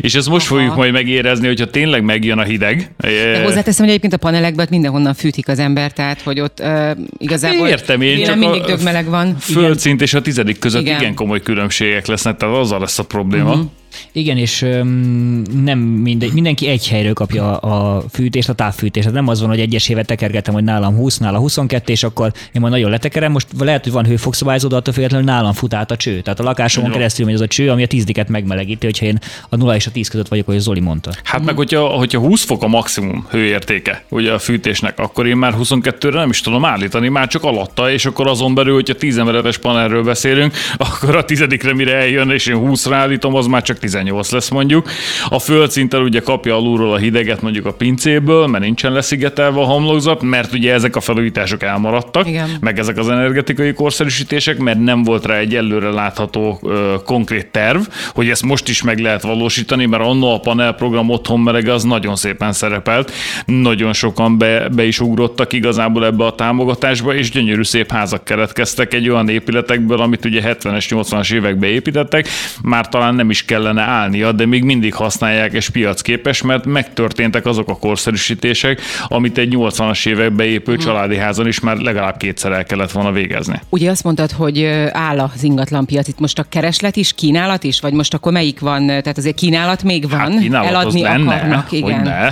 És 0.00 0.14
ezt 0.14 0.28
most 0.28 0.46
Aha. 0.46 0.54
fogjuk 0.54 0.76
majd 0.76 0.92
megérezni, 0.92 1.46
hogyha 1.46 1.66
tényleg 1.66 2.02
megjön 2.04 2.38
a 2.38 2.42
hideg. 2.42 2.90
De 2.96 3.42
hozzáteszem, 3.42 3.80
hogy 3.84 3.88
egyébként 3.88 4.12
a 4.12 4.16
panelekben 4.16 4.66
mindenhonnan 4.70 5.14
fűtik 5.14 5.48
az 5.48 5.58
ember, 5.58 5.92
tehát 5.92 6.20
hogy 6.20 6.40
ott 6.40 6.60
uh, 6.60 6.90
igazából 7.18 7.68
Értem 7.68 8.00
én, 8.00 8.24
csak 8.24 8.36
mindig 8.36 8.62
a 8.62 8.76
meleg 8.82 9.08
van. 9.08 9.36
Földszint 9.38 10.02
és 10.02 10.14
a 10.14 10.22
tizedik 10.22 10.58
között 10.58 10.82
igen. 10.82 11.00
igen 11.00 11.14
komoly 11.14 11.42
különbségek 11.42 12.06
lesznek, 12.06 12.36
tehát 12.36 12.56
azzal 12.56 12.80
lesz 12.80 12.98
a 12.98 13.04
probléma. 13.04 13.50
Uh-huh. 13.50 13.70
Igen, 14.12 14.36
és 14.36 14.62
öm, 14.62 15.42
nem 15.64 15.78
mindegy, 15.78 16.32
mindenki 16.32 16.66
egy 16.66 16.88
helyről 16.88 17.12
kapja 17.12 17.56
a 17.56 18.04
fűtést, 18.10 18.48
a 18.48 18.52
távfűtést. 18.52 19.06
Tehát 19.06 19.20
nem 19.20 19.28
az 19.28 19.40
van, 19.40 19.48
hogy 19.48 19.60
egyesével 19.60 20.04
tekergetem, 20.04 20.54
hogy 20.54 20.64
nálam 20.64 20.96
20, 20.96 21.18
nála 21.18 21.38
22, 21.38 21.92
és 21.92 22.02
akkor 22.02 22.32
én 22.52 22.60
majd 22.60 22.72
nagyon 22.72 22.90
letekerem. 22.90 23.32
Most 23.32 23.46
lehet, 23.58 23.82
hogy 23.82 23.92
van 23.92 24.06
hőfokszabályzó, 24.06 24.68
de 24.68 24.76
attól 24.76 24.94
függetlenül 24.94 25.26
nálam 25.26 25.52
fut 25.52 25.74
át 25.74 25.90
a 25.90 25.96
cső. 25.96 26.20
Tehát 26.20 26.40
a 26.40 26.42
lakásomon 26.42 26.90
Jó. 26.90 26.96
keresztül 26.96 27.24
megy 27.24 27.34
az 27.34 27.40
a 27.40 27.46
cső, 27.46 27.70
ami 27.70 27.82
a 27.82 27.86
tízdiket 27.86 28.28
megmelegíti, 28.28 28.86
hogyha 28.86 29.06
én 29.06 29.18
a 29.48 29.56
0 29.56 29.74
és 29.74 29.86
a 29.86 29.90
10 29.90 30.08
között 30.08 30.28
vagyok, 30.28 30.46
hogy 30.46 30.58
Zoli 30.58 30.80
mondta. 30.80 31.10
Hát 31.24 31.44
meg, 31.44 31.56
hogyha, 31.56 31.86
hogyha 31.86 32.18
20 32.18 32.44
fok 32.44 32.62
a 32.62 32.66
maximum 32.66 33.26
hőértéke 33.30 34.04
ugye 34.08 34.32
a 34.32 34.38
fűtésnek, 34.38 34.98
akkor 34.98 35.26
én 35.26 35.36
már 35.36 35.54
22-re 35.58 36.18
nem 36.18 36.30
is 36.30 36.40
tudom 36.40 36.64
állítani, 36.64 37.08
már 37.08 37.28
csak 37.28 37.44
alatta, 37.44 37.90
és 37.90 38.06
akkor 38.06 38.26
azon 38.26 38.54
belül, 38.54 38.74
hogyha 38.74 38.94
10 38.94 39.18
emeletes 39.18 39.58
panelről 39.58 40.02
beszélünk, 40.02 40.54
akkor 40.76 41.16
a 41.16 41.24
tizedikre 41.24 41.74
mire 41.74 41.94
eljön, 41.94 42.30
és 42.30 42.46
én 42.46 42.56
20-ra 42.58 42.92
állítom, 42.92 43.34
az 43.34 43.46
már 43.46 43.62
csak 43.62 43.78
18 43.82 44.30
lesz 44.30 44.48
mondjuk. 44.48 44.90
A 45.28 45.38
földszinten 45.38 46.02
ugye 46.02 46.20
kapja 46.20 46.56
alulról 46.56 46.92
a 46.92 46.96
hideget 46.96 47.42
mondjuk 47.42 47.66
a 47.66 47.72
pincéből, 47.72 48.46
mert 48.46 48.64
nincsen 48.64 48.92
leszigetelve 48.92 49.60
a 49.60 49.64
homlokzat, 49.64 50.22
mert 50.22 50.52
ugye 50.52 50.72
ezek 50.72 50.96
a 50.96 51.00
felújítások 51.00 51.62
elmaradtak, 51.62 52.28
Igen. 52.28 52.50
meg 52.60 52.78
ezek 52.78 52.98
az 52.98 53.08
energetikai 53.08 53.72
korszerűsítések, 53.72 54.58
mert 54.58 54.78
nem 54.78 55.02
volt 55.02 55.26
rá 55.26 55.36
egy 55.36 55.54
előre 55.54 55.90
látható 55.90 56.58
ö, 56.62 56.94
konkrét 57.04 57.46
terv, 57.46 57.80
hogy 58.14 58.28
ezt 58.28 58.42
most 58.42 58.68
is 58.68 58.82
meg 58.82 58.98
lehet 58.98 59.22
valósítani, 59.22 59.86
mert 59.86 60.02
annó 60.02 60.34
a 60.34 60.40
panelprogram 60.40 61.10
otthon 61.10 61.40
merege 61.40 61.72
az 61.72 61.82
nagyon 61.82 62.16
szépen 62.16 62.52
szerepelt. 62.52 63.12
Nagyon 63.46 63.92
sokan 63.92 64.38
be, 64.38 64.68
be 64.68 64.84
is 64.84 65.00
ugrottak 65.00 65.52
igazából 65.52 66.04
ebbe 66.04 66.24
a 66.24 66.34
támogatásba, 66.34 67.14
és 67.14 67.30
gyönyörű 67.30 67.62
szép 67.62 67.90
házak 67.90 68.24
keletkeztek 68.24 68.94
egy 68.94 69.08
olyan 69.08 69.28
épületekből, 69.28 70.00
amit 70.00 70.24
ugye 70.24 70.42
70-es, 70.44 70.86
80-as 70.88 71.32
években 71.32 71.70
építettek, 71.70 72.28
már 72.62 72.88
talán 72.88 73.14
nem 73.14 73.30
is 73.30 73.44
kellene 73.44 73.71
kellene 73.72 73.92
állnia, 73.92 74.32
de 74.32 74.46
még 74.46 74.64
mindig 74.64 74.94
használják 74.94 75.52
és 75.52 75.68
piacképes, 75.68 76.42
mert 76.42 76.66
megtörténtek 76.66 77.46
azok 77.46 77.68
a 77.68 77.76
korszerűsítések, 77.76 78.80
amit 79.08 79.38
egy 79.38 79.54
80-as 79.56 80.06
években 80.06 80.46
épült 80.46 80.82
hmm. 80.82 80.92
családi 80.92 81.16
házon 81.16 81.46
is 81.46 81.60
már 81.60 81.76
legalább 81.76 82.16
kétszer 82.16 82.52
el 82.52 82.64
kellett 82.64 82.90
volna 82.90 83.12
végezni. 83.12 83.60
Ugye 83.68 83.90
azt 83.90 84.04
mondtad, 84.04 84.30
hogy 84.30 84.64
áll 84.92 85.18
az 85.18 85.42
ingatlan 85.42 85.86
piac, 85.86 86.08
itt 86.08 86.18
most 86.18 86.38
a 86.38 86.44
kereslet 86.48 86.96
is, 86.96 87.12
kínálat 87.12 87.64
is, 87.64 87.80
vagy 87.80 87.92
most 87.92 88.14
akkor 88.14 88.32
melyik 88.32 88.60
van? 88.60 88.86
Tehát 88.86 89.18
azért 89.18 89.36
kínálat 89.36 89.82
még 89.82 90.10
van, 90.10 90.18
hát 90.18 90.38
kínálat 90.38 90.68
eladni 90.68 91.02
lenne, 91.02 91.34
akarnak, 91.34 91.72
igen. 91.72 92.02
Ne. 92.02 92.28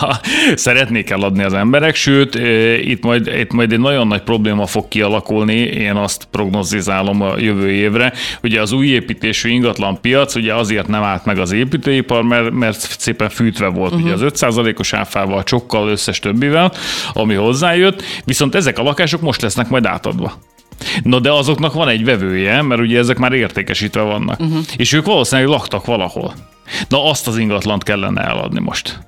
Szeretnék 0.54 1.10
eladni 1.10 1.42
az 1.42 1.54
emberek, 1.54 1.94
sőt, 1.94 2.34
itt 2.84 3.04
majd, 3.04 3.26
itt 3.26 3.52
majd 3.52 3.72
egy 3.72 3.80
nagyon 3.80 4.06
nagy 4.06 4.22
probléma 4.22 4.66
fog 4.66 4.88
kialakulni, 4.88 5.54
én 5.58 5.94
azt 5.94 6.26
prognozizálom 6.30 7.22
a 7.22 7.38
jövő 7.38 7.70
évre. 7.70 8.12
Ugye 8.42 8.60
az 8.60 8.72
új 8.72 8.86
építésű 8.86 9.48
ingatlan 9.48 10.00
piac 10.00 10.34
ugye 10.34 10.54
azért 10.72 10.88
nem 10.88 11.02
állt 11.02 11.24
meg 11.24 11.38
az 11.38 11.52
építőipar, 11.52 12.22
mert, 12.22 12.50
mert 12.50 12.78
szépen 12.98 13.28
fűtve 13.28 13.66
volt 13.66 13.92
uh-huh. 13.92 14.12
ugye 14.14 14.26
az 14.26 14.32
5%-os 14.40 14.92
áfával, 14.92 15.42
csokkal, 15.42 15.88
összes 15.88 16.18
többivel, 16.18 16.72
ami 17.12 17.34
hozzájött, 17.34 18.02
viszont 18.24 18.54
ezek 18.54 18.78
a 18.78 18.82
lakások 18.82 19.20
most 19.20 19.42
lesznek 19.42 19.68
majd 19.68 19.86
átadva. 19.86 20.32
No, 21.02 21.20
de 21.20 21.32
azoknak 21.32 21.72
van 21.72 21.88
egy 21.88 22.04
vevője, 22.04 22.62
mert 22.62 22.80
ugye 22.80 22.98
ezek 22.98 23.18
már 23.18 23.32
értékesítve 23.32 24.00
vannak. 24.00 24.40
Uh-huh. 24.40 24.58
És 24.76 24.92
ők 24.92 25.04
valószínűleg 25.04 25.50
laktak 25.50 25.86
valahol. 25.86 26.34
Na 26.88 27.04
azt 27.04 27.28
az 27.28 27.38
ingatlant 27.38 27.82
kellene 27.82 28.22
eladni 28.22 28.60
most. 28.60 28.98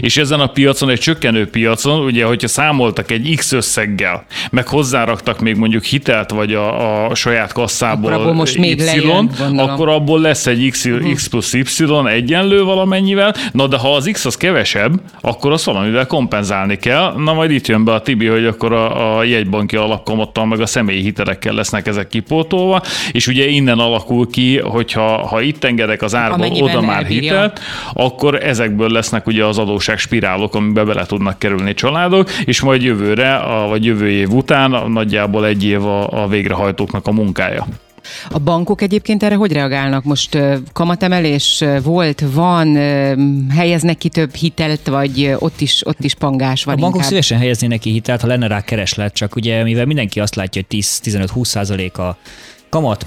És 0.00 0.16
ezen 0.16 0.40
a 0.40 0.46
piacon, 0.46 0.88
egy 0.88 1.00
csökkenő 1.00 1.46
piacon, 1.46 2.04
ugye, 2.04 2.24
hogyha 2.24 2.48
számoltak 2.48 3.10
egy 3.10 3.34
X 3.36 3.52
összeggel, 3.52 4.24
meg 4.50 4.68
hozzáraktak 4.68 5.40
még 5.40 5.56
mondjuk 5.56 5.84
hitelt, 5.84 6.30
vagy 6.30 6.54
a, 6.54 7.06
a 7.06 7.14
saját 7.14 7.52
kasszából 7.52 8.12
akkor 8.12 8.32
most 8.32 8.58
még 8.58 8.80
Y, 8.80 8.84
lejön, 8.84 9.30
akkor 9.56 9.88
abból 9.88 10.20
lesz 10.20 10.46
egy 10.46 10.68
X, 10.70 10.84
uh-huh. 10.84 11.12
X 11.12 11.26
plusz 11.26 11.52
Y 11.52 11.64
egyenlő 12.06 12.62
valamennyivel, 12.62 13.34
na 13.52 13.66
de 13.66 13.76
ha 13.76 13.94
az 13.94 14.08
X 14.12 14.24
az 14.24 14.36
kevesebb, 14.36 15.00
akkor 15.20 15.52
azt 15.52 15.64
valamivel 15.64 16.06
kompenzálni 16.06 16.76
kell. 16.76 17.12
Na 17.16 17.32
majd 17.32 17.50
itt 17.50 17.66
jön 17.66 17.84
be 17.84 17.92
a 17.92 18.00
Tibi, 18.00 18.26
hogy 18.26 18.44
akkor 18.44 18.72
a, 18.72 19.16
a 19.18 19.24
jegybanki 19.24 19.76
alapkamattal, 19.76 20.46
meg 20.46 20.60
a 20.60 20.66
személyi 20.66 21.02
hitelekkel 21.02 21.54
lesznek 21.54 21.86
ezek 21.86 22.08
kipótolva, 22.08 22.82
és 23.12 23.26
ugye 23.26 23.48
innen 23.48 23.78
alakul 23.78 24.30
ki, 24.30 24.58
hogyha 24.58 25.26
ha 25.26 25.40
itt 25.40 25.64
engedek 25.64 26.02
az 26.02 26.14
árból 26.14 26.62
oda 26.62 26.80
már 26.80 26.96
elbírja. 26.96 27.20
hitelt, 27.20 27.60
akkor 27.92 28.44
ezekből 28.44 28.90
lesznek 28.90 29.26
ugye 29.26 29.44
az 29.44 29.58
adóság 29.66 29.98
spirálok, 29.98 30.54
amiben 30.54 30.86
bele 30.86 31.06
tudnak 31.06 31.38
kerülni 31.38 31.74
családok, 31.74 32.30
és 32.44 32.60
majd 32.60 32.82
jövőre, 32.82 33.36
a, 33.36 33.68
vagy 33.68 33.84
jövő 33.84 34.10
év 34.10 34.32
után 34.32 34.90
nagyjából 34.90 35.46
egy 35.46 35.64
év 35.64 35.84
a, 35.84 36.22
a 36.22 36.28
végrehajtóknak 36.28 37.06
a 37.06 37.12
munkája. 37.12 37.66
A 38.30 38.38
bankok 38.38 38.82
egyébként 38.82 39.22
erre 39.22 39.34
hogy 39.34 39.52
reagálnak? 39.52 40.04
Most 40.04 40.38
kamatemelés 40.72 41.64
volt, 41.82 42.22
van, 42.32 42.76
helyeznek 43.50 43.98
ki 43.98 44.08
több 44.08 44.34
hitelt, 44.34 44.88
vagy 44.88 45.34
ott 45.38 45.60
is, 45.60 45.86
ott 45.86 46.04
is 46.04 46.14
pangás 46.14 46.64
van 46.64 46.74
A 46.74 46.76
bankok 46.76 46.94
inkább? 46.94 47.10
szívesen 47.10 47.38
helyeznének 47.38 47.78
ki 47.78 47.90
hitelt, 47.90 48.20
ha 48.20 48.26
lenne 48.26 48.46
rá 48.46 48.60
kereslet, 48.60 49.14
csak 49.14 49.36
ugye 49.36 49.62
mivel 49.62 49.86
mindenki 49.86 50.20
azt 50.20 50.34
látja, 50.34 50.62
hogy 50.68 50.80
10-15-20 50.80 51.44
százalék 51.44 51.98
a 51.98 52.16
kamat, 52.76 53.06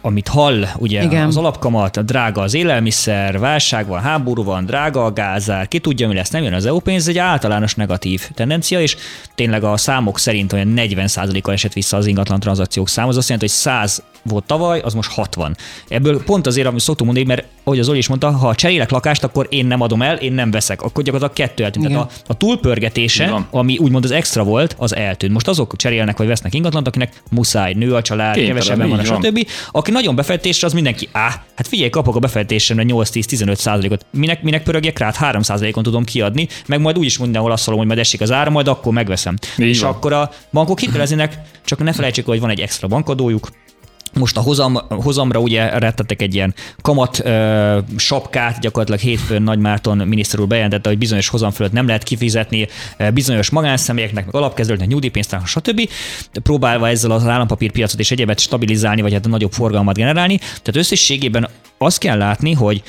amit 0.00 0.28
hall, 0.28 0.64
ugye 0.76 1.02
Igen. 1.02 1.26
az 1.26 1.36
alapkamat, 1.36 2.04
drága 2.04 2.40
az 2.40 2.54
élelmiszer, 2.54 3.38
válság 3.38 3.86
van, 3.86 4.00
háború 4.00 4.44
van, 4.44 4.66
drága 4.66 5.04
a 5.04 5.12
gázár, 5.12 5.68
ki 5.68 5.78
tudja, 5.78 6.08
mi 6.08 6.14
lesz, 6.14 6.30
nem 6.30 6.42
jön 6.42 6.52
az 6.52 6.66
EU 6.66 6.78
pénz, 6.78 7.02
ez 7.02 7.08
egy 7.08 7.18
általános 7.18 7.74
negatív 7.74 8.28
tendencia, 8.34 8.80
és 8.80 8.96
tényleg 9.34 9.64
a 9.64 9.76
számok 9.76 10.18
szerint 10.18 10.52
olyan 10.52 10.72
40%-kal 10.76 11.54
esett 11.54 11.72
vissza 11.72 11.96
az 11.96 12.06
ingatlan 12.06 12.40
tranzakciók 12.40 12.88
száma, 12.88 13.08
az 13.08 13.16
azt 13.16 13.28
jelenti, 13.28 13.50
hogy 13.50 13.60
100 13.60 14.02
volt 14.28 14.44
tavaly, 14.44 14.80
az 14.80 14.94
most 14.94 15.12
60. 15.12 15.56
Ebből 15.88 16.22
pont 16.24 16.46
azért, 16.46 16.66
amit 16.66 16.80
szoktunk 16.80 17.12
mondani, 17.12 17.34
mert 17.34 17.46
ahogy 17.64 17.78
az 17.78 17.88
Oli 17.88 17.98
is 17.98 18.08
mondta, 18.08 18.30
ha 18.30 18.54
cserélek 18.54 18.90
lakást, 18.90 19.24
akkor 19.24 19.46
én 19.50 19.66
nem 19.66 19.80
adom 19.80 20.02
el, 20.02 20.16
én 20.16 20.32
nem 20.32 20.50
veszek. 20.50 20.82
Akkor 20.82 21.04
gyakorlatilag 21.04 21.48
kettő 21.48 21.64
eltűnt. 21.64 21.86
Tehát 21.86 22.02
a, 22.26 22.32
a 22.32 22.34
túlpörgetése, 22.34 23.24
Igen. 23.24 23.46
ami 23.50 23.78
úgymond 23.78 24.04
az 24.04 24.10
extra 24.10 24.44
volt, 24.44 24.74
az 24.78 24.94
eltűnt. 24.94 25.32
Most 25.32 25.48
azok 25.48 25.76
cserélnek 25.76 26.16
vagy 26.16 26.26
vesznek 26.26 26.54
ingatlant, 26.54 26.86
akinek 26.86 27.22
muszáj, 27.30 27.72
nő 27.72 27.94
a 27.94 28.02
család, 28.02 28.36
kevesebben 28.78 29.20
van, 29.22 29.22
van, 29.32 29.44
stb. 29.44 29.50
Aki 29.70 29.90
nagyon 29.90 30.14
befektetésre, 30.14 30.66
az 30.66 30.72
mindenki, 30.72 31.08
á, 31.12 31.44
hát 31.54 31.68
figyelj, 31.68 31.90
kapok 31.90 32.16
a 32.16 32.18
befektetésemre 32.18 32.84
8-10-15 32.86 33.54
százalékot. 33.54 34.06
Minek, 34.10 34.42
minek 34.42 34.62
pörögjek 34.62 34.98
rá, 34.98 35.12
3 35.14 35.34
hát 35.34 35.44
százalékon 35.44 35.82
tudom 35.82 36.04
kiadni, 36.04 36.48
meg 36.66 36.80
majd 36.80 36.98
úgyis 36.98 37.18
mindenhol 37.18 37.52
azt 37.52 37.62
szólom, 37.62 37.78
hogy 37.78 37.88
majd 37.88 37.98
esik 37.98 38.20
az 38.20 38.32
ára, 38.32 38.50
majd 38.50 38.68
akkor 38.68 38.92
megveszem. 38.92 39.36
Így 39.58 39.66
és 39.66 39.80
van. 39.80 39.90
akkor 39.90 40.12
a 40.12 40.30
bankok 40.52 40.80
hiteleznének, 40.80 41.38
csak 41.64 41.82
ne 41.82 41.92
felejtsék, 41.92 42.24
hogy 42.24 42.40
van 42.40 42.50
egy 42.50 42.60
extra 42.60 42.88
bankadójuk, 42.88 43.48
most 44.18 44.36
a 44.36 44.40
hozam, 44.40 44.78
hozamra 44.88 45.40
ugye 45.40 45.78
rettettek 45.78 46.22
egy 46.22 46.34
ilyen 46.34 46.54
kamat 46.82 47.20
ö, 47.24 47.78
sapkát, 47.96 48.60
gyakorlatilag 48.60 49.00
hétfőn 49.00 49.42
Nagy 49.42 49.58
Márton 49.58 49.96
miniszter 49.96 50.40
úr 50.40 50.46
bejelentette, 50.46 50.88
hogy 50.88 50.98
bizonyos 50.98 51.28
hozam 51.28 51.50
fölött 51.50 51.72
nem 51.72 51.86
lehet 51.86 52.02
kifizetni 52.02 52.68
bizonyos 53.14 53.50
magánszemélyeknek, 53.50 54.24
meg 54.24 54.34
alapkezelőknek, 54.34 54.88
nyugdíjpénztárnak, 54.88 55.48
stb. 55.48 55.88
Próbálva 56.42 56.88
ezzel 56.88 57.10
az 57.10 57.26
állampapírpiacot 57.26 58.00
és 58.00 58.10
egyebet 58.10 58.38
stabilizálni, 58.38 59.02
vagy 59.02 59.12
hát 59.12 59.28
nagyobb 59.28 59.52
forgalmat 59.52 59.96
generálni. 59.96 60.36
Tehát 60.36 60.76
összességében 60.76 61.48
azt 61.78 61.98
kell 61.98 62.18
látni, 62.18 62.52
hogy 62.52 62.82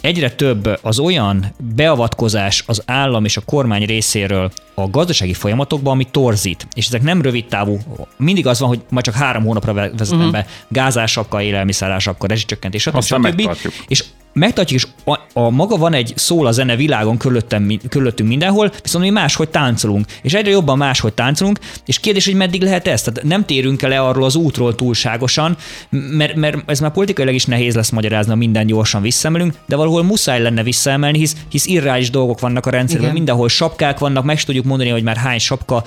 egyre 0.00 0.30
több 0.30 0.78
az 0.82 0.98
olyan 0.98 1.54
beavatkozás 1.74 2.64
az 2.66 2.82
állam 2.86 3.24
és 3.24 3.36
a 3.36 3.40
kormány 3.40 3.84
részéről 3.84 4.50
a 4.74 4.90
gazdasági 4.90 5.32
folyamatokban, 5.32 5.92
ami 5.92 6.04
torzít. 6.10 6.66
És 6.74 6.86
ezek 6.86 7.02
nem 7.02 7.22
rövid 7.22 7.46
távú. 7.46 7.78
Mindig 8.16 8.46
az 8.46 8.60
van, 8.60 8.68
hogy 8.68 8.80
majd 8.90 9.04
csak 9.04 9.14
három 9.14 9.44
hónapra 9.44 9.72
vezetem 9.72 10.18
uh-huh. 10.18 10.32
be 10.32 10.46
gázásakkal, 10.68 11.40
élelmiszerásakkal, 11.40 12.28
rezsicsökkentés, 12.28 12.82
stb. 12.82 13.02
stb. 13.02 13.50
És 13.88 14.04
megtartjuk, 14.32 14.80
és 14.80 14.88
a, 15.04 15.40
a 15.40 15.50
maga 15.50 15.76
van 15.76 15.92
egy 15.92 16.12
szól 16.16 16.46
a 16.46 16.52
zene 16.52 16.76
világon 16.76 17.16
körülöttem, 17.16 17.78
körülöttünk 17.88 18.28
mindenhol, 18.28 18.72
viszont 18.82 19.04
mi 19.04 19.10
máshogy 19.10 19.48
táncolunk, 19.48 20.06
és 20.22 20.34
egyre 20.34 20.50
jobban 20.50 20.78
máshogy 20.78 21.12
táncolunk, 21.12 21.58
és 21.86 22.00
kérdés, 22.00 22.24
hogy 22.24 22.34
meddig 22.34 22.62
lehet 22.62 22.86
ez? 22.86 23.02
Tehát 23.02 23.22
nem 23.22 23.44
térünk 23.44 23.82
el 23.82 23.92
arról 23.92 24.24
az 24.24 24.36
útról 24.36 24.74
túlságosan, 24.74 25.56
mert, 25.90 26.34
mert 26.34 26.70
ez 26.70 26.80
már 26.80 26.92
politikailag 26.92 27.34
is 27.34 27.44
nehéz 27.44 27.74
lesz 27.74 27.90
magyarázni, 27.90 28.34
minden 28.34 28.66
gyorsan 28.66 29.02
visszaemelünk, 29.02 29.54
de 29.66 29.76
valahol 29.76 30.02
muszáj 30.02 30.42
lenne 30.42 30.62
visszaemelni, 30.62 31.18
hisz, 31.18 31.36
hisz 31.48 31.66
irreális 31.66 32.10
dolgok 32.10 32.40
vannak 32.40 32.66
a 32.66 32.70
rendszerben, 32.70 33.04
Igen. 33.04 33.16
mindenhol 33.16 33.48
sapkák 33.48 33.98
vannak, 33.98 34.24
meg 34.24 34.42
tudjuk 34.42 34.64
mondani, 34.64 34.90
hogy 34.90 35.02
már 35.02 35.16
hány 35.16 35.38
sapka, 35.38 35.84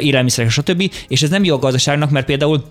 élelmiszerek, 0.00 0.50
stb. 0.50 0.90
És 1.08 1.22
ez 1.22 1.30
nem 1.30 1.44
jó 1.44 1.54
a 1.54 1.58
gazdaságnak, 1.58 2.10
mert 2.10 2.26
például 2.26 2.64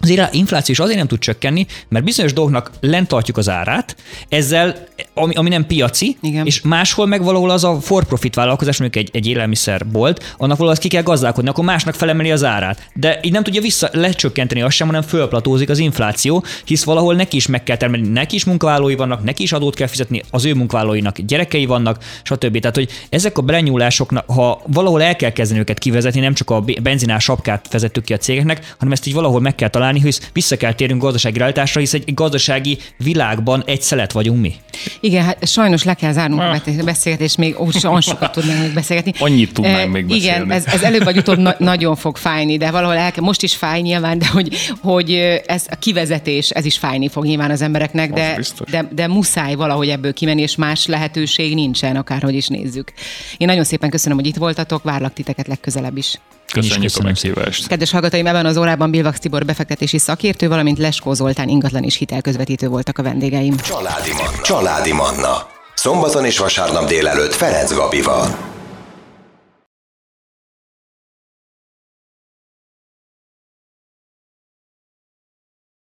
az 0.00 0.28
infláció 0.30 0.74
is 0.74 0.80
azért 0.80 0.98
nem 0.98 1.06
tud 1.06 1.18
csökkenni, 1.18 1.66
mert 1.88 2.04
bizonyos 2.04 2.32
dolgoknak 2.32 2.70
lent 2.80 3.08
tartjuk 3.08 3.36
az 3.36 3.48
árát, 3.48 3.96
ezzel, 4.28 4.86
ami, 5.14 5.34
ami 5.34 5.48
nem 5.48 5.66
piaci, 5.66 6.16
Igen. 6.20 6.46
és 6.46 6.60
máshol 6.60 7.06
meg 7.06 7.22
valahol 7.22 7.50
az 7.50 7.64
a 7.64 7.80
for 7.80 8.04
profit 8.04 8.34
vállalkozás, 8.34 8.78
mondjuk 8.78 9.04
egy, 9.04 9.16
egy 9.16 9.26
élelmiszerbolt, 9.26 10.34
annak 10.36 10.56
valahol 10.58 10.80
ki 10.80 10.88
kell 10.88 11.02
gazdálkodni, 11.02 11.50
akkor 11.50 11.64
másnak 11.64 11.94
felemeli 11.94 12.30
az 12.30 12.44
árát. 12.44 12.88
De 12.94 13.18
így 13.22 13.32
nem 13.32 13.42
tudja 13.42 13.60
vissza 13.60 13.88
lecsökkenteni 13.92 14.62
azt 14.62 14.76
sem, 14.76 14.86
hanem 14.86 15.02
fölplatózik 15.02 15.68
az 15.68 15.78
infláció, 15.78 16.44
hisz 16.64 16.84
valahol 16.84 17.14
neki 17.14 17.36
is 17.36 17.46
meg 17.46 17.62
kell 17.62 17.76
termelni, 17.76 18.08
neki 18.08 18.34
is 18.34 18.44
munkavállalói 18.44 18.94
vannak, 18.94 19.24
neki 19.24 19.42
is 19.42 19.52
adót 19.52 19.74
kell 19.74 19.86
fizetni, 19.86 20.22
az 20.30 20.44
ő 20.44 20.54
munkavállalóinak 20.54 21.18
gyerekei 21.18 21.66
vannak, 21.66 22.04
stb. 22.22 22.58
Tehát, 22.58 22.76
hogy 22.76 22.88
ezek 23.10 23.38
a 23.38 23.42
brenyúlások, 23.42 24.12
ha 24.26 24.62
valahol 24.66 25.02
el 25.02 25.16
kell 25.16 25.32
kezdeni 25.32 25.60
őket 25.60 25.78
kivezetni, 25.78 26.20
nem 26.20 26.34
csak 26.34 26.50
a 26.50 26.64
benzinás 26.82 27.24
sapkát 27.24 27.72
vezettük 27.72 28.04
ki 28.04 28.12
a 28.12 28.16
cégeknek, 28.16 28.74
hanem 28.78 28.92
ezt 28.92 29.06
így 29.06 29.14
valahol 29.14 29.40
meg 29.40 29.54
kell 29.54 29.68
találni, 29.68 29.91
találni, 29.92 30.00
hisz 30.00 30.30
vissza 30.32 30.56
kell 30.56 30.72
térnünk 30.72 31.02
gazdasági 31.02 31.38
realitásra, 31.38 31.80
hisz 31.80 31.94
egy 31.94 32.14
gazdasági 32.14 32.78
világban 32.96 33.62
egy 33.66 33.82
szelet 33.82 34.12
vagyunk 34.12 34.40
mi. 34.40 34.54
Igen, 35.00 35.24
hát 35.24 35.48
sajnos 35.48 35.84
le 35.84 35.94
kell 35.94 36.12
zárnunk 36.12 36.40
ah. 36.40 36.78
a 36.80 36.84
beszélgetést, 36.84 37.36
még 37.36 37.60
ó, 37.60 37.70
sokat 38.00 38.32
tudnánk 38.32 38.60
még 38.60 38.74
beszélgetni. 38.74 39.12
Annyit 39.18 39.52
tudnánk 39.52 39.78
e, 39.78 39.86
még 39.86 40.06
beszélni. 40.06 40.24
Igen, 40.24 40.50
ez, 40.50 40.66
ez 40.66 40.82
előbb 40.82 41.04
vagy 41.04 41.16
utóbb 41.16 41.38
na- 41.38 41.56
nagyon 41.58 41.96
fog 41.96 42.16
fájni, 42.16 42.56
de 42.56 42.70
valahol 42.70 42.96
el 42.96 43.12
kell, 43.12 43.24
most 43.24 43.42
is 43.42 43.56
fáj 43.56 43.80
nyilván, 43.80 44.18
de 44.18 44.26
hogy, 44.26 44.56
hogy 44.80 45.12
ez 45.46 45.64
a 45.70 45.76
kivezetés, 45.76 46.50
ez 46.50 46.64
is 46.64 46.78
fájni 46.78 47.08
fog 47.08 47.24
nyilván 47.24 47.50
az 47.50 47.62
embereknek, 47.62 48.12
de, 48.12 48.40
de, 48.70 48.88
de 48.92 49.06
muszáj 49.06 49.54
valahogy 49.54 49.88
ebből 49.88 50.12
kimenni, 50.12 50.42
és 50.42 50.56
más 50.56 50.86
lehetőség 50.86 51.54
nincsen, 51.54 51.96
akárhogy 51.96 52.34
is 52.34 52.46
nézzük. 52.46 52.92
Én 53.36 53.46
nagyon 53.46 53.64
szépen 53.64 53.90
köszönöm, 53.90 54.16
hogy 54.16 54.26
itt 54.26 54.36
voltatok, 54.36 54.82
várlak 54.82 55.12
titeket 55.12 55.46
legközelebb 55.46 55.96
is. 55.96 56.18
Köszönjük 56.52 56.90
a 56.98 57.02
meghívást. 57.02 57.66
Kedves 57.66 57.90
hallgatóim, 57.90 58.26
ebben 58.26 58.46
az 58.46 58.56
órában 58.56 58.90
Bilvax 58.90 59.18
Tibor 59.18 59.44
befektetési 59.44 59.98
szakértő, 59.98 60.48
valamint 60.48 60.78
Leskó 60.78 61.12
Zoltán 61.12 61.48
ingatlan 61.48 61.82
és 61.82 61.96
hitelközvetítő 61.96 62.68
voltak 62.68 62.98
a 62.98 63.02
vendégeim. 63.02 63.56
Családi 63.56 64.12
Manna. 64.12 64.40
Családi 64.42 64.92
Manna. 64.92 65.46
Szombaton 65.74 66.24
és 66.24 66.38
vasárnap 66.38 66.88
délelőtt 66.88 67.34
Ferenc 67.34 67.72
Gabival. 67.72 68.51